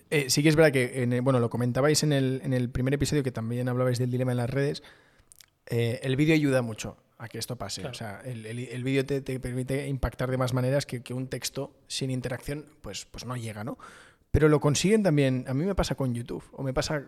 eh, 0.09 0.29
sí 0.29 0.43
que 0.43 0.49
es 0.49 0.55
verdad 0.55 0.71
que, 0.71 1.03
en 1.03 1.13
el- 1.13 1.21
bueno, 1.21 1.39
lo 1.39 1.49
comentabais 1.49 2.03
en 2.03 2.13
el, 2.13 2.41
en 2.43 2.53
el 2.53 2.69
primer 2.69 2.93
episodio 2.93 3.23
que 3.23 3.31
también 3.31 3.67
hablabais 3.69 3.97
del 3.99 4.09
dilema 4.11 4.31
en 4.31 4.37
las 4.37 4.49
redes, 4.49 4.83
eh, 5.67 5.99
el 6.03 6.15
vídeo 6.15 6.35
ayuda 6.35 6.61
mucho 6.61 6.97
a 7.17 7.27
que 7.27 7.37
esto 7.37 7.55
pase. 7.55 7.81
Claro. 7.81 7.91
O 7.93 7.95
sea, 7.97 8.21
el, 8.25 8.45
el- 8.45 8.59
el 8.59 8.83
vídeo 8.83 9.05
te, 9.05 9.21
te 9.21 9.39
permite 9.39 9.87
impactar 9.87 10.29
de 10.29 10.37
más 10.37 10.53
maneras 10.53 10.85
que, 10.85 11.01
que 11.01 11.13
un 11.13 11.27
texto 11.27 11.73
sin 11.87 12.11
interacción, 12.11 12.65
pues, 12.81 13.05
pues 13.05 13.25
no 13.25 13.35
llega, 13.35 13.63
¿no? 13.63 13.77
Pero 14.35 14.49
lo 14.49 14.59
consiguen 14.59 15.01
también, 15.01 15.45
a 15.47 15.53
mí 15.53 15.63
me 15.63 15.75
pasa 15.75 15.95
con 15.95 16.13
YouTube, 16.13 16.43
o 16.51 16.61
me 16.61 16.73
pasa 16.73 17.05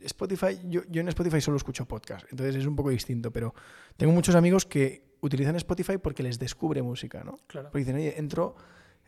Spotify, 0.00 0.58
yo, 0.64 0.82
yo 0.88 1.02
en 1.02 1.06
Spotify 1.06 1.40
solo 1.40 1.56
escucho 1.56 1.86
podcast, 1.86 2.26
entonces 2.32 2.56
es 2.56 2.66
un 2.66 2.74
poco 2.74 2.90
distinto, 2.90 3.30
pero 3.30 3.54
tengo 3.96 4.12
muchos 4.12 4.34
amigos 4.34 4.66
que 4.66 5.04
utilizan 5.20 5.54
Spotify 5.54 5.98
porque 5.98 6.24
les 6.24 6.40
descubre 6.40 6.82
música, 6.82 7.22
¿no? 7.22 7.38
Claro. 7.46 7.68
Porque 7.70 7.84
dicen, 7.84 7.94
oye, 7.94 8.18
entro 8.18 8.56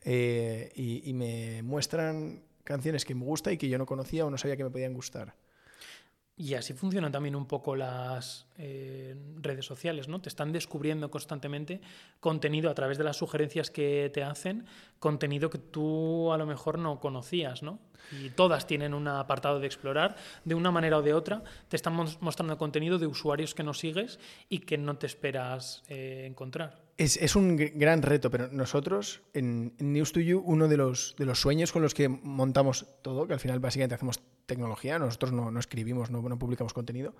eh, 0.04 0.70
y, 0.76 1.10
y 1.10 1.12
me 1.12 1.64
muestran 1.64 2.44
canciones 2.62 3.04
que 3.04 3.16
me 3.16 3.24
gusta 3.24 3.50
y 3.50 3.58
que 3.58 3.68
yo 3.68 3.78
no 3.78 3.84
conocía 3.86 4.24
o 4.24 4.30
no 4.30 4.38
sabía 4.38 4.56
que 4.56 4.62
me 4.62 4.70
podían 4.70 4.94
gustar. 4.94 5.34
Y 6.42 6.55
así 6.55 6.72
funcionan 6.72 7.12
también 7.12 7.37
un 7.37 7.44
poco 7.44 7.76
las 7.76 8.46
eh, 8.57 9.14
redes 9.42 9.66
sociales, 9.66 10.09
¿no? 10.09 10.22
Te 10.22 10.31
están 10.31 10.53
descubriendo 10.53 11.11
constantemente 11.11 11.83
contenido 12.18 12.70
a 12.70 12.74
través 12.74 12.96
de 12.96 13.05
las 13.05 13.18
sugerencias 13.18 13.70
que 13.70 14.11
te 14.14 14.22
hacen, 14.22 14.64
contenido 14.98 15.50
que 15.50 15.59
tú 15.59 16.33
a 16.33 16.38
lo 16.38 16.46
mejor 16.46 16.79
no 16.79 16.98
conocías, 16.98 17.62
¿no? 17.62 17.79
Y 18.11 18.31
todas 18.31 18.66
tienen 18.66 18.94
un 18.94 19.07
apartado 19.07 19.61
de 19.61 19.66
explorar, 19.66 20.16
de 20.46 20.55
una 20.55 20.70
manera 20.70 20.96
o 20.96 21.03
de 21.03 21.12
otra, 21.12 21.42
te 21.68 21.76
están 21.76 21.94
mos- 21.94 22.16
mostrando 22.22 22.57
contenido 22.57 22.98
de 22.98 23.07
usuarios 23.07 23.55
que 23.55 23.62
no 23.62 23.74
sigues 23.74 24.18
y 24.48 24.61
que 24.61 24.79
no 24.79 24.96
te 24.96 25.07
esperas 25.07 25.83
eh, 25.88 26.24
encontrar. 26.26 26.81
Es, 27.00 27.16
es 27.16 27.34
un 27.34 27.56
gr- 27.58 27.72
gran 27.74 28.02
reto, 28.02 28.30
pero 28.30 28.48
nosotros 28.52 29.22
en, 29.32 29.72
en 29.78 29.92
News 29.94 30.12
to 30.12 30.20
You, 30.20 30.42
uno 30.44 30.68
de 30.68 30.76
los, 30.76 31.14
de 31.18 31.24
los 31.24 31.40
sueños 31.40 31.72
con 31.72 31.80
los 31.82 31.94
que 31.94 32.08
montamos 32.08 32.86
todo, 33.02 33.26
que 33.26 33.32
al 33.32 33.40
final 33.40 33.58
básicamente 33.58 33.94
hacemos 33.94 34.20
tecnología, 34.46 34.98
nosotros 34.98 35.32
no, 35.32 35.50
no 35.50 35.60
escribimos, 35.60 36.10
no, 36.10 36.20
no 36.20 36.38
publicamos 36.38 36.74
contenido, 36.74 37.14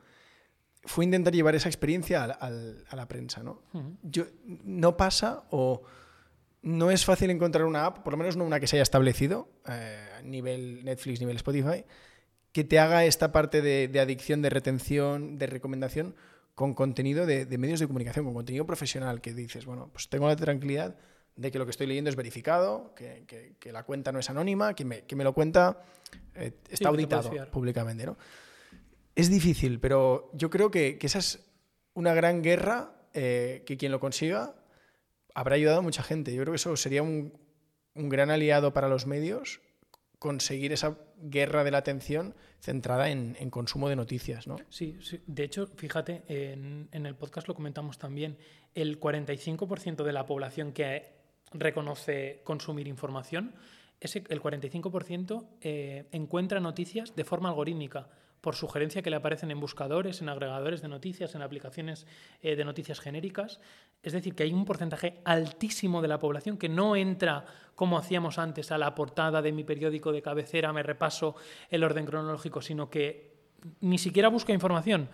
fue 0.85 1.05
intentar 1.05 1.33
llevar 1.33 1.55
esa 1.55 1.69
experiencia 1.69 2.25
al- 2.25 2.37
al- 2.41 2.85
a 2.91 2.97
la 2.97 3.09
prensa. 3.09 3.43
¿no? 3.43 3.63
Yo, 4.03 4.25
no 4.45 4.97
pasa 4.97 5.45
o 5.51 5.83
no 6.63 6.91
es 6.91 7.07
fácil 7.07 7.31
encontrar 7.31 7.65
una 7.65 7.87
app, 7.87 7.99
por 8.03 8.13
lo 8.13 8.17
menos 8.19 8.37
no 8.37 8.45
una 8.45 8.61
que 8.61 8.67
se 8.67 8.77
haya 8.77 8.83
establecido, 8.83 9.49
eh, 9.67 10.21
nivel 10.25 10.85
Netflix, 10.85 11.21
nivel 11.21 11.37
Spotify, 11.37 11.85
que 12.53 12.65
te 12.65 12.79
haga 12.79 13.05
esta 13.07 13.33
parte 13.33 13.63
de, 13.63 13.89
de 13.89 14.01
adicción, 14.01 14.43
de 14.43 14.51
retención, 14.51 15.39
de 15.39 15.47
recomendación 15.47 16.15
con 16.55 16.75
contenido 16.75 17.27
de, 17.27 17.47
de 17.47 17.59
medios 17.59 17.81
de 17.81 17.87
comunicación, 17.87 18.25
con 18.25 18.35
contenido 18.35 18.67
profesional, 18.67 19.21
que 19.21 19.33
dices, 19.33 19.65
bueno, 19.67 19.89
pues 19.93 20.09
tengo 20.09 20.29
la 20.29 20.37
tranquilidad 20.37 20.97
de 21.37 21.51
que 21.51 21.59
lo 21.59 21.65
que 21.65 21.71
estoy 21.71 21.87
leyendo 21.87 22.11
es 22.11 22.17
verificado, 22.17 22.95
que, 22.95 23.25
que- 23.27 23.55
que 23.59 23.73
la 23.73 23.85
cuenta 23.85 24.13
no 24.13 24.19
es 24.19 24.29
anónima, 24.29 24.75
que 24.75 24.85
me, 24.85 25.03
que 25.05 25.17
me 25.17 25.25
lo 25.25 25.33
cuenta, 25.33 25.83
eh, 26.35 26.53
está 26.69 26.89
auditado 26.91 27.23
públicamente. 27.51 28.05
¿no? 28.05 28.19
Es 29.15 29.31
difícil, 29.31 29.81
pero 29.81 30.31
yo 30.35 30.51
creo 30.51 30.71
que, 30.71 30.99
que 30.99 31.07
esa 31.07 31.19
es 31.21 31.47
una 31.95 32.13
gran 32.15 32.43
guerra 32.43 32.93
eh, 33.15 33.63
que 33.67 33.77
quien 33.77 33.91
lo 33.93 34.01
consiga 34.01 34.55
habrá 35.35 35.55
ayudado 35.57 35.79
a 35.79 35.83
mucha 35.83 36.03
gente. 36.03 36.35
Yo 36.35 36.43
creo 36.43 36.53
que 36.53 36.57
eso 36.57 36.77
sería 36.77 37.03
un, 37.03 37.33
un 37.95 38.09
gran 38.09 38.31
aliado 38.31 38.73
para 38.75 38.89
los 38.89 39.07
medios, 39.07 39.61
conseguir 40.19 40.73
esa 40.73 40.99
guerra 41.23 41.65
de 41.65 41.71
la 41.71 41.79
atención 41.79 42.35
centrada 42.61 43.09
en, 43.11 43.35
consumo 43.51 43.89
de 43.89 43.97
noticias. 43.97 44.47
¿no? 44.47 44.57
Sí, 44.69 44.97
sí. 45.01 45.21
de 45.27 45.45
hecho, 45.45 45.67
fíjate, 45.77 46.23
en, 46.29 46.89
en 46.93 47.07
el 47.07 47.15
podcast 47.15 47.49
lo 47.49 47.55
comentamos 47.55 47.99
también, 47.99 48.37
el 48.75 49.01
45% 49.01 50.05
de 50.05 50.13
la 50.13 50.27
población 50.27 50.73
que 50.73 51.21
reconoce 51.53 52.41
consumir 52.45 52.87
información, 52.87 53.55
ese, 54.01 54.25
el 54.29 54.41
45% 54.41 55.47
eh, 55.61 56.07
encuentra 56.13 56.61
noticias 56.61 57.15
de 57.15 57.25
forma 57.25 57.49
algorítmica, 57.49 58.09
por 58.41 58.55
sugerencia 58.55 59.03
que 59.03 59.11
le 59.11 59.17
aparecen 59.17 59.51
en 59.51 59.61
buscadores, 59.61 60.23
en 60.23 60.29
agregadores 60.29 60.81
de 60.83 60.89
noticias, 60.89 61.35
en 61.35 61.43
aplicaciones 61.43 62.07
eh, 62.43 62.57
de 62.57 62.65
noticias 62.65 63.01
genéricas. 63.01 63.61
Es 64.03 64.13
decir, 64.13 64.35
que 64.35 64.45
hay 64.45 64.53
un 64.53 64.65
porcentaje 64.65 65.21
altísimo 65.25 66.01
de 66.01 66.09
la 66.09 66.19
población 66.19 66.57
que 66.57 66.69
no 66.69 66.97
entra, 66.97 67.45
como 67.75 67.99
hacíamos 67.99 68.39
antes, 68.39 68.73
a 68.73 68.79
la 68.79 68.95
portada 68.95 69.43
de 69.43 69.53
mi 69.53 69.65
periódico 69.65 70.13
de 70.13 70.23
cabecera, 70.23 70.73
me 70.73 70.83
repaso 70.83 71.37
el 71.69 71.85
orden 71.85 72.07
cronológico, 72.07 72.63
sino 72.63 72.89
que 72.89 73.35
ni 73.81 73.99
siquiera 73.99 74.29
busca 74.29 74.53
información, 74.53 75.09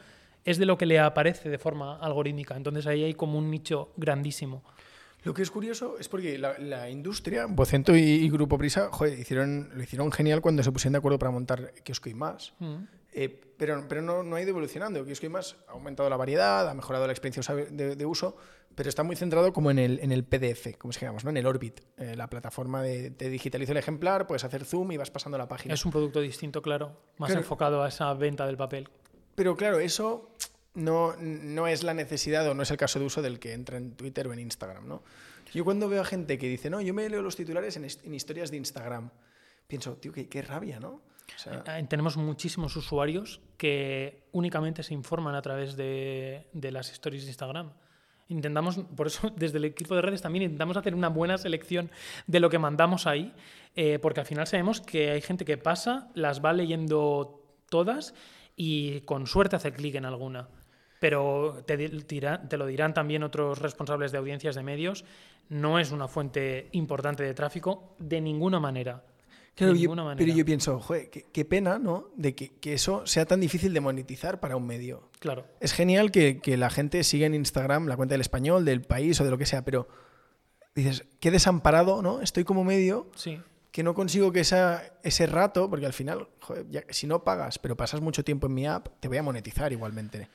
es 0.45 0.59
de 0.59 0.67
lo 0.67 0.79
que 0.79 0.87
le 0.87 1.01
aparece 1.01 1.49
de 1.49 1.59
forma 1.59 1.99
algorítmica. 1.99 2.57
Entonces 2.57 2.87
ahí 2.87 3.03
hay 3.03 3.15
como 3.15 3.39
un 3.39 3.51
nicho 3.51 3.93
grandísimo. 3.97 4.63
Lo 5.25 5.35
que 5.35 5.43
es 5.43 5.51
curioso 5.51 5.97
es 5.99 6.09
porque 6.09 6.39
la, 6.39 6.57
la 6.61 6.89
industria, 6.89 7.47
Vocento 7.47 7.97
y, 7.97 8.01
y 8.01 8.31
Grupo 8.31 8.57
Prisa, 8.57 8.91
joder, 8.93 9.19
hicieron, 9.19 9.71
lo 9.75 9.83
hicieron 9.83 10.13
genial 10.13 10.41
cuando 10.41 10.63
se 10.63 10.71
pusieron 10.71 10.93
de 10.93 10.99
acuerdo 10.99 11.19
para 11.19 11.33
montar 11.33 11.73
Kiosco 11.83 12.09
y 12.09 12.15
más. 12.15 12.55
Mm. 12.61 12.77
Eh, 13.19 13.41
pero 13.57 13.83
pero 13.89 14.03
no, 14.03 14.23
no 14.23 14.37
ha 14.37 14.41
ido 14.43 14.51
evolucionando. 14.51 15.03
Kiosco 15.05 15.25
y 15.27 15.31
más 15.31 15.57
ha 15.69 15.73
aumentado 15.73 16.11
la 16.11 16.17
variedad, 16.19 16.69
ha 16.69 16.75
mejorado 16.75 17.07
la 17.07 17.13
experiencia 17.15 17.55
de, 17.55 17.97
de 17.97 18.07
uso, 18.07 18.37
pero 18.75 18.91
está 18.91 19.03
muy 19.03 19.17
centrado 19.17 19.55
como 19.55 19.71
en 19.71 19.79
el, 19.79 19.99
en 20.01 20.13
el 20.13 20.23
PDF, 20.23 20.77
como 20.77 20.93
se 20.93 21.01
llama, 21.07 21.19
¿no? 21.25 21.31
en 21.31 21.39
el 21.39 21.47
Orbit, 21.47 21.81
eh, 21.97 22.15
la 22.15 22.29
plataforma 22.29 22.83
de 22.83 23.11
te 23.11 23.31
digitalizo 23.31 23.73
el 23.73 23.79
ejemplar, 23.79 24.27
puedes 24.27 24.45
hacer 24.45 24.67
zoom 24.67 24.93
y 24.93 24.99
vas 24.99 25.11
pasando 25.11 25.39
la 25.39 25.49
página. 25.49 25.73
Es 25.73 25.85
un 25.87 25.93
producto 25.93 26.21
distinto, 26.21 26.61
claro, 26.61 26.89
más 27.17 27.29
Claro. 27.29 27.41
enfocado 27.41 27.83
a 27.83 27.89
esa 27.89 28.13
venta 28.13 28.47
del 28.47 28.59
papel. 28.59 28.87
Pero 29.35 29.57
claro, 29.57 29.79
eso 29.79 30.31
no, 30.75 31.15
no 31.19 31.67
es 31.67 31.83
la 31.85 31.95
necesidad 31.95 32.47
o 32.47 32.53
no 32.55 32.65
es 32.65 32.71
el 32.71 32.77
caso 32.77 32.99
de 32.99 33.07
uso 33.07 33.23
del 33.23 33.39
que 33.39 33.55
entra 33.55 33.79
en 33.79 33.93
Twitter 33.93 34.29
o 34.29 34.35
en 34.35 34.41
Instagram, 34.41 34.87
¿no? 34.87 35.03
Yo 35.55 35.65
cuando 35.65 35.89
veo 35.89 36.03
a 36.03 36.05
gente 36.05 36.37
que 36.37 36.49
dice, 36.51 36.69
no, 36.69 36.83
yo 36.83 36.93
me 36.93 37.09
leo 37.09 37.23
los 37.23 37.35
titulares 37.37 37.79
en, 37.79 37.85
en 37.87 38.15
historias 38.15 38.51
de 38.51 38.59
Instagram, 38.59 39.09
pienso, 39.67 39.95
tío, 39.97 40.13
qué, 40.13 40.29
qué 40.29 40.43
rabia, 40.43 40.79
¿no? 40.81 41.01
Eh, 41.47 41.87
Tenemos 41.89 42.17
muchísimos 42.17 42.77
usuarios 42.77 43.41
que 43.57 44.29
únicamente 44.33 44.83
se 44.83 44.95
informan 44.95 45.35
a 45.35 45.43
través 45.43 45.77
de, 45.77 46.49
de 46.53 46.73
las 46.73 46.91
stories 46.91 47.25
de 47.25 47.31
Instagram. 47.31 47.73
Intentamos, 48.29 48.79
por 48.97 49.07
eso 49.07 49.31
desde 49.37 49.59
el 49.59 49.65
equipo 49.65 49.95
de 49.95 50.03
redes 50.03 50.23
también 50.23 50.45
intentamos 50.45 50.77
hacer 50.77 50.95
una 50.95 51.09
buena 51.09 51.39
selección 51.39 51.91
de 52.27 52.41
lo 52.41 52.51
que 52.51 52.59
mandamos 52.59 53.07
ahí, 53.07 53.33
eh, 53.75 53.99
porque 54.01 54.21
al 54.21 54.27
final 54.27 54.47
sabemos 54.47 54.81
que 54.81 55.11
hay 55.11 55.21
gente 55.21 55.45
que 55.45 55.59
pasa, 55.59 56.11
las 56.15 56.45
va 56.45 56.53
leyendo 56.53 57.43
todas 57.69 58.15
y 58.57 59.01
con 59.03 59.27
suerte 59.27 59.57
hace 59.57 59.73
clic 59.73 59.95
en 59.97 60.05
alguna. 60.05 60.49
Pero 60.99 61.63
te, 61.67 61.77
te 61.77 62.57
lo 62.57 62.67
dirán 62.67 62.95
también 62.95 63.23
otros 63.23 63.59
responsables 63.59 64.13
de 64.13 64.19
audiencias 64.19 64.55
de 64.55 64.63
medios, 64.63 65.05
no 65.49 65.79
es 65.79 65.93
una 65.93 66.09
fuente 66.09 66.69
importante 66.73 67.23
de 67.23 67.35
tráfico 67.35 67.95
de 67.99 68.21
ninguna 68.21 68.59
manera. 68.61 69.05
Claro, 69.57 69.73
de 69.73 69.79
yo- 69.81 69.83
ninguna 69.83 70.05
manera. 70.05 70.25
pero 70.25 70.37
yo 70.39 70.45
pienso, 70.45 70.79
joder, 70.79 71.11
qué, 71.11 71.27
qué 71.33 71.45
pena, 71.45 71.79
¿no? 71.81 72.11
De 72.15 72.35
que, 72.37 72.51
que 72.61 72.75
eso 72.75 73.05
sea 73.07 73.27
tan 73.27 73.41
difícil 73.41 73.75
de 73.75 73.81
monetizar 73.81 74.39
para 74.39 74.55
un 74.57 74.67
medio. 74.67 75.11
Claro. 75.19 75.45
Es 75.59 75.73
genial 75.73 76.13
que, 76.13 76.39
que 76.41 76.57
la 76.57 76.71
gente 76.71 77.03
siga 77.03 77.27
en 77.27 77.35
Instagram 77.35 77.89
la 77.89 77.97
cuenta 77.97 78.13
del 78.15 78.21
español, 78.21 78.65
del 78.65 78.83
país 78.83 79.21
o 79.21 79.25
de 79.25 79.31
lo 79.31 79.39
que 79.39 79.47
sea, 79.47 79.65
pero 79.65 79.89
dices, 80.75 81.05
qué 81.21 81.31
desamparado, 81.31 82.03
¿no? 82.03 82.21
Estoy 82.21 82.45
como 82.45 82.63
medio 82.63 83.11
Sí. 83.17 83.41
que 83.73 83.83
no 83.83 83.95
consigo 83.95 84.31
que 84.33 84.41
esa, 84.41 84.83
ese 85.03 85.27
rato, 85.27 85.69
porque 85.71 85.87
al 85.87 85.93
final, 85.95 86.29
joder, 86.41 86.67
ya- 86.71 86.85
si 86.91 87.07
no 87.07 87.25
pagas, 87.25 87.59
pero 87.59 87.77
pasas 87.77 88.01
mucho 88.01 88.23
tiempo 88.25 88.47
en 88.47 88.55
mi 88.55 88.67
app, 88.67 88.89
te 89.01 89.09
voy 89.09 89.17
a 89.17 89.23
monetizar 89.23 89.73
igualmente. 89.73 90.29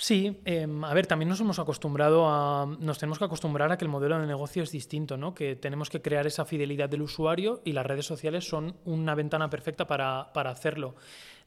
Sí, 0.00 0.40
em, 0.44 0.84
a 0.84 0.94
ver, 0.94 1.08
también 1.08 1.28
nos 1.28 1.40
hemos 1.40 1.58
acostumbrado 1.58 2.28
a. 2.28 2.66
Nos 2.78 2.98
tenemos 3.00 3.18
que 3.18 3.24
acostumbrar 3.24 3.72
a 3.72 3.76
que 3.76 3.84
el 3.84 3.90
modelo 3.90 4.16
de 4.20 4.28
negocio 4.28 4.62
es 4.62 4.70
distinto, 4.70 5.16
¿no? 5.16 5.34
Que 5.34 5.56
tenemos 5.56 5.90
que 5.90 6.00
crear 6.00 6.24
esa 6.24 6.44
fidelidad 6.44 6.88
del 6.88 7.02
usuario 7.02 7.62
y 7.64 7.72
las 7.72 7.84
redes 7.84 8.06
sociales 8.06 8.48
son 8.48 8.76
una 8.84 9.16
ventana 9.16 9.50
perfecta 9.50 9.88
para, 9.88 10.32
para 10.32 10.50
hacerlo. 10.50 10.94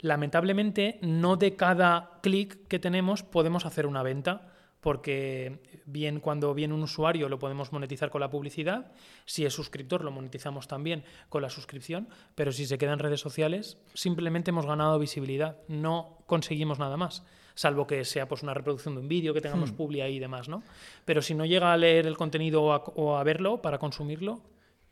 Lamentablemente, 0.00 0.98
no 1.00 1.36
de 1.36 1.56
cada 1.56 2.18
clic 2.22 2.68
que 2.68 2.78
tenemos 2.78 3.22
podemos 3.22 3.64
hacer 3.64 3.86
una 3.86 4.02
venta 4.02 4.52
porque 4.82 5.62
bien 5.86 6.20
cuando 6.20 6.52
viene 6.52 6.74
un 6.74 6.82
usuario 6.82 7.30
lo 7.30 7.38
podemos 7.38 7.72
monetizar 7.72 8.10
con 8.10 8.20
la 8.20 8.28
publicidad, 8.28 8.92
si 9.24 9.46
es 9.46 9.54
suscriptor 9.54 10.04
lo 10.04 10.10
monetizamos 10.10 10.68
también 10.68 11.04
con 11.30 11.40
la 11.40 11.48
suscripción, 11.48 12.08
pero 12.34 12.52
si 12.52 12.66
se 12.66 12.76
queda 12.76 12.92
en 12.92 12.98
redes 12.98 13.20
sociales 13.20 13.78
simplemente 13.94 14.50
hemos 14.50 14.66
ganado 14.66 14.98
visibilidad, 14.98 15.56
no 15.68 16.18
conseguimos 16.26 16.80
nada 16.80 16.96
más, 16.96 17.24
salvo 17.54 17.86
que 17.86 18.04
sea 18.04 18.28
pues 18.28 18.42
una 18.42 18.54
reproducción 18.54 18.94
de 18.94 19.00
un 19.00 19.08
vídeo, 19.08 19.34
que 19.34 19.40
tengamos 19.40 19.72
hmm. 19.72 19.76
publi 19.76 20.00
ahí 20.00 20.16
y 20.16 20.20
demás, 20.20 20.48
¿no? 20.48 20.62
Pero 21.04 21.22
si 21.22 21.34
no 21.34 21.44
llega 21.44 21.72
a 21.72 21.76
leer 21.76 22.06
el 22.06 22.16
contenido 22.16 22.62
o 22.62 23.16
a, 23.16 23.24
verlo 23.24 23.62
para 23.62 23.78
consumirlo, 23.78 24.40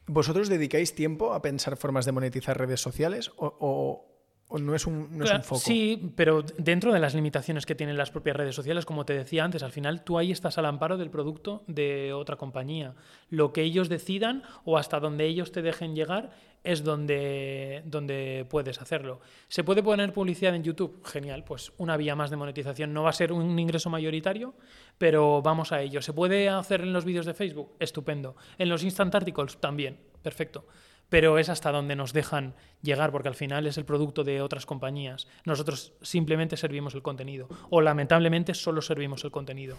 ¿Vosotros 0.06 0.48
dedicáis 0.48 0.96
tiempo 0.96 1.34
a 1.34 1.42
pensar 1.42 1.76
formas 1.76 2.04
de 2.04 2.10
monetizar 2.10 2.58
redes 2.58 2.80
sociales 2.80 3.30
o, 3.36 3.54
¿O 3.60 4.09
no 4.58 4.74
es, 4.74 4.86
un, 4.86 5.16
no 5.16 5.24
es 5.24 5.30
un 5.30 5.42
foco? 5.42 5.60
Sí, 5.60 6.12
pero 6.16 6.42
dentro 6.58 6.92
de 6.92 6.98
las 6.98 7.14
limitaciones 7.14 7.66
que 7.66 7.74
tienen 7.74 7.96
las 7.96 8.10
propias 8.10 8.36
redes 8.36 8.54
sociales, 8.54 8.84
como 8.84 9.04
te 9.04 9.14
decía 9.14 9.44
antes, 9.44 9.62
al 9.62 9.72
final 9.72 10.02
tú 10.02 10.18
ahí 10.18 10.32
estás 10.32 10.58
al 10.58 10.66
amparo 10.66 10.98
del 10.98 11.10
producto 11.10 11.62
de 11.66 12.12
otra 12.12 12.36
compañía. 12.36 12.94
Lo 13.28 13.52
que 13.52 13.62
ellos 13.62 13.88
decidan 13.88 14.42
o 14.64 14.78
hasta 14.78 14.98
donde 15.00 15.26
ellos 15.26 15.52
te 15.52 15.62
dejen 15.62 15.94
llegar 15.94 16.30
es 16.64 16.84
donde, 16.84 17.82
donde 17.86 18.46
puedes 18.50 18.80
hacerlo. 18.80 19.20
¿Se 19.48 19.64
puede 19.64 19.82
poner 19.82 20.12
publicidad 20.12 20.54
en 20.54 20.62
YouTube? 20.62 21.02
Genial, 21.04 21.44
pues 21.44 21.72
una 21.78 21.96
vía 21.96 22.16
más 22.16 22.30
de 22.30 22.36
monetización. 22.36 22.92
No 22.92 23.04
va 23.04 23.10
a 23.10 23.14
ser 23.14 23.32
un 23.32 23.58
ingreso 23.58 23.88
mayoritario, 23.88 24.54
pero 24.98 25.42
vamos 25.42 25.72
a 25.72 25.80
ello. 25.80 26.02
¿Se 26.02 26.12
puede 26.12 26.48
hacer 26.48 26.82
en 26.82 26.92
los 26.92 27.04
vídeos 27.04 27.26
de 27.26 27.34
Facebook? 27.34 27.72
Estupendo. 27.78 28.36
En 28.58 28.68
los 28.68 28.82
Instant 28.82 29.14
Articles 29.14 29.58
también. 29.58 29.98
Perfecto 30.22 30.66
pero 31.10 31.38
es 31.38 31.50
hasta 31.50 31.70
donde 31.70 31.96
nos 31.96 32.14
dejan 32.14 32.54
llegar, 32.80 33.12
porque 33.12 33.28
al 33.28 33.34
final 33.34 33.66
es 33.66 33.76
el 33.76 33.84
producto 33.84 34.24
de 34.24 34.40
otras 34.40 34.64
compañías. 34.64 35.28
Nosotros 35.44 35.92
simplemente 36.00 36.56
servimos 36.56 36.94
el 36.94 37.02
contenido, 37.02 37.48
o 37.68 37.82
lamentablemente 37.82 38.54
solo 38.54 38.80
servimos 38.80 39.22
el 39.24 39.30
contenido. 39.30 39.76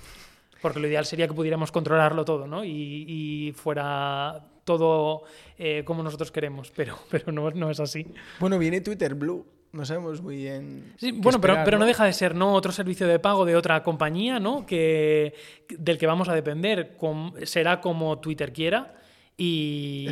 Porque 0.62 0.80
lo 0.80 0.88
ideal 0.88 1.06
sería 1.06 1.28
que 1.28 1.34
pudiéramos 1.34 1.72
controlarlo 1.72 2.24
todo, 2.24 2.46
¿no? 2.46 2.64
Y, 2.64 3.52
fuera 3.56 4.46
todo 4.64 5.24
eh, 5.58 5.82
como 5.84 6.04
nosotros 6.04 6.32
queremos, 6.32 6.72
pero, 6.76 7.00
pero 7.10 7.32
no, 7.32 7.50
no 7.50 7.72
es 7.72 7.80
así. 7.80 8.06
Bueno, 8.40 8.60
viene 8.60 8.82
Twitter 8.82 9.16
Blue 9.16 9.44
no 9.74 9.86
sabemos 9.86 10.22
muy 10.22 10.36
bien. 10.36 10.94
Sí, 10.98 11.14
bueno, 11.14 11.40
pero, 11.40 11.58
pero 11.64 11.80
¿no? 11.80 11.86
deja 11.86 12.04
de 12.04 12.12
ser 12.12 12.36
¿no? 12.36 12.54
otro 12.54 12.74
servicio 12.74 13.08
de 13.08 13.20
pago 13.20 13.46
de 13.46 13.56
otra 13.56 13.82
compañía, 13.84 14.40
¿no? 14.40 14.66
Que, 14.66 15.34
del 15.70 15.98
que 15.98 16.08
vamos 16.08 16.28
a 16.28 16.36
depender. 16.36 16.98
será 17.44 17.80
como 17.80 18.20
Twitter 18.20 18.52
quiera. 18.52 18.96
Y, 19.38 20.08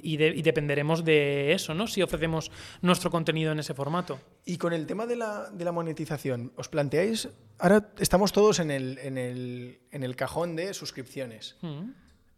y, 0.00 0.42
dependeremos 0.42 1.04
de 1.04 1.52
eso, 1.52 1.74
¿no? 1.74 1.88
Si 1.88 2.02
ofrecemos 2.02 2.52
nuestro 2.80 3.10
contenido 3.10 3.50
en 3.50 3.58
ese 3.58 3.74
formato. 3.74 4.20
Y 4.44 4.58
con 4.58 4.72
el 4.72 4.86
tema 4.86 5.06
de 5.06 5.16
la, 5.16 5.50
de 5.50 5.64
la 5.64 5.72
monetización, 5.72 6.52
¿os 6.56 6.68
planteáis? 6.68 7.28
Ahora 7.58 7.90
estamos 7.98 8.32
todos 8.32 8.60
en 8.60 8.70
el, 8.70 8.98
en 8.98 9.18
el, 9.18 9.80
en 9.90 10.04
el 10.04 10.14
cajón 10.14 10.54
de 10.54 10.72
suscripciones. 10.72 11.56
Mm. 11.62 11.90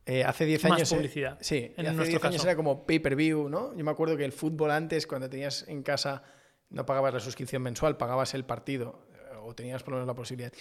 Eh, 0.07 0.22
hace 0.25 0.45
10 0.45 0.64
años. 0.66 0.81
Más 0.81 0.95
publicidad. 0.95 1.39
sí, 1.41 1.72
hace 1.77 2.09
10 2.09 2.25
años 2.25 2.45
era 2.45 2.57
como 2.57 2.87
pay-per-view, 2.87 3.49
¿no? 3.49 3.75
Yo 3.75 3.85
me 3.85 3.91
acuerdo 3.91 4.16
que 4.16 4.25
el 4.25 4.33
fútbol 4.33 4.70
antes, 4.70 5.07
cuando 5.07 5.31
tenías 5.31 5.66
en 5.66 5.83
casa, 5.83 6.22
no 6.70 6.85
pagabas 6.85 7.14
la 7.14 7.20
suscripción 7.20 7.62
mensual, 7.62 7.97
pagabas 7.97 8.35
el 8.35 8.45
partido, 8.45 9.09
eh, 9.14 9.37
o 9.43 9.55
tenías 9.55 9.83
por 9.83 9.93
lo 9.93 9.97
menos 9.99 10.09
la 10.09 10.14
posibilidad. 10.14 10.53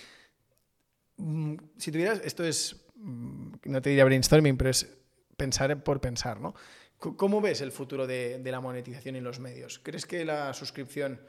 Mm, 1.18 1.55
si 1.78 1.91
tuvieras, 1.91 2.22
esto 2.24 2.43
es, 2.45 2.86
mm, 2.95 3.53
no 3.66 3.82
te 3.82 3.89
diría 3.89 4.05
brainstorming, 4.05 4.55
pero 4.55 4.70
es 4.70 5.02
pensar 5.43 5.83
por 5.83 5.99
pensar, 5.99 6.39
¿no? 6.39 6.53
¿Cómo 6.97 7.41
ves 7.41 7.59
el 7.59 7.73
futuro 7.73 8.07
de, 8.07 8.41
la 8.45 8.61
monetización 8.61 9.17
en 9.17 9.25
los 9.25 9.41
medios? 9.41 9.79
¿Crees 9.79 10.05
que 10.05 10.23
la 10.23 10.53
suscripción 10.53 11.19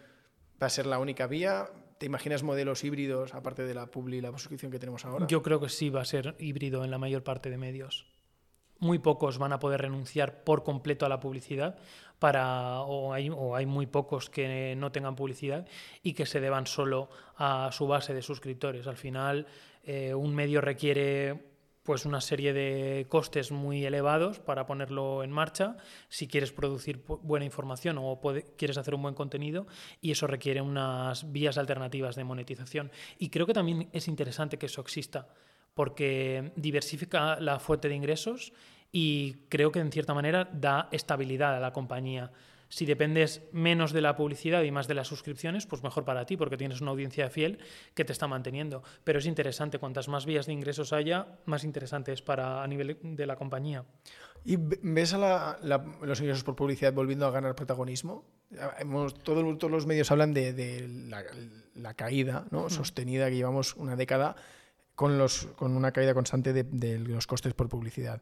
va 0.62 0.68
a 0.68 0.70
ser 0.70 0.86
la 0.86 1.00
única 1.00 1.26
vía? 1.26 1.68
¿Te 1.98 2.06
imaginas 2.06 2.44
modelos 2.44 2.84
híbridos 2.84 3.34
aparte 3.34 3.64
de 3.64 3.74
la 3.74 3.86
publi 3.86 4.18
y 4.18 4.20
la 4.20 4.30
suscripción 4.30 4.70
que 4.70 4.78
tenemos 4.78 5.04
ahora? 5.04 5.26
Yo 5.26 5.42
creo 5.42 5.60
que 5.60 5.68
sí 5.68 5.90
va 5.90 6.02
a 6.02 6.04
ser 6.04 6.36
híbrido 6.38 6.84
en 6.84 6.92
la 6.92 6.98
mayor 6.98 7.24
parte 7.24 7.50
de 7.50 7.58
medios. 7.58 8.06
Muy 8.78 9.00
pocos 9.00 9.38
van 9.38 9.52
a 9.52 9.58
poder 9.58 9.80
renunciar 9.80 10.44
por 10.44 10.62
completo 10.62 11.06
a 11.06 11.08
la 11.08 11.18
publicidad 11.18 11.76
para 12.20 12.82
o 12.82 13.12
hay, 13.12 13.66
muy 13.66 13.86
pocos 13.86 14.30
que 14.30 14.76
no 14.76 14.92
tengan 14.92 15.16
publicidad 15.16 15.66
y 16.04 16.12
que 16.12 16.26
se 16.26 16.40
deban 16.40 16.68
solo 16.68 17.08
a 17.36 17.70
su 17.72 17.88
base 17.88 18.14
de 18.14 18.22
suscriptores. 18.22 18.86
Al 18.86 18.96
final, 18.96 19.48
eh, 19.82 20.14
un 20.14 20.34
medio 20.36 20.60
requiere 20.60 21.53
pues 21.84 22.06
una 22.06 22.22
serie 22.22 22.52
de 22.52 23.06
costes 23.08 23.52
muy 23.52 23.84
elevados 23.84 24.40
para 24.40 24.66
ponerlo 24.66 25.22
en 25.22 25.30
marcha 25.30 25.76
si 26.08 26.26
quieres 26.26 26.50
producir 26.50 27.04
buena 27.06 27.44
información 27.44 27.98
o 28.00 28.20
quieres 28.56 28.78
hacer 28.78 28.94
un 28.94 29.02
buen 29.02 29.14
contenido 29.14 29.66
y 30.00 30.10
eso 30.10 30.26
requiere 30.26 30.62
unas 30.62 31.30
vías 31.30 31.58
alternativas 31.58 32.16
de 32.16 32.24
monetización. 32.24 32.90
Y 33.18 33.28
creo 33.28 33.46
que 33.46 33.52
también 33.52 33.90
es 33.92 34.08
interesante 34.08 34.58
que 34.58 34.66
eso 34.66 34.80
exista 34.80 35.28
porque 35.74 36.52
diversifica 36.56 37.38
la 37.38 37.60
fuente 37.60 37.88
de 37.88 37.96
ingresos 37.96 38.54
y 38.90 39.34
creo 39.50 39.70
que 39.70 39.80
en 39.80 39.92
cierta 39.92 40.14
manera 40.14 40.48
da 40.50 40.88
estabilidad 40.90 41.54
a 41.54 41.60
la 41.60 41.72
compañía. 41.72 42.30
Si 42.74 42.86
dependes 42.86 43.40
menos 43.52 43.92
de 43.92 44.00
la 44.00 44.16
publicidad 44.16 44.64
y 44.64 44.72
más 44.72 44.88
de 44.88 44.94
las 44.94 45.06
suscripciones, 45.06 45.64
pues 45.64 45.84
mejor 45.84 46.04
para 46.04 46.26
ti, 46.26 46.36
porque 46.36 46.56
tienes 46.56 46.80
una 46.80 46.90
audiencia 46.90 47.30
fiel 47.30 47.60
que 47.94 48.04
te 48.04 48.10
está 48.10 48.26
manteniendo. 48.26 48.82
Pero 49.04 49.20
es 49.20 49.26
interesante, 49.26 49.78
cuantas 49.78 50.08
más 50.08 50.26
vías 50.26 50.46
de 50.46 50.54
ingresos 50.54 50.92
haya, 50.92 51.38
más 51.46 51.62
interesante 51.62 52.12
es 52.12 52.20
para 52.20 52.64
a 52.64 52.66
nivel 52.66 52.98
de 53.00 53.26
la 53.26 53.36
compañía. 53.36 53.84
¿Y 54.44 54.56
ves 54.58 55.14
a 55.14 55.56
los 56.02 56.20
ingresos 56.20 56.42
por 56.42 56.56
publicidad 56.56 56.92
volviendo 56.92 57.28
a 57.28 57.30
ganar 57.30 57.54
protagonismo? 57.54 58.24
todos 59.22 59.70
los 59.70 59.86
medios 59.86 60.10
hablan 60.10 60.34
de, 60.34 60.88
la, 61.76 61.94
caída 61.94 62.44
¿no? 62.50 62.70
sostenida 62.70 63.30
que 63.30 63.36
llevamos 63.36 63.76
una 63.76 63.94
década 63.94 64.34
con, 64.94 65.16
los, 65.16 65.46
con 65.56 65.76
una 65.76 65.92
caída 65.92 66.14
constante 66.14 66.52
de, 66.52 66.98
los 66.98 67.28
costes 67.28 67.54
por 67.54 67.68
publicidad. 67.68 68.20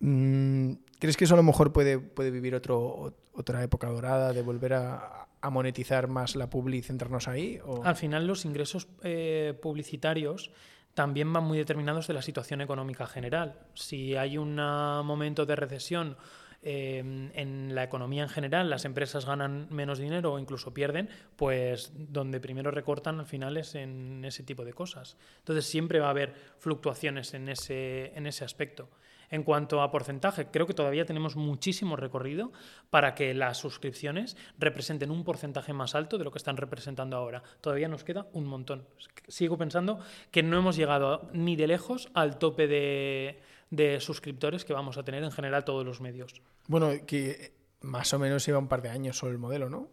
Mm, 0.00 0.72
¿Crees 0.98 1.16
que 1.16 1.24
eso 1.24 1.34
a 1.34 1.36
lo 1.36 1.42
mejor 1.42 1.72
puede, 1.72 1.98
puede 1.98 2.30
vivir 2.30 2.54
otro, 2.54 3.14
otra 3.32 3.62
época 3.62 3.88
dorada 3.88 4.32
de 4.32 4.42
volver 4.42 4.74
a, 4.74 5.28
monetizar 5.50 6.08
más 6.08 6.36
la 6.36 6.48
publi 6.48 6.78
y 6.78 6.82
centrarnos 6.82 7.28
ahí? 7.28 7.60
Al 7.82 7.96
final 7.96 8.26
los 8.26 8.46
ingresos 8.46 8.88
eh, 9.02 9.52
publicitarios 9.60 10.50
también 10.94 11.30
van 11.32 11.44
muy 11.44 11.58
determinados 11.58 12.06
de 12.06 12.14
la 12.14 12.22
situación 12.22 12.62
económica 12.62 13.06
general. 13.06 13.58
Si 13.74 14.16
hay 14.16 14.38
un 14.38 14.54
momento 14.54 15.44
de 15.44 15.56
recesión 15.56 16.16
eh, 16.62 17.30
en 17.34 17.74
la 17.74 17.84
economía 17.84 18.22
en 18.22 18.30
general, 18.30 18.70
las 18.70 18.86
empresas 18.86 19.26
ganan 19.26 19.66
menos 19.68 19.98
dinero 19.98 20.32
o 20.32 20.38
incluso 20.38 20.72
pierden, 20.72 21.10
pues 21.36 21.92
donde 21.94 22.40
primero 22.40 22.70
recortan 22.70 23.20
al 23.20 23.26
final 23.26 23.58
es 23.58 23.74
en 23.74 24.24
ese 24.24 24.44
tipo 24.44 24.64
de 24.64 24.72
cosas. 24.72 25.18
Entonces 25.40 25.66
siempre 25.66 26.00
va 26.00 26.06
a 26.06 26.10
haber 26.10 26.32
fluctuaciones 26.56 27.34
en 27.34 27.50
ese, 27.50 28.16
en 28.16 28.26
ese 28.26 28.46
aspecto. 28.46 28.88
En 29.34 29.42
cuanto 29.42 29.82
a 29.82 29.90
porcentaje, 29.90 30.46
creo 30.46 30.64
que 30.64 30.74
todavía 30.74 31.06
tenemos 31.06 31.34
muchísimo 31.34 31.96
recorrido 31.96 32.52
para 32.88 33.16
que 33.16 33.34
las 33.34 33.58
suscripciones 33.58 34.36
representen 34.60 35.10
un 35.10 35.24
porcentaje 35.24 35.72
más 35.72 35.96
alto 35.96 36.18
de 36.18 36.24
lo 36.24 36.30
que 36.30 36.38
están 36.38 36.56
representando 36.56 37.16
ahora. 37.16 37.42
Todavía 37.60 37.88
nos 37.88 38.04
queda 38.04 38.28
un 38.32 38.46
montón. 38.46 38.86
Sigo 39.26 39.58
pensando 39.58 39.98
que 40.30 40.44
no 40.44 40.56
hemos 40.56 40.76
llegado 40.76 41.28
ni 41.32 41.56
de 41.56 41.66
lejos 41.66 42.10
al 42.14 42.38
tope 42.38 42.68
de, 42.68 43.40
de 43.70 43.98
suscriptores 43.98 44.64
que 44.64 44.72
vamos 44.72 44.98
a 44.98 45.02
tener 45.02 45.24
en 45.24 45.32
general 45.32 45.64
todos 45.64 45.84
los 45.84 46.00
medios. 46.00 46.40
Bueno, 46.68 46.92
que 47.04 47.53
más 47.84 48.12
o 48.12 48.18
menos 48.18 48.44
lleva 48.44 48.58
un 48.58 48.68
par 48.68 48.82
de 48.82 48.88
años 48.88 49.16
solo 49.16 49.32
el 49.32 49.38
modelo, 49.38 49.68
¿no? 49.68 49.88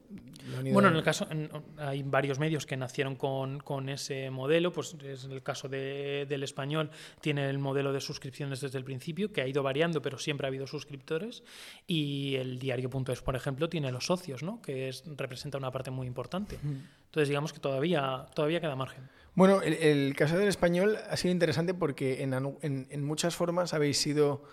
Bueno, 0.71 0.89
en 0.89 0.95
el 0.95 1.03
caso, 1.03 1.27
hay 1.77 2.03
varios 2.03 2.39
medios 2.39 2.65
que 2.65 2.75
nacieron 2.75 3.15
con, 3.15 3.89
ese 3.89 4.29
modelo, 4.31 4.71
pues 4.71 4.95
es 5.03 5.25
el 5.25 5.43
caso 5.43 5.69
del 5.69 6.43
español, 6.43 6.89
tiene 7.19 7.49
el 7.49 7.59
modelo 7.59 7.93
de 7.93 8.01
suscripciones 8.01 8.61
desde 8.61 8.77
el 8.77 8.83
principio, 8.83 9.31
que 9.31 9.41
ha 9.41 9.47
ido 9.47 9.61
variando, 9.61 10.01
pero 10.01 10.17
siempre 10.17 10.47
ha 10.47 10.49
habido 10.49 10.67
suscriptores, 10.67 11.43
y 11.85 12.35
el 12.35 12.59
diario.es, 12.59 13.21
por 13.21 13.35
ejemplo, 13.35 13.69
tiene 13.69 13.91
los 13.91 14.05
socios, 14.05 14.41
¿no? 14.41 14.61
Que 14.61 14.89
es, 14.89 15.03
representa 15.17 15.57
una 15.57 15.71
parte 15.71 15.91
muy 15.91 16.07
importante. 16.07 16.57
Entonces, 16.63 17.27
digamos 17.27 17.53
que 17.53 17.59
todavía, 17.59 18.25
todavía 18.33 18.61
queda 18.61 18.75
margen. 18.75 19.09
Bueno, 19.35 19.61
el, 19.61 20.15
caso 20.15 20.37
del 20.37 20.47
español 20.47 20.97
ha 21.09 21.15
sido 21.17 21.31
interesante 21.31 21.73
porque 21.73 22.23
en, 22.23 22.33
en 22.61 23.03
muchas 23.03 23.35
formas 23.35 23.73
habéis 23.73 23.97
sido 23.97 24.43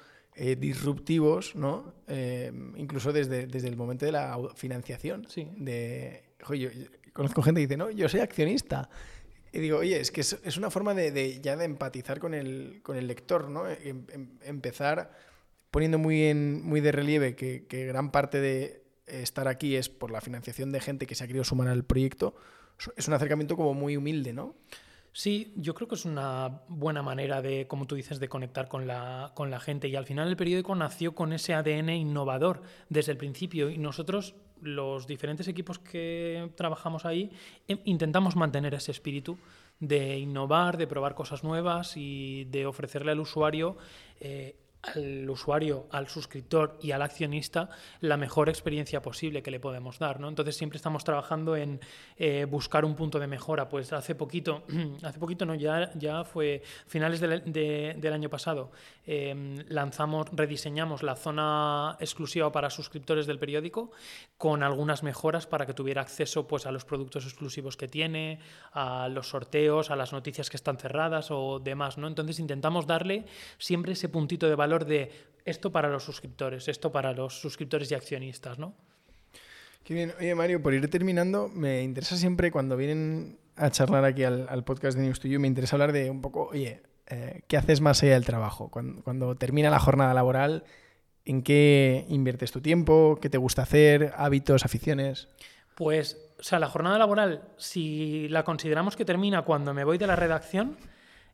eh, 0.41 0.55
disruptivos, 0.55 1.57
¿no? 1.57 1.95
Eh, 2.07 2.53
incluso 2.77 3.13
desde, 3.13 3.49
desde 3.49 3.67
el 3.67 3.77
momento 3.77 4.07
de 4.07 4.13
la 4.13 4.39
financiación. 4.55 5.27
Sí. 5.29 5.51
De, 5.57 6.23
yo, 6.51 6.69
conozco 7.13 7.43
gente 7.43 7.61
que 7.61 7.67
dice, 7.67 7.77
no, 7.77 7.91
yo 7.91 8.09
soy 8.09 8.21
accionista. 8.21 8.89
Y 9.53 9.59
digo, 9.59 9.79
oye, 9.79 9.99
es 9.99 10.13
que 10.13 10.21
es, 10.21 10.57
una 10.57 10.71
forma 10.71 10.95
de, 10.95 11.41
ya 11.41 11.57
de 11.57 11.65
empatizar 11.65 12.21
con 12.21 12.35
el, 12.35 12.79
con 12.85 12.97
el 12.97 13.09
lector, 13.09 13.51
¿no? 13.51 13.69
Em, 13.69 14.05
em, 14.13 14.29
empezar 14.43 15.11
poniendo 15.73 15.99
muy, 15.99 16.27
en, 16.27 16.63
muy 16.63 16.81
de 16.81 16.93
relieve 16.93 17.35
que, 17.35 17.67
que, 17.67 17.87
gran 17.87 18.13
parte 18.13 18.41
de 18.41 18.85
estar 19.09 19.49
aquí 19.49 19.75
es 19.75 19.89
por 19.89 20.13
la 20.13 20.21
financiación 20.21 20.71
de 20.71 20.81
gente 20.81 21.07
que 21.07 21.17
se 21.17 21.25
ha 21.25 21.27
querido 21.27 21.43
sumar 21.43 21.67
al 21.67 21.85
proyecto. 21.85 22.37
Es 22.97 23.09
un 23.09 23.15
acercamiento 23.15 23.57
como 23.57 23.75
muy 23.75 23.97
humilde, 23.97 24.33
¿no? 24.33 24.55
Sí, 25.19 25.53
yo 25.57 25.75
creo 25.75 25.89
que 25.89 25.97
es 25.97 26.05
una 26.05 26.61
buena 26.69 27.03
manera 27.03 27.43
de, 27.43 27.67
como 27.67 27.89
tú 27.89 27.97
dices, 27.97 28.21
de 28.21 28.29
conectar 28.29 28.69
con 28.69 28.87
la, 28.87 29.33
con 29.35 29.51
la 29.51 29.59
gente. 29.59 29.89
Y 29.89 29.97
al 29.97 30.07
final 30.07 30.29
el 30.29 30.37
periódico 30.37 30.77
nació 30.77 31.17
con 31.17 31.33
ese 31.33 31.55
ADN 31.55 31.91
innovador 31.91 32.63
desde 32.89 33.11
el 33.11 33.19
principio. 33.19 33.69
Y 33.69 33.79
nosotros, 33.79 34.37
los 34.63 35.09
diferentes 35.09 35.49
equipos 35.49 35.81
que 35.81 36.53
trabajamos 36.55 37.05
ahí, 37.05 37.33
em, 37.67 37.81
intentamos 37.85 38.37
mantener 38.37 38.75
ese 38.75 38.93
espíritu 38.93 39.37
de 39.81 40.21
innovar, 40.21 40.77
de 40.77 40.87
probar 40.87 41.17
cosas 41.17 41.43
nuevas 41.43 41.97
y 41.97 42.45
de 42.45 42.67
ofrecerle 42.67 43.11
al 43.11 43.19
usuario 43.19 43.77
eh, 44.21 44.55
al 44.83 45.29
usuario, 45.29 45.87
al 45.91 46.09
suscriptor 46.09 46.79
y 46.81 46.93
al 46.93 47.03
accionista 47.03 47.69
la 48.01 48.17
mejor 48.17 48.49
experiencia 48.49 49.03
posible 49.03 49.43
que 49.43 49.51
le 49.51 49.59
podemos 49.59 49.99
dar. 49.99 50.21
¿no? 50.21 50.29
Entonces 50.29 50.57
siempre 50.57 50.77
estamos 50.77 51.05
trabajando 51.05 51.57
en 51.57 51.81
eh, 52.17 52.47
buscar 52.49 52.85
un 52.85 52.95
punto 52.95 53.19
de 53.19 53.27
mejora. 53.27 53.69
Pues 53.69 53.93
hace 53.93 54.15
poquito, 54.15 54.63
hace 55.03 55.19
poquito 55.19 55.45
no, 55.45 55.55
ya, 55.55 55.91
ya 55.95 56.25
fue 56.25 56.63
finales 56.87 57.21
del 57.21 58.13
año 58.13 58.31
pasado, 58.31 58.71
em, 59.07 59.57
lanzamos, 59.69 60.29
rediseñamos 60.33 61.03
la 61.03 61.17
zona 61.17 61.97
exclusiva 61.99 62.53
para 62.53 62.71
suscriptores 62.71 63.27
del 63.27 63.39
periódico 63.39 63.91
con 64.37 64.63
algunas 64.63 65.03
mejoras 65.03 65.47
para 65.47 65.67
que 65.67 65.75
tuviera 65.75 66.03
acceso 66.03 66.47
pues, 66.47 66.67
a 66.67 66.73
los 66.73 66.85
productos 66.85 67.25
exclusivos 67.25 67.77
que 67.77 67.89
tiene, 67.89 68.39
a 68.73 69.09
los 69.09 69.29
sorteos, 69.29 69.91
a 69.91 69.97
las 69.97 70.13
noticias 70.13 70.49
que 70.51 70.57
están 70.57 70.79
cerradas 70.79 71.31
o 71.31 71.59
demás. 71.59 71.99
¿no? 71.99 72.07
Entonces 72.07 72.39
intentamos 72.39 72.87
darle 72.87 73.27
siempre 73.59 73.93
ese 73.93 74.09
puntito 74.09 74.49
de 74.49 74.55
valor 74.55 74.68
de 74.69 75.11
esto 75.45 75.73
para 75.73 75.89
los 75.89 76.05
suscriptores, 76.05 76.69
esto 76.69 76.93
para 76.93 77.13
los 77.13 77.41
suscriptores 77.41 77.91
y 77.91 77.95
accionistas, 77.95 78.59
¿no? 78.59 78.75
Qué 79.83 79.95
bien. 79.95 80.13
Oye, 80.19 80.35
Mario, 80.35 80.63
por 80.63 80.75
ir 80.75 80.89
terminando, 80.91 81.49
me 81.49 81.83
interesa 81.83 82.17
siempre 82.17 82.51
cuando 82.51 82.77
vienen 82.77 83.39
a 83.57 83.71
charlar 83.71 84.05
aquí 84.05 84.25
al, 84.25 84.65
podcast 84.65 84.99
de 84.99 85.05
News 85.05 85.21
to 85.21 85.29
You, 85.29 85.41
me 85.41 85.49
interesa 85.49 85.77
hablar 85.77 85.93
de 85.93 86.11
un 86.11 86.21
poco, 86.21 86.49
oye, 86.53 86.83
eh, 87.07 87.41
¿qué 87.49 87.57
haces 87.57 87.81
más 87.81 88.03
allá 88.03 88.13
del 88.13 88.25
trabajo? 88.25 88.69
Cuando, 88.71 89.03
cuando, 89.03 89.35
termina 89.37 89.71
la 89.71 89.79
jornada 89.79 90.13
laboral, 90.13 90.65
¿en 91.25 91.43
qué 91.43 92.05
inviertes 92.09 92.53
tu 92.53 92.61
tiempo? 92.61 93.19
¿Qué 93.21 93.31
te 93.31 93.39
gusta 93.39 93.63
hacer? 93.63 94.13
¿Hábitos, 94.17 94.65
aficiones? 94.65 95.29
Pues, 95.75 96.19
o 96.39 96.43
sea, 96.43 96.59
la 96.59 96.69
jornada 96.69 96.99
laboral, 96.99 97.43
si 97.57 98.29
la 98.29 98.45
consideramos 98.45 98.97
que 98.97 99.05
termina 99.05 99.43
cuando 99.43 99.73
me 99.75 99.85
voy 99.85 99.97
de 99.97 100.07
la 100.07 100.17
redacción, 100.17 100.77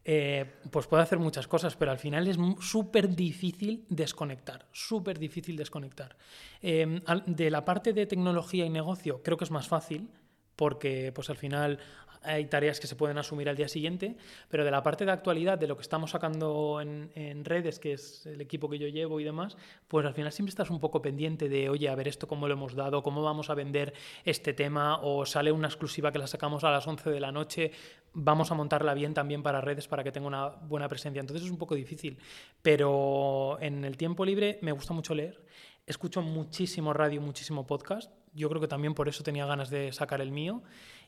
eh, 0.05 0.44
pues 0.70 0.86
puedo 0.86 1.02
hacer 1.02 1.18
muchas 1.18 1.48
cosas, 1.48 1.76
pero 1.76 1.90
al 1.90 1.98
final 1.98 2.28
es 2.28 2.36
súper 2.61 3.14
difícil 3.14 3.86
desconectar, 3.88 4.66
súper 4.72 5.18
difícil 5.18 5.57
desconectar. 5.57 6.16
Em, 6.61 7.00
de 7.26 7.50
la 7.50 7.64
parte 7.64 7.92
de 7.92 8.07
tecnología 8.07 8.66
y 8.66 8.70
negocio 8.70 9.22
creo 9.22 9.38
que 9.38 9.44
es 9.44 9.50
más 9.50 9.68
fácil, 9.68 10.11
porque 10.57 11.11
pues 11.12 11.30
al 11.30 11.36
final 11.36 11.78
hay 12.25 12.47
tareas 12.47 12.81
que 12.81 12.87
se 12.87 12.97
pueden 12.97 13.18
asumir 13.18 13.49
al 13.49 13.57
día 13.57 13.68
siguiente, 13.68 14.16
pero 14.49 14.64
de 14.64 14.70
la 14.70 14.83
parte 14.83 15.05
de 15.05 15.12
actualidad, 15.12 15.59
de 15.59 15.66
lo 15.66 15.77
que 15.77 15.83
estamos 15.83 16.11
sacando 16.11 16.81
en, 16.81 17.45
redes, 17.45 17.79
que 17.79 17.93
es 17.93 18.27
el 18.27 18.41
equipo 18.41 18.68
que 18.68 18.79
yo 18.79 18.89
llevo 18.89 19.20
y 19.20 19.25
demás, 19.25 19.57
pues 19.89 20.07
al 20.07 20.14
final 20.14 20.33
siempre 20.33 20.51
estás 20.51 20.70
un 20.70 20.81
poco 20.81 21.03
pendiente 21.03 21.49
de, 21.49 21.68
oye, 21.68 21.89
a 21.89 21.95
ver 21.95 22.09
esto 22.09 22.27
cómo 22.27 22.49
lo 22.49 22.55
hemos 22.55 22.75
dado, 22.75 23.03
cómo 23.03 23.22
vamos 23.22 23.51
a 23.51 23.55
vender 23.55 23.93
este 24.25 24.55
tema, 24.55 24.99
o 25.03 25.27
sale 25.27 25.53
una 25.53 25.68
exclusiva 25.68 26.12
que 26.12 26.18
la 26.18 26.27
sacamos 26.27 26.64
a 26.64 26.70
las 26.70 26.87
11 26.87 27.11
de 27.11 27.20
la 27.20 27.33
noche, 27.33 27.72
vamos 28.14 28.51
a 28.51 28.55
montarla 28.55 28.95
bien 28.95 29.14
también 29.14 29.43
para 29.43 29.61
redes 29.61 29.89
para 29.89 30.03
que 30.03 30.12
tenga 30.12 30.27
una 30.27 30.49
buena 30.49 30.89
presencia. 30.89 31.20
Entonces 31.20 31.45
es 31.45 31.51
un 31.51 31.59
poco 31.59 31.75
difícil, 31.75 32.18
pero 32.62 33.59
en 33.61 33.85
el 33.85 33.97
tiempo 33.97 34.25
libre 34.25 34.59
me 34.62 34.72
gusta 34.72 34.95
mucho 34.95 35.14
leer, 35.14 35.45
escucho 35.87 36.22
muchísimo 36.22 36.93
radio, 36.93 37.20
muchísimo 37.20 37.66
podcast, 37.66 38.11
yo 38.33 38.49
creo 38.49 38.61
que 38.61 38.68
también 38.68 38.95
por 38.95 39.09
eso 39.09 39.22
tenía 39.22 39.47
ganas 39.47 39.70
de 39.70 39.93
sacar 39.93 40.20
el 40.20 40.33
mío 40.33 40.62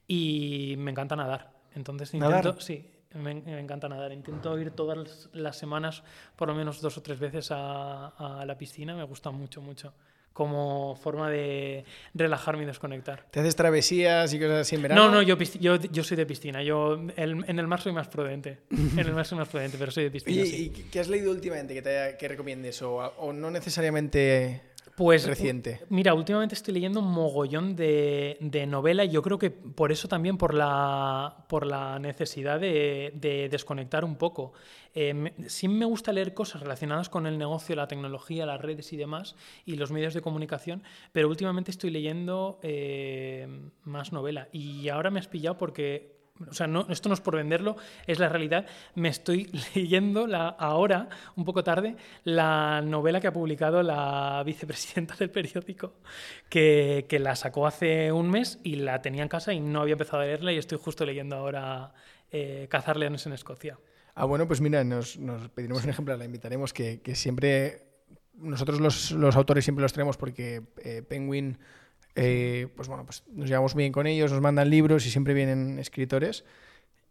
y 0.07 0.74
me 0.78 0.90
encanta 0.90 1.16
nadar. 1.16 1.52
Entonces 1.74 2.14
intento, 2.14 2.61
sí, 2.61 2.88
me, 3.14 3.32
encanta 3.61 3.88
nadar. 3.88 4.12
Intento 4.12 4.59
ir 4.59 4.70
todas 4.70 5.28
las 5.32 5.57
semanas, 5.57 6.02
por 6.36 6.48
lo 6.48 6.54
menos 6.54 6.80
dos 6.80 6.96
o 6.98 7.02
tres 7.02 7.18
veces 7.18 7.50
a, 7.50 8.09
a 8.09 8.46
la 8.46 8.57
piscina. 8.57 8.94
Me 8.94 9.04
gusta 9.04 9.30
mucho, 9.30 9.61
mucho 9.61 9.92
como 10.36 10.94
forma 10.96 11.30
de 11.30 11.86
relajarme 12.12 12.64
y 12.64 12.66
desconectar. 12.66 13.24
¿Te 13.30 13.40
haces 13.40 13.57
travesías 13.57 14.34
y 14.34 14.38
cosas 14.38 14.61
así 14.61 14.76
en 14.76 14.82
verano? 14.82 15.07
No, 15.07 15.11
no, 15.11 15.22
yo, 15.22 15.38
yo, 15.38 15.76
yo 15.76 16.04
soy 16.04 16.18
de 16.18 16.26
piscina. 16.26 16.62
Yo 16.62 17.00
en 17.16 17.59
el 17.59 17.66
mar 17.66 17.80
soy 17.80 17.92
más 17.92 18.09
prudente. 18.09 18.59
en 18.70 18.98
el 18.98 19.14
mar 19.14 19.24
soy 19.24 19.38
más 19.38 19.48
prudente, 19.48 19.78
pero 19.78 19.90
soy 19.90 20.04
de 20.04 20.11
piscina. 20.11 20.44
¿Y, 20.44 20.68
qué 20.92 21.00
has 21.00 21.09
leído 21.09 21.30
últimamente 21.30 21.72
que, 21.72 21.80
te 21.80 22.16
que 22.18 22.28
recomiendes? 22.28 22.82
O, 22.82 22.96
o 22.96 23.32
no 23.32 23.50
necesariamente 23.50 24.61
pues 24.97 25.26
reciente. 25.26 25.82
Mira, 25.90 26.14
últimamente 26.14 26.55
estoy 26.55 26.72
leyendo 26.72 27.01
un 27.01 27.12
mogollón 27.12 27.76
de, 27.76 28.66
novela 28.66 29.05
y 29.05 29.11
yo 29.11 29.20
creo 29.20 29.38
que 29.38 29.51
por 29.51 29.92
eso 29.92 30.09
también, 30.09 30.38
por 30.38 30.55
la, 30.55 31.44
por 31.49 31.66
la 31.66 31.99
necesidad 31.99 32.59
de, 32.59 33.49
desconectar 33.51 34.05
un 34.05 34.16
poco. 34.16 34.55
Eh, 34.94 35.34
sí 35.49 35.68
me 35.68 35.84
gusta 35.84 36.12
leer 36.12 36.32
cosas 36.32 36.62
relacionadas 36.62 37.11
con 37.11 37.26
el 37.26 37.36
negocio, 37.36 37.76
la 37.76 37.86
tecnología, 37.86 38.47
las 38.47 38.61
redes 38.61 38.90
y 38.94 38.97
demás, 38.97 39.36
y 39.66 39.76
los 39.76 39.92
medios 39.92 40.14
de 40.14 40.22
comunicación, 40.22 40.82
pero 41.12 41.28
últimamente 41.28 41.70
estoy 41.70 41.90
leyendo 41.90 42.59
eh, 42.62 43.47
más 43.84 44.12
novela. 44.12 44.49
Y 44.51 44.88
ahora 44.88 45.11
me 45.11 45.20
has 45.20 45.28
pillado 45.28 45.59
porque 45.59 46.16
o 46.49 46.53
sea, 46.53 46.66
no, 46.66 46.87
esto 46.89 47.09
no 47.09 47.14
es 47.14 47.20
por 47.20 47.37
venderlo, 47.37 47.76
es 48.07 48.18
la 48.18 48.28
realidad. 48.28 48.66
Me 48.95 49.09
estoy 49.09 49.51
leyendo 49.74 50.26
la, 50.26 50.49
ahora, 50.49 51.09
un 51.37 51.45
poco 51.45 51.64
tarde, 51.64 51.97
la 52.24 52.82
novela 52.82 53.20
que 53.20 53.26
ha 53.26 53.32
publicado 53.32 53.82
la 53.82 54.43
vicepresidenta 54.45 55.16
del 55.16 55.30
periódico, 55.30 55.95
que, 56.49 57.07
que, 57.09 57.18
la 57.18 57.37
sacó 57.37 57.66
hace 57.66 58.12
un 58.12 58.30
mes 58.30 58.59
y 58.62 58.76
la 58.76 59.01
tenía 59.03 59.22
en 59.22 59.28
casa 59.28 59.53
y 59.53 59.61
no 59.61 59.80
había 59.80 59.93
empezado 59.93 60.22
a 60.22 60.26
leerla 60.26 60.53
y 60.53 60.59
estoy 60.59 60.78
justo 60.78 61.05
leyendo 61.05 61.37
ahora 61.37 61.93
eh, 62.30 62.66
Cazar 62.70 62.97
leones 62.97 63.26
en 63.26 63.32
Escocia. 63.32 63.78
Ah, 64.14 64.24
bueno, 64.24 64.47
pues 64.47 64.61
mira, 64.61 64.82
nos, 64.82 65.18
pediremos 65.55 65.84
un 65.84 65.91
ejemplo, 65.91 66.16
la 66.16 66.24
invitaremos, 66.24 66.72
que, 66.72 67.01
que 67.03 67.14
siempre, 67.14 67.87
nosotros 68.34 68.80
los, 68.80 69.11
los, 69.12 69.37
autores 69.37 69.64
siempre 69.64 69.82
los 69.82 69.93
tenemos 69.93 70.16
porque 70.16 70.62
eh, 70.78 71.03
Penguin 71.03 71.59
eh, 72.17 72.69
pues 72.75 72.89
bueno, 72.89 73.05
pues 73.05 73.23
nos 73.33 73.49
llevamos 73.49 73.75
bien 73.75 73.93
con 73.93 74.07
ellos, 74.07 74.33
nos 74.33 74.41
mandan 74.41 74.71
libros 74.71 75.07
y 75.07 75.11
siempre 75.11 75.35
vienen 75.35 75.79
escritores. 75.79 76.45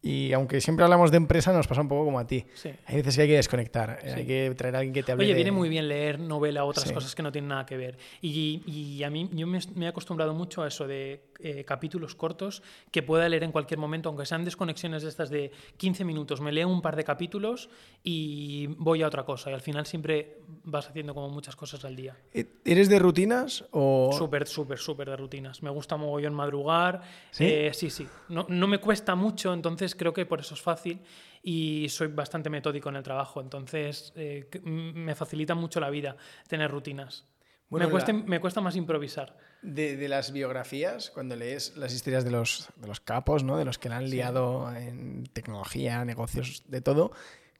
Y 0.02 0.34
aunque 0.34 0.62
siempre 0.62 0.84
hablamos 0.84 1.10
de 1.10 1.18
empresa, 1.18 1.52
nos 1.52 1.66
pasa 1.66 1.82
un 1.82 1.88
poco 1.88 2.06
como 2.06 2.20
a 2.20 2.28
ti. 2.28 2.46
Hay 2.86 2.98
veces 2.98 3.16
que 3.16 3.24
hay 3.24 3.28
que 3.28 3.36
desconectar, 3.38 4.00
hay 4.04 4.26
que 4.26 4.54
traer 4.56 4.76
a 4.76 4.80
alguien 4.80 4.94
que 4.94 5.02
te 5.02 5.12
hable. 5.12 5.26
Oye, 5.26 5.34
viene 5.34 5.52
muy 5.52 5.68
bien 5.68 5.88
leer 5.88 6.20
novela 6.20 6.64
otras 6.64 6.92
cosas 6.92 7.16
que 7.16 7.24
no 7.24 7.32
tienen 7.32 7.50
nada 7.50 7.66
que 7.66 7.76
ver. 7.76 7.98
Y, 8.22 8.62
y 8.68 9.04
a 9.04 9.10
mí 9.10 9.28
yo 9.34 9.48
me, 9.48 9.58
he 9.58 9.88
acostumbrado 9.88 10.36
mucho 10.36 10.62
a 10.62 10.68
eso 10.68 10.86
de 10.86 11.24
eh, 11.40 11.64
capítulos 11.66 12.16
cortos 12.16 12.64
que 12.92 13.04
pueda 13.04 13.28
leer 13.30 13.44
en 13.44 13.52
cualquier 13.52 13.80
momento, 13.80 14.10
aunque 14.10 14.26
sean 14.26 14.44
desconexiones 14.44 15.04
de 15.04 15.10
estas 15.10 15.30
de 15.30 15.52
15 15.78 16.06
minutos. 16.06 16.42
Me 16.42 16.52
leo 16.52 16.68
un 16.68 16.82
par 16.82 16.96
de 16.96 17.04
capítulos 17.04 17.70
y 18.04 18.68
voy 18.78 19.04
a 19.04 19.08
otra 19.08 19.24
cosa. 19.24 19.52
Y 19.52 19.54
al 19.54 19.62
final 19.62 19.86
siempre 19.86 20.40
vas 20.64 20.90
haciendo 20.90 21.14
como 21.14 21.30
muchas 21.30 21.56
cosas 21.56 21.84
al 21.86 21.96
día. 21.96 22.18
¿E-, 22.34 22.48
¿Eres 22.64 22.90
de 22.90 23.00
rutinas 23.00 23.66
o...? 23.72 24.12
Súper, 24.18 24.48
súper, 24.48 24.78
súper 24.78 25.10
de 25.10 25.18
rutinas. 25.18 25.62
Me 25.64 25.70
gusta 25.70 25.98
mogollón 25.98 26.34
madrugar. 26.34 27.02
Sí, 27.32 27.46
eh, 27.46 27.72
sí. 27.74 27.90
sí. 27.90 28.08
No, 28.30 28.46
no 28.50 28.68
me 28.68 28.80
cuesta 28.80 29.16
mucho, 29.16 29.54
entonces 29.54 29.96
creo 29.96 30.14
que 30.14 30.26
por 30.26 30.40
eso 30.40 30.54
es 30.54 30.62
fácil 30.62 31.02
y 31.48 31.88
soy 31.90 32.08
bastante 32.08 32.50
metódico 32.50 32.90
en 32.90 32.96
el 32.96 33.04
trabajo, 33.04 33.40
entonces 33.40 34.12
eh, 34.16 34.50
me 34.64 35.14
facilita 35.14 35.54
mucho 35.54 35.80
la 35.80 35.92
vida 35.92 36.18
tener 36.48 36.72
rutinas. 36.72 37.28
me, 37.70 37.88
cuesta, 37.88 38.14
me, 38.14 38.40
cuesta, 38.40 38.62
más 38.62 38.76
improvisar. 38.76 39.38
De, 39.74 40.08
las 40.08 40.32
biografías, 40.32 41.10
cuando 41.10 41.36
lees 41.36 41.76
las 41.76 41.94
historias 41.94 42.24
de 42.24 42.32
los, 42.32 42.70
de 42.76 42.88
los 42.88 43.00
capos, 43.00 43.44
¿no? 43.44 43.58
de 43.58 43.66
los 43.66 43.78
que 43.80 43.90
la 43.90 43.98
han 43.98 44.10
liado 44.10 44.72
en 44.76 45.26
tecnología, 45.34 46.06
negocios, 46.06 46.64
de 46.68 46.82
todo, 46.82 47.12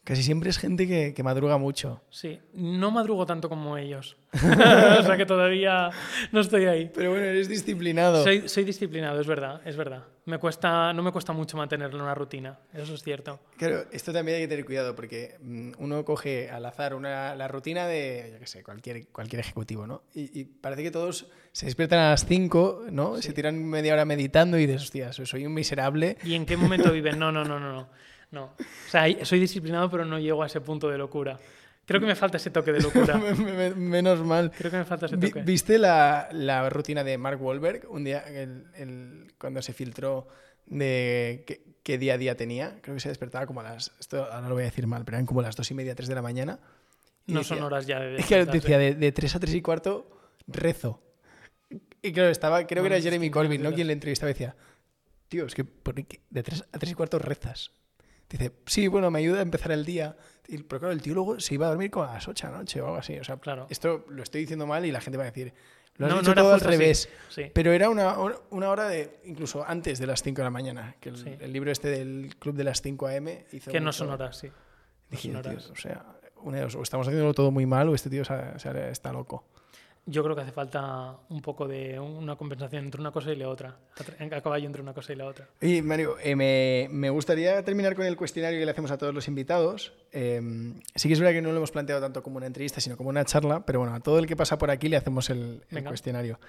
Casi 0.06 0.22
siempre 0.22 0.52
es 0.52 0.60
gente 0.60 1.14
que, 1.16 1.24
madruga 1.24 1.58
mucho. 1.58 2.00
Sí, 2.12 2.40
no 2.54 2.92
madrugo 2.92 3.26
tanto 3.26 3.50
como 3.50 3.76
ellos. 3.76 4.16
o 4.34 5.04
sea 5.04 5.18
que 5.18 5.26
todavía 5.26 5.90
no 6.32 6.42
estoy 6.42 6.66
ahí. 6.66 6.92
Pero 6.94 7.10
bueno, 7.10 7.26
eres 7.26 7.50
disciplinado. 7.50 8.24
Soy, 8.24 8.48
soy, 8.48 8.66
disciplinado, 8.66 9.20
es 9.20 9.26
verdad, 9.26 9.62
es 9.66 9.76
verdad. 9.76 10.04
Me 10.26 10.40
cuesta, 10.40 10.92
no 10.92 11.04
me 11.04 11.12
cuesta 11.12 11.34
mucho 11.34 11.56
mantenerlo 11.56 11.98
en 11.98 12.04
una 12.04 12.16
rutina, 12.16 12.58
eso 12.74 12.96
es 12.96 13.04
cierto. 13.04 13.40
Claro, 13.58 13.86
esto 13.92 14.12
también 14.12 14.38
hay 14.38 14.44
que 14.44 14.48
tener 14.48 14.66
cuidado 14.66 14.96
porque 14.96 15.38
mm, 15.40 15.74
uno 15.78 16.04
coge 16.04 16.50
al 16.50 16.66
azar 16.66 16.96
una, 16.96 17.36
la 17.36 17.48
rutina 17.48 17.86
de, 17.86 18.32
yo 18.34 18.40
qué 18.40 18.48
sé, 18.48 18.64
cualquier, 18.64 19.08
cualquier 19.10 19.42
ejecutivo, 19.42 19.86
¿no? 19.86 20.02
Y, 20.16 20.46
parece 20.46 20.82
que 20.82 20.90
todos 20.90 21.28
se 21.52 21.68
despiertan 21.68 22.00
a 22.00 22.10
las 22.10 22.26
5, 22.26 22.86
¿no? 22.90 23.22
Se 23.22 23.34
tiran 23.34 23.64
media 23.64 23.94
hora 23.94 24.06
meditando 24.06 24.58
y 24.58 24.66
dices, 24.66 24.82
hostia, 24.84 25.14
soy 25.14 25.46
un 25.46 25.54
miserable. 25.54 26.18
¿Y 26.24 26.34
en 26.34 26.48
qué 26.48 26.58
momento 26.58 26.92
viven? 26.92 27.20
No, 27.20 27.32
no, 27.32 27.44
no, 27.44 27.60
no. 27.60 27.72
no. 27.72 27.90
No. 28.32 28.52
O 28.58 28.90
sea, 28.90 29.06
soy 29.24 29.40
disciplinado, 29.40 29.90
pero 29.90 30.04
no 30.04 30.20
llego 30.20 30.44
a 30.44 30.48
ese 30.48 30.60
punto 30.60 30.90
de 30.90 30.98
locura. 30.98 31.40
Creo 31.86 32.00
que 32.00 32.08
me 32.08 32.16
falta 32.16 32.38
ese 32.38 32.50
toque 32.50 32.72
de 32.72 32.82
locura. 32.82 33.18
Menos 33.76 34.26
mal. 34.26 34.52
Creo 34.58 34.72
que 34.72 34.78
me 34.78 34.86
falta 34.86 35.06
ese 35.06 35.18
toque. 35.18 35.44
¿Viste 35.44 35.78
la, 35.78 36.30
la 36.32 36.68
rutina 36.70 37.04
de 37.04 37.18
Mark 37.18 37.42
Wahlberg 37.42 37.86
un 37.90 38.04
día 38.04 38.24
el, 38.28 39.32
cuando 39.38 39.62
se 39.62 39.74
filtró 39.74 40.28
de 40.66 41.46
qué, 41.84 41.98
día 41.98 42.16
a 42.16 42.18
día 42.18 42.36
tenía? 42.36 42.80
Creo 42.82 42.96
que 42.96 43.02
se 43.02 43.10
despertaba 43.10 43.46
como 43.46 43.60
a 43.60 43.64
las. 43.64 43.92
Esto 44.00 44.24
ahora 44.32 44.48
lo 44.50 44.56
voy 44.56 44.64
a 44.64 44.66
decir 44.66 44.88
mal, 44.88 45.06
pero 45.06 45.18
eran 45.18 45.28
como 45.28 45.44
las 45.44 45.56
dos 45.56 45.70
y 45.70 45.76
media, 45.76 45.94
tres 45.94 46.10
de 46.10 46.16
la 46.16 46.24
mañana. 46.24 46.60
no 47.28 47.44
son 47.44 47.62
horas 47.62 47.86
ya 47.86 48.00
de. 48.00 48.24
que 48.28 48.46
decía 48.46 48.80
de, 48.80 48.96
de 48.96 49.12
3 49.12 49.36
a 49.36 49.40
tres 49.40 49.54
y 49.54 49.62
cuarto, 49.62 50.10
rezo. 50.48 51.04
Y 52.02 52.12
claro, 52.14 52.30
estaba, 52.30 52.66
creo 52.66 52.84
que 52.84 52.88
era 52.88 53.02
Jeremy 53.02 53.30
Corbyn, 53.30 53.62
¿no? 53.62 53.74
Quien 53.74 53.88
le 53.88 53.94
entrevistaba 53.94 54.32
y 54.32 54.34
decía, 54.34 54.56
tío, 55.28 55.46
es 55.46 55.54
que 55.54 55.66
de 56.30 56.44
3 56.44 56.66
a 56.72 56.80
tres 56.80 56.92
y 56.92 56.96
cuarto 56.96 57.20
rezas. 57.20 57.72
Dice, 58.30 58.52
sí, 58.66 58.88
bueno, 58.88 59.12
me 59.12 59.20
ayuda 59.20 59.40
a 59.40 59.42
empezar 59.44 59.72
el 59.72 59.86
día. 59.86 60.16
Pero 60.48 60.80
claro, 60.80 60.92
el 60.92 61.02
tío 61.02 61.14
luego 61.14 61.40
se 61.40 61.56
iba 61.56 61.68
a 61.68 61.70
dormir 61.70 61.90
como 61.92 62.06
a 62.06 62.14
las 62.14 62.28
8 62.28 62.48
de 62.48 62.54
la 62.54 62.60
noche 62.60 62.82
o 62.82 62.86
algo 62.86 62.98
así. 62.98 63.18
O 63.18 63.24
sea, 63.24 63.38
Claro. 63.38 63.68
esto 63.70 64.06
lo 64.10 64.22
estoy 64.24 64.42
diciendo 64.42 64.68
mal 64.68 64.86
y 64.86 64.92
la 64.92 65.02
gente 65.02 65.18
va 65.18 65.24
a 65.24 65.28
decir, 65.28 65.54
lo 65.98 66.06
has 66.06 66.10
No, 66.12 66.16
no 66.18 66.22
dicho 66.22 66.36
todo 66.36 66.54
al 66.54 66.60
revés. 66.60 67.10
Sí. 67.30 67.52
Pero 67.54 67.72
era 67.72 67.90
una, 67.90 68.18
hora- 68.20 68.40
una 68.52 68.70
hora 68.70 68.88
de, 68.88 69.20
incluso 69.26 69.64
antes 69.66 69.98
de 70.00 70.08
las 70.08 70.22
5 70.22 70.40
de 70.42 70.44
la 70.44 70.50
mañana, 70.52 70.96
que 71.00 71.10
el, 71.10 71.18
Sí. 71.18 71.36
el 71.40 71.54
libro 71.54 71.72
este 71.72 71.90
del 71.90 72.36
Club 72.38 72.56
de 72.56 72.64
las 72.64 72.82
5 72.82 73.08
AM 73.08 73.46
hizo 73.52 73.72
Que 73.72 73.80
no 73.80 73.92
son 73.94 74.10
horas, 74.12 74.38
sí. 74.38 74.48
No 74.48 74.54
Dije, 75.10 75.32
son 75.32 75.42
tío, 75.42 75.52
horas. 75.52 75.70
o 75.72 75.76
sea, 75.76 76.06
una 76.42 76.64
o 76.66 76.84
estamos 76.84 77.08
haciéndolo 77.08 77.34
todo 77.34 77.50
muy 77.52 77.66
mal 77.66 77.90
o 77.90 77.96
este 77.96 78.10
tío 78.10 78.24
se 78.26 78.36
se 78.60 78.90
está 78.92 79.12
loco. 79.12 79.46
Yo 80.08 80.24
creo 80.24 80.36
que 80.36 80.44
hace 80.44 80.52
falta 80.52 81.18
un 81.30 81.42
poco 81.42 81.68
de 81.68 82.00
una 82.00 82.36
compensación 82.36 82.86
entre 82.86 83.02
una 83.02 83.12
cosa 83.12 83.32
y 83.32 83.36
la 83.36 83.50
otra. 83.50 83.76
A 84.20 84.42
caballo 84.42 84.68
entre 84.68 84.82
una 84.82 84.94
cosa 84.94 85.14
y 85.14 85.16
la 85.16 85.26
otra. 85.26 85.48
Y 85.62 85.82
Mario, 85.82 86.18
eh, 86.22 86.36
me, 86.36 86.88
me 86.92 87.10
gustaría 87.10 87.64
terminar 87.64 87.96
con 87.96 88.06
el 88.06 88.16
cuestionario 88.16 88.60
que 88.60 88.66
le 88.66 88.72
hacemos 88.72 88.92
a 88.92 88.98
todos 88.98 89.16
los 89.16 89.28
invitados. 89.28 89.94
Eh, 90.12 90.42
sí 90.94 91.08
que 91.08 91.14
es 91.14 91.20
verdad 91.20 91.34
que 91.34 91.42
no 91.42 91.50
lo 91.50 91.58
hemos 91.58 91.72
planteado 91.72 92.02
tanto 92.02 92.22
como 92.22 92.38
una 92.38 92.46
entrevista, 92.46 92.80
sino 92.80 92.98
como 92.98 93.10
una 93.10 93.26
charla, 93.26 93.66
pero 93.66 93.80
bueno, 93.80 93.96
a 93.96 94.00
todo 94.00 94.20
el 94.20 94.28
que 94.28 94.36
pasa 94.36 94.58
por 94.58 94.70
aquí 94.70 94.90
le 94.90 94.98
hacemos 94.98 95.30
el, 95.30 95.64
cuestionario. 95.88 96.40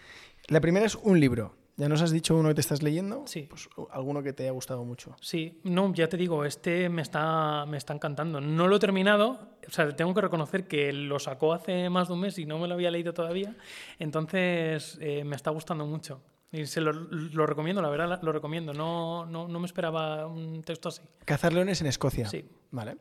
La 0.49 0.61
primera 0.61 0.85
es 0.85 0.95
un 0.95 1.19
libro. 1.19 1.55
¿Ya 1.79 1.91
nos 1.91 2.01
has 2.01 2.11
dicho 2.11 2.35
uno 2.35 2.49
que 2.49 2.55
te 2.55 2.61
estás 2.63 2.83
leyendo? 2.83 3.25
Sí. 3.27 3.47
Pues 3.51 3.69
alguno 3.91 4.23
que 4.23 4.33
te 4.33 4.45
haya 4.45 4.53
gustado 4.53 4.83
mucho. 4.85 5.15
Sí, 5.21 5.61
no, 5.65 5.93
ya 5.93 6.09
te 6.09 6.17
digo, 6.17 6.45
este 6.47 6.89
me 6.89 7.03
está, 7.03 7.67
me 7.67 7.77
está 7.77 7.93
encantando. 7.93 8.41
No 8.41 8.67
lo 8.67 8.77
he 8.77 8.79
terminado, 8.79 9.39
o 9.67 9.71
sea, 9.71 9.95
tengo 9.95 10.15
que 10.15 10.23
reconocer 10.23 10.67
que 10.67 10.93
lo 10.93 11.19
sacó 11.19 11.53
hace 11.53 11.91
más 11.91 12.09
de 12.09 12.15
un 12.15 12.21
mes 12.21 12.39
y 12.39 12.47
no 12.47 12.59
me 12.59 12.67
lo 12.67 12.75
había 12.75 12.91
leído 12.91 13.13
todavía, 13.13 13.55
entonces 13.99 14.97
eh, 15.03 15.23
me 15.25 15.37
está 15.37 15.51
gustando 15.51 15.85
mucho. 15.85 16.23
Y 16.51 16.65
se 16.65 16.81
lo, 16.81 16.93
lo 16.93 17.47
recomiendo, 17.47 17.83
la 17.83 17.91
verdad, 17.91 18.21
lo 18.23 18.33
recomiendo. 18.33 18.73
No, 18.73 19.27
no, 19.27 19.47
no 19.47 19.61
me 19.61 19.67
esperaba 19.67 20.27
un 20.27 20.63
texto 20.63 20.89
así. 20.89 21.03
Cazar 21.25 21.53
leones 21.53 21.81
en 21.83 21.89
Escocia. 21.89 22.29
Sí. 22.29 22.49
Vale. 22.71 22.97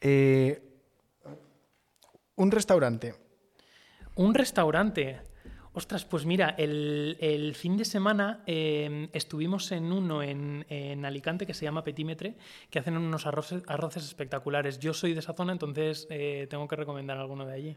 Eh, 0.00 0.62
un 2.36 2.50
restaurante. 2.50 3.14
Un 4.14 4.34
restaurante. 4.34 5.20
Ostras, 5.76 6.06
pues 6.06 6.24
mira, 6.24 6.54
el, 6.56 7.18
el 7.20 7.54
fin 7.54 7.76
de 7.76 7.84
semana 7.84 8.42
eh, 8.46 9.10
estuvimos 9.12 9.70
en 9.72 9.92
uno 9.92 10.22
en, 10.22 10.64
en 10.70 11.04
Alicante 11.04 11.44
que 11.46 11.52
se 11.52 11.66
llama 11.66 11.84
Petímetre, 11.84 12.34
que 12.70 12.78
hacen 12.78 12.96
unos 12.96 13.26
arroces, 13.26 13.62
arroces 13.66 14.02
espectaculares. 14.04 14.78
Yo 14.78 14.94
soy 14.94 15.12
de 15.12 15.18
esa 15.20 15.34
zona, 15.34 15.52
entonces 15.52 16.06
eh, 16.08 16.46
tengo 16.48 16.66
que 16.66 16.76
recomendar 16.76 17.18
alguno 17.18 17.44
de 17.44 17.52
allí. 17.52 17.76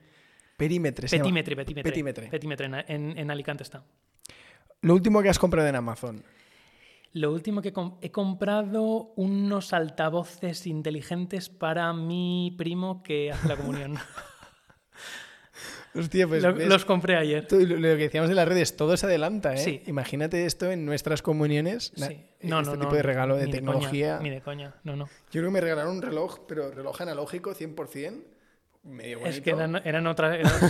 Perímetre. 0.55 1.09
se 1.09 1.17
llama. 1.17 1.25
Petímetre, 1.25 1.55
Petímetre. 1.57 1.91
Petímetre. 1.91 2.27
Petímetre, 2.29 2.65
en, 2.87 3.17
en- 3.19 3.31
Alicante 3.31 3.63
está. 3.63 3.83
Lo 4.79 4.93
último 4.93 5.21
que 5.21 5.27
has 5.27 5.37
comprado 5.39 5.67
en 5.67 5.75
Amazon. 5.75 6.23
Lo 7.11 7.33
último 7.33 7.61
que 7.61 7.73
com- 7.73 7.97
he 8.01 8.11
comprado 8.11 9.11
unos 9.17 9.73
altavoces 9.73 10.67
inteligentes 10.67 11.49
para 11.49 11.91
mi 11.91 12.55
primo 12.57 13.03
que 13.03 13.31
hace 13.33 13.47
la 13.49 13.57
comunión. 13.57 13.95
Hostia, 15.95 16.27
pues 16.27 16.43
Lo- 16.43 16.51
los 16.51 16.85
compré 16.85 17.15
ayer. 17.17 17.47
tú- 17.47 17.59
lo, 17.59 17.75
que 17.81 17.97
decíamos 18.03 18.29
de 18.29 18.35
las 18.35 18.47
redes, 18.47 18.75
todo 18.75 18.95
se 18.95 19.07
adelanta, 19.07 19.55
¿eh? 19.55 19.57
Sí. 19.57 19.81
Imagínate 19.87 20.45
esto 20.45 20.71
en 20.71 20.85
nuestras 20.85 21.21
comuniones. 21.21 21.91
Sí. 21.95 22.01
No, 22.43 22.59
este 22.59 22.71
no, 22.71 22.77
tipo 22.79 22.89
no, 22.91 22.95
de 22.95 23.01
regalo 23.03 23.35
de 23.37 23.45
ni 23.47 23.51
tecnología. 23.51 24.17
coña, 24.17 24.29
ni 24.29 24.35
de 24.35 24.41
coña, 24.41 24.75
no, 24.83 24.95
no. 24.95 25.05
Yo 25.05 25.11
creo 25.31 25.45
que 25.45 25.49
me 25.51 25.61
regalaron 25.61 25.95
un 25.95 26.01
reloj, 26.01 26.41
pero 26.47 26.71
reloj 26.71 27.01
analógico 27.01 27.53
100%. 27.55 28.23
Medio 28.83 29.19
bonito. 29.19 29.37
Es 29.37 29.41
que 29.41 29.49
eran, 29.49 29.75
eran 29.83 30.15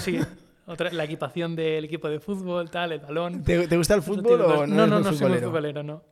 sí, 0.01 0.19
otra- 0.65 0.91
la 0.91 1.03
equipación 1.03 1.55
del 1.55 1.83
equipo 1.85 2.09
de 2.09 2.19
fútbol, 2.19 2.71
tal, 2.71 2.93
el 2.93 2.99
balón. 2.99 3.43
¿Te, 3.43 3.67
te 3.67 3.77
gusta 3.77 3.95
el 3.95 4.01
fútbol 4.01 4.37
de 4.39 4.43
o 4.45 4.67
no? 4.67 4.67
no, 4.67 4.87
no, 4.87 4.99
no 4.99 5.13
soy 5.13 5.29
muy 5.29 5.39
futbolero? 5.39 5.83
no. 5.83 6.03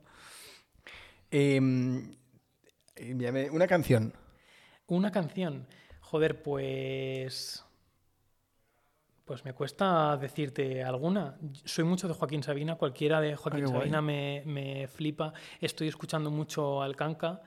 Em, 1.30 2.14
eh, 2.96 3.48
una 3.50 3.66
canción. 3.66 4.12
Una 4.86 5.10
canción. 5.10 5.66
Joder, 6.00 6.42
pues. 6.42 7.64
Pues 9.28 9.44
me 9.44 9.52
cuesta 9.52 10.16
decirte 10.16 10.82
alguna. 10.82 11.36
Soy 11.64 11.84
mucho 11.84 12.08
de 12.08 12.14
Joaquín 12.14 12.42
Sabina, 12.42 12.76
cualquiera 12.76 13.20
de 13.20 13.36
Joaquín 13.36 13.64
Ah, 13.64 13.68
guay. 13.68 13.78
Sabina 13.80 14.00
me, 14.00 14.42
me 14.46 14.88
flipa. 14.88 15.34
Estoy 15.60 15.86
escuchando 15.88 16.30
mucho 16.30 16.80
al 16.80 16.96
Canca 16.96 17.42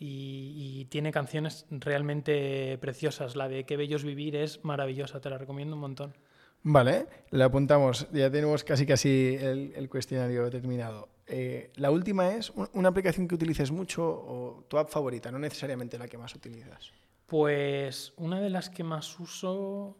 y, 0.00 0.54
y 0.80 0.84
tiene 0.86 1.12
canciones 1.12 1.66
realmente 1.70 2.78
preciosas. 2.78 3.36
La 3.36 3.48
de 3.48 3.64
Qué 3.64 3.76
bellos 3.76 4.02
vivir 4.02 4.34
es 4.34 4.64
maravillosa, 4.64 5.20
te 5.20 5.28
la 5.28 5.36
recomiendo 5.36 5.74
un 5.74 5.80
montón. 5.82 6.14
Vale, 6.62 7.06
le 7.30 7.44
apuntamos. 7.44 8.08
Ya 8.12 8.30
tenemos 8.30 8.64
casi 8.64 8.86
casi 8.86 9.36
el, 9.38 9.74
el 9.76 9.90
cuestionario 9.90 10.48
terminado. 10.48 11.10
Eh, 11.26 11.70
la 11.76 11.90
última 11.90 12.30
es 12.34 12.48
un- 12.48 12.70
una 12.72 12.88
aplicación 12.88 13.28
que 13.28 13.34
utilices 13.34 13.70
mucho 13.70 14.02
o 14.08 14.64
tu 14.68 14.78
app 14.78 14.88
favorita, 14.88 15.30
no 15.30 15.38
necesariamente 15.38 15.98
la 15.98 16.08
que 16.08 16.16
más 16.16 16.34
utilizas. 16.34 16.92
Pues 17.26 18.14
una 18.16 18.40
de 18.40 18.48
las 18.48 18.70
que 18.70 18.84
más 18.84 19.20
uso 19.20 19.98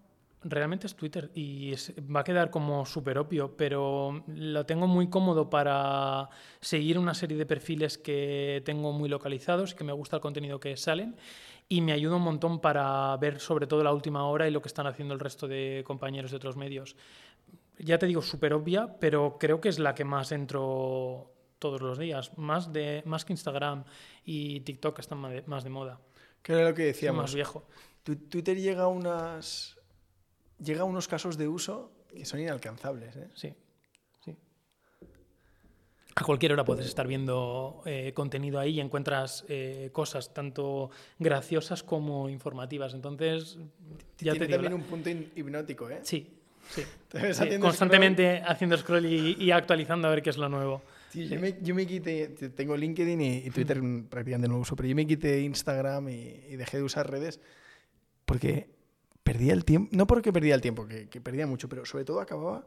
realmente 0.49 0.86
es 0.86 0.94
Twitter 0.94 1.30
y 1.34 1.72
es- 1.72 1.92
va 2.14 2.20
a 2.20 2.24
quedar 2.24 2.51
como 2.51 2.84
súper 2.86 3.18
obvio, 3.18 3.57
pero 3.57 4.24
lo 4.26 4.64
tengo 4.66 4.86
muy 4.86 5.09
cómodo 5.09 5.51
para 5.51 6.28
seguir 6.61 6.99
una 6.99 7.14
serie 7.14 7.36
de 7.36 7.47
perfiles 7.47 7.99
que 7.99 8.62
tengo 8.64 8.92
muy 8.92 9.09
localizados, 9.09 9.74
que 9.74 9.84
me 9.84 9.92
gusta 9.92 10.16
el 10.16 10.22
contenido 10.22 10.61
que 10.61 10.76
salen 10.76 11.16
y 11.68 11.80
me 11.80 11.92
ayuda 11.92 12.16
un 12.16 12.22
montón 12.22 12.61
para 12.61 13.16
ver 13.16 13.40
sobre 13.40 13.66
todo 13.66 13.82
la 13.82 13.92
última 13.92 14.26
hora 14.28 14.47
y 14.47 14.51
lo 14.53 14.62
que 14.62 14.68
están 14.68 14.86
haciendo 14.86 15.14
el 15.14 15.20
resto 15.20 15.49
de 15.49 15.82
compañeros 15.86 16.30
de 16.30 16.36
otros 16.36 16.57
medios. 16.57 16.97
Ya 17.78 17.99
te 17.99 18.07
digo, 18.07 18.22
súper 18.22 18.53
obvia, 18.55 18.97
pero 19.01 19.36
creo 19.38 19.61
que 19.61 19.68
es 19.68 19.78
la 19.78 19.94
que 19.94 20.05
más 20.05 20.32
entro 20.32 21.32
todos 21.59 21.80
los 21.80 21.99
días, 21.99 22.36
más, 22.38 22.72
de, 22.72 23.03
más 23.07 23.24
que 23.24 23.32
Instagram 23.32 23.84
y 24.24 24.61
TikTok 24.61 24.94
que 24.97 25.01
están 25.01 25.18
más 25.18 25.32
de- 25.32 25.42
más 25.47 25.64
de 25.64 25.70
moda. 25.70 26.01
Que 26.42 26.53
era 26.53 26.68
lo 26.68 26.74
que 26.74 26.84
decíamos. 26.84 27.22
más 27.22 27.34
viejo. 27.34 27.66
Twitter 28.05 28.57
llega 28.57 28.84
a 28.84 28.88
unas 28.88 29.75
llega 30.62 30.82
a 30.82 30.84
unos 30.84 31.09
casos 31.09 31.36
de 31.38 31.48
uso 31.48 31.92
que 32.09 32.24
son 32.24 32.40
inalcanzables. 32.40 33.14
¿eh? 33.16 33.28
Sí, 33.34 33.52
sí. 34.24 34.34
A 36.14 36.24
cualquier 36.24 36.52
hora 36.52 36.64
puedes 36.64 36.86
estar 36.86 37.07
viendo 37.07 37.82
eh, 37.84 38.12
contenido 38.14 38.59
ahí 38.59 38.76
y 38.76 38.80
encuentras 38.80 39.44
eh, 39.48 39.90
cosas 39.92 40.32
tanto 40.32 40.90
graciosas 41.18 41.82
como 41.82 42.28
informativas. 42.30 42.94
Entonces, 42.94 43.59
ya 44.18 44.32
Tiene 44.32 44.38
te 44.38 44.46
digo. 44.46 44.62
también 44.62 44.72
la- 44.72 44.76
un 44.76 44.82
punto 44.84 45.11
hipnótico, 45.11 45.90
¿eh? 45.90 46.00
Sí, 46.02 46.26
sí. 46.74 46.82
Te 47.11 47.18
ves 47.18 47.36
Sí, 47.36 47.42
haciendo 47.44 47.66
constantemente 47.66 48.42
haciendo 48.46 48.76
scroll 48.78 49.04
y, 49.04 49.34
y 49.38 49.50
actualizando 49.50 50.09
a 50.09 50.11
ver 50.11 50.22
qué 50.22 50.30
es 50.30 50.38
lo 50.38 50.48
nuevo. 50.48 50.80
Sí, 51.11 51.28
yo, 51.28 51.38
me, 51.38 51.54
yo 51.62 51.74
me 51.74 51.86
quité, 51.86 52.28
te- 52.28 52.48
tengo 52.50 52.76
LinkedIn 52.76 53.20
y, 53.20 53.36
y 53.46 53.50
Twitter 53.50 53.80
prácticamente 54.09 54.48
no 54.48 54.54
lo 54.54 54.61
uso, 54.61 54.74
pero 54.74 54.88
yo 54.88 54.94
me 54.96 55.07
quité 55.07 55.40
Instagram 55.42 56.09
y, 56.09 56.14
y 56.48 56.57
dejé 56.57 56.78
de 56.78 56.82
usar 56.82 57.11
redes 57.11 57.40
porque 58.24 58.68
perdía 59.26 59.52
el 59.54 59.64
tiempo, 59.64 59.90
no 59.90 60.06
porque 60.06 60.32
perdía 60.32 60.54
el 60.54 60.60
tiempo, 60.60 60.86
que, 60.86 61.20
perdía 61.20 61.48
mucho, 61.48 61.68
pero 61.68 61.84
sobre 61.84 62.04
todo 62.04 62.20
acababa 62.20 62.64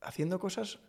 haciendo 0.00 0.38
cosas 0.38 0.80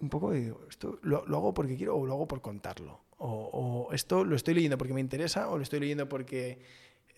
un 0.00 0.08
poco 0.08 0.30
de, 0.30 0.54
esto 0.70 0.98
lo, 1.02 1.26
lo 1.26 1.36
hago 1.36 1.52
porque 1.52 1.76
quiero 1.76 1.94
o 1.94 2.06
lo 2.06 2.14
hago 2.14 2.26
por 2.26 2.40
contarlo, 2.40 3.00
o, 3.18 3.28
o 3.52 3.92
esto 3.92 4.24
lo 4.24 4.34
estoy 4.34 4.54
leyendo 4.54 4.78
porque 4.78 4.94
me 4.94 5.00
interesa 5.02 5.50
o 5.50 5.58
lo 5.58 5.62
estoy 5.62 5.80
leyendo 5.80 6.08
porque 6.08 6.58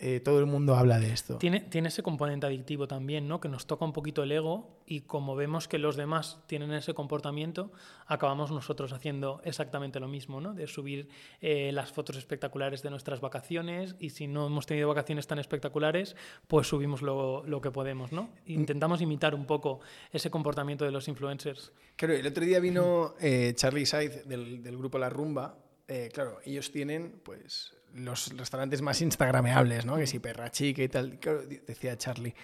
eh, 0.00 0.20
todo 0.20 0.38
el 0.38 0.46
mundo 0.46 0.76
habla 0.76 1.00
de 1.00 1.12
esto. 1.12 1.38
Tiene, 1.38 1.60
tiene 1.60 1.88
ese 1.88 2.04
componente 2.04 2.46
adictivo 2.46 2.86
también, 2.86 3.26
¿no? 3.26 3.40
Que 3.40 3.48
nos 3.48 3.66
toca 3.66 3.84
un 3.84 3.92
poquito 3.92 4.22
el 4.22 4.30
ego 4.30 4.78
y 4.86 5.00
como 5.00 5.34
vemos 5.34 5.66
que 5.66 5.78
los 5.78 5.96
demás 5.96 6.38
tienen 6.46 6.72
ese 6.72 6.94
comportamiento, 6.94 7.72
acabamos 8.06 8.52
nosotros 8.52 8.92
haciendo 8.92 9.40
exactamente 9.44 9.98
lo 9.98 10.06
mismo, 10.06 10.40
¿no? 10.40 10.54
De 10.54 10.68
subir 10.68 11.08
eh, 11.40 11.72
las 11.72 11.90
fotos 11.90 12.16
espectaculares 12.16 12.82
de 12.82 12.90
nuestras 12.90 13.20
vacaciones 13.20 13.96
y 13.98 14.10
si 14.10 14.28
no 14.28 14.46
hemos 14.46 14.66
tenido 14.66 14.86
vacaciones 14.86 15.26
tan 15.26 15.40
espectaculares, 15.40 16.14
pues 16.46 16.68
subimos 16.68 17.02
lo, 17.02 17.44
lo 17.44 17.60
que 17.60 17.72
podemos, 17.72 18.12
¿no? 18.12 18.30
Intentamos 18.46 19.00
imitar 19.00 19.34
un 19.34 19.46
poco 19.46 19.80
ese 20.12 20.30
comportamiento 20.30 20.84
de 20.84 20.92
los 20.92 21.08
influencers. 21.08 21.72
Claro, 21.96 22.14
el 22.14 22.26
otro 22.26 22.44
día 22.44 22.60
vino 22.60 23.14
eh, 23.20 23.52
Charlie 23.56 23.84
Said 23.84 24.26
del, 24.26 24.62
del 24.62 24.76
grupo 24.76 24.98
La 24.98 25.10
Rumba. 25.10 25.58
Eh, 25.88 26.10
claro, 26.12 26.38
ellos 26.44 26.70
tienen 26.70 27.20
pues 27.24 27.72
los 27.94 28.36
restaurantes 28.36 28.82
más 28.82 29.00
instagrameables, 29.00 29.86
¿no? 29.86 29.96
Que 29.96 30.06
si 30.06 30.18
Perra 30.18 30.50
Chica 30.50 30.82
y 30.82 30.88
tal. 30.88 31.18
Decía 31.66 31.96
Charlie. 31.96 32.34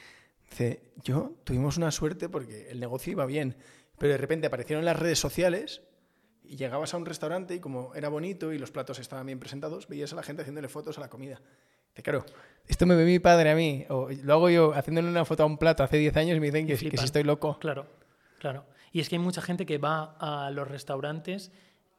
Dice, 0.51 0.93
yo 1.03 1.33
tuvimos 1.45 1.77
una 1.77 1.91
suerte 1.91 2.29
porque 2.29 2.71
el 2.71 2.81
negocio 2.81 3.13
iba 3.13 3.27
bien, 3.27 3.57
pero 3.99 4.13
de 4.13 4.19
repente 4.19 4.47
aparecieron 4.47 4.85
las 4.85 4.99
redes 4.99 5.19
sociales 5.19 5.83
y 6.45 6.57
llegabas 6.57 6.95
a 6.95 6.97
un 6.97 7.07
restaurante 7.07 7.55
y 7.55 7.61
como 7.61 7.95
era 7.95 8.09
bonito 8.09 8.53
y 8.53 8.59
los 8.59 8.71
platos 8.71 8.99
estaban 8.99 9.27
bien 9.27 9.41
presentados, 9.41 9.89
veías 9.89 10.13
a 10.13 10.17
la 10.17 10.23
gente 10.23 10.43
haciéndole 10.43 10.69
fotos 10.69 10.99
a 10.99 11.01
la 11.01 11.09
comida. 11.09 11.41
Dice, 11.91 12.03
claro, 12.03 12.25
esto 12.67 12.87
me 12.87 12.95
ve 12.95 13.05
mi 13.05 13.19
padre 13.19 13.51
a 13.51 13.55
mí, 13.55 13.87
o 13.89 14.09
lo 14.11 14.33
hago 14.35 14.51
yo 14.51 14.75
haciéndole 14.75 15.09
una 15.09 15.25
foto 15.25 15.43
a 15.45 15.47
un 15.47 15.59
plato 15.59 15.83
hace 15.83 15.97
10 15.97 16.17
años 16.17 16.37
y 16.37 16.41
me 16.41 16.47
dicen 16.47 16.67
que, 16.67 16.77
que 16.77 16.97
si 16.99 17.05
estoy 17.05 17.23
loco. 17.23 17.59
Claro, 17.59 17.87
claro. 18.39 18.67
Y 18.93 19.01
es 19.01 19.09
que 19.09 19.17
hay 19.17 19.21
mucha 19.21 19.43
gente 19.43 19.67
que 19.67 19.79
va 19.79 20.17
a 20.19 20.51
los 20.51 20.69
restaurantes 20.69 21.51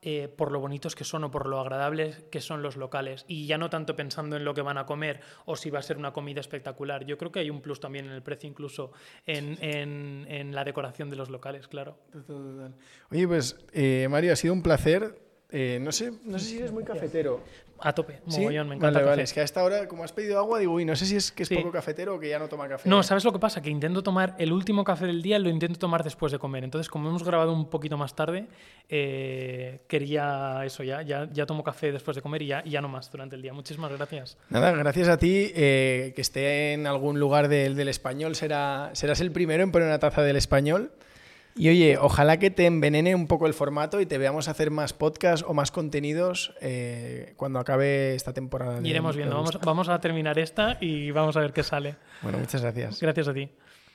eh, 0.05 0.29
por 0.29 0.51
lo 0.51 0.59
bonitos 0.61 0.95
que 0.95 1.03
son 1.03 1.23
o 1.25 1.31
por 1.31 1.47
lo 1.47 1.59
agradables 1.59 2.23
que 2.31 2.39
son 2.39 2.61
los 2.61 2.77
locales. 2.77 3.25
Y 3.27 3.47
ya 3.47 3.57
no 3.57 3.69
tanto 3.69 3.95
pensando 3.95 4.37
en 4.37 4.45
lo 4.45 4.53
que 4.53 4.61
van 4.61 4.77
a 4.77 4.85
comer 4.85 5.19
o 5.45 5.55
si 5.55 5.69
va 5.71 5.79
a 5.79 5.81
ser 5.81 5.97
una 5.97 6.13
comida 6.13 6.39
espectacular. 6.39 7.05
Yo 7.05 7.17
creo 7.17 7.31
que 7.31 7.39
hay 7.39 7.49
un 7.49 7.61
plus 7.61 7.79
también 7.79 8.05
en 8.05 8.11
el 8.11 8.21
precio, 8.21 8.47
incluso 8.47 8.91
en, 9.25 9.57
en- 9.61 10.25
en 10.29 10.53
la 10.55 10.63
decoración 10.63 11.09
de 11.09 11.15
los 11.15 11.29
locales, 11.29 11.67
claro. 11.67 11.97
Total. 12.13 12.73
Oye, 13.11 13.27
pues 13.27 13.57
eh, 13.73 14.07
Mario, 14.09 14.31
ha 14.31 14.35
sido 14.35 14.53
un 14.53 14.61
placer 14.61 15.19
Eh, 15.51 15.77
no, 15.79 15.91
sé, 15.91 16.11
no 16.23 16.37
sé 16.39 16.45
si 16.45 16.57
eres 16.57 16.71
muy 16.71 16.83
cafetero. 16.83 17.39
A 17.79 17.93
tope, 17.93 18.21
¿Sí? 18.29 18.39
mogollón, 18.39 18.69
me 18.69 18.75
encanta 18.75 18.99
Vale, 18.99 18.99
el 19.03 19.05
vale. 19.09 19.23
Es 19.23 19.33
que 19.33 19.41
a 19.41 19.43
esta 19.43 19.63
hora, 19.63 19.87
como 19.87 20.03
has 20.05 20.13
pedido 20.13 20.39
agua, 20.39 20.59
digo, 20.59 20.73
uy, 20.73 20.85
no 20.85 20.95
sé 20.95 21.05
si 21.05 21.17
es 21.17 21.31
que 21.31 21.43
es 21.43 21.49
Sí. 21.49 21.55
poco 21.57 21.71
cafetero 21.71 22.15
o 22.15 22.19
que 22.19 22.29
ya 22.29 22.39
no 22.39 22.47
toma 22.47 22.69
café. 22.69 22.87
No, 22.89 23.03
¿sabes 23.03 23.25
lo 23.25 23.33
que 23.33 23.39
pasa? 23.39 23.61
Que 23.61 23.69
intento 23.69 24.01
tomar 24.01 24.33
el 24.39 24.53
último 24.53 24.83
café 24.85 25.05
del 25.05 25.21
día, 25.21 25.37
lo 25.39 25.49
intento 25.49 25.77
tomar 25.77 26.03
después 26.03 26.31
de 26.31 26.39
comer. 26.39 26.63
Entonces, 26.63 26.89
como 26.89 27.09
hemos 27.09 27.23
grabado 27.23 27.51
un 27.51 27.69
poquito 27.69 27.97
más 27.97 28.15
tarde, 28.15 28.47
eh, 28.89 29.81
quería 29.87 30.61
eso 30.65 30.83
ya, 30.83 31.01
ya. 31.01 31.27
Ya 31.31 31.45
tomo 31.45 31.63
café 31.63 31.91
después 31.91 32.15
de 32.15 32.21
comer 32.21 32.41
y 32.43 32.47
ya, 32.47 32.63
ya 32.63 32.81
no 32.81 32.87
más 32.87 33.11
durante 33.11 33.35
el 33.35 33.41
día. 33.41 33.51
Muchísimas 33.53 33.91
gracias. 33.91 34.37
Nada, 34.49 34.71
gracias 34.71 35.07
a 35.09 35.17
ti, 35.17 35.51
eh, 35.55 36.13
que 36.15 36.21
esté 36.21 36.73
en 36.73 36.87
algún 36.87 37.19
lugar 37.19 37.47
del, 37.49 37.75
del 37.75 37.89
español, 37.89 38.35
será, 38.35 38.91
serás 38.93 39.19
el 39.21 39.31
primero 39.31 39.63
en 39.63 39.71
poner 39.71 39.87
una 39.87 39.99
taza 39.99 40.21
del 40.21 40.37
español. 40.37 40.91
Y 41.57 41.69
oye, 41.69 41.97
ojalá 41.97 42.37
que 42.37 42.51
te 42.51 42.65
envenene 42.65 43.15
un 43.15 43.27
poco 43.27 43.47
el 43.47 43.53
formato 43.53 44.01
y 44.01 44.05
te 44.05 44.17
veamos 44.17 44.49
hacer 44.49 44.71
más 44.71 44.91
podcasts 44.91 45.45
o 45.47 45.53
más 45.53 45.71
contenidos 45.71 46.53
eh, 46.59 47.33
cuando 47.37 47.59
acabe 47.59 48.13
esta 48.13 48.33
temporada. 48.33 48.79
Iremos 48.83 49.15
viendo. 49.15 49.35
Vamos, 49.35 49.59
vamos 49.61 49.87
a 49.87 49.99
terminar 50.01 50.37
esta 50.37 50.77
y 50.81 51.11
vamos 51.11 51.37
a 51.37 51.39
ver 51.39 51.53
qué 51.53 51.63
sale. 51.63 51.95
Bueno, 52.21 52.39
muchas 52.39 52.61
gracias. 52.61 52.99
Gracias 52.99 53.27
a 53.29 53.33
ti. 53.33 53.49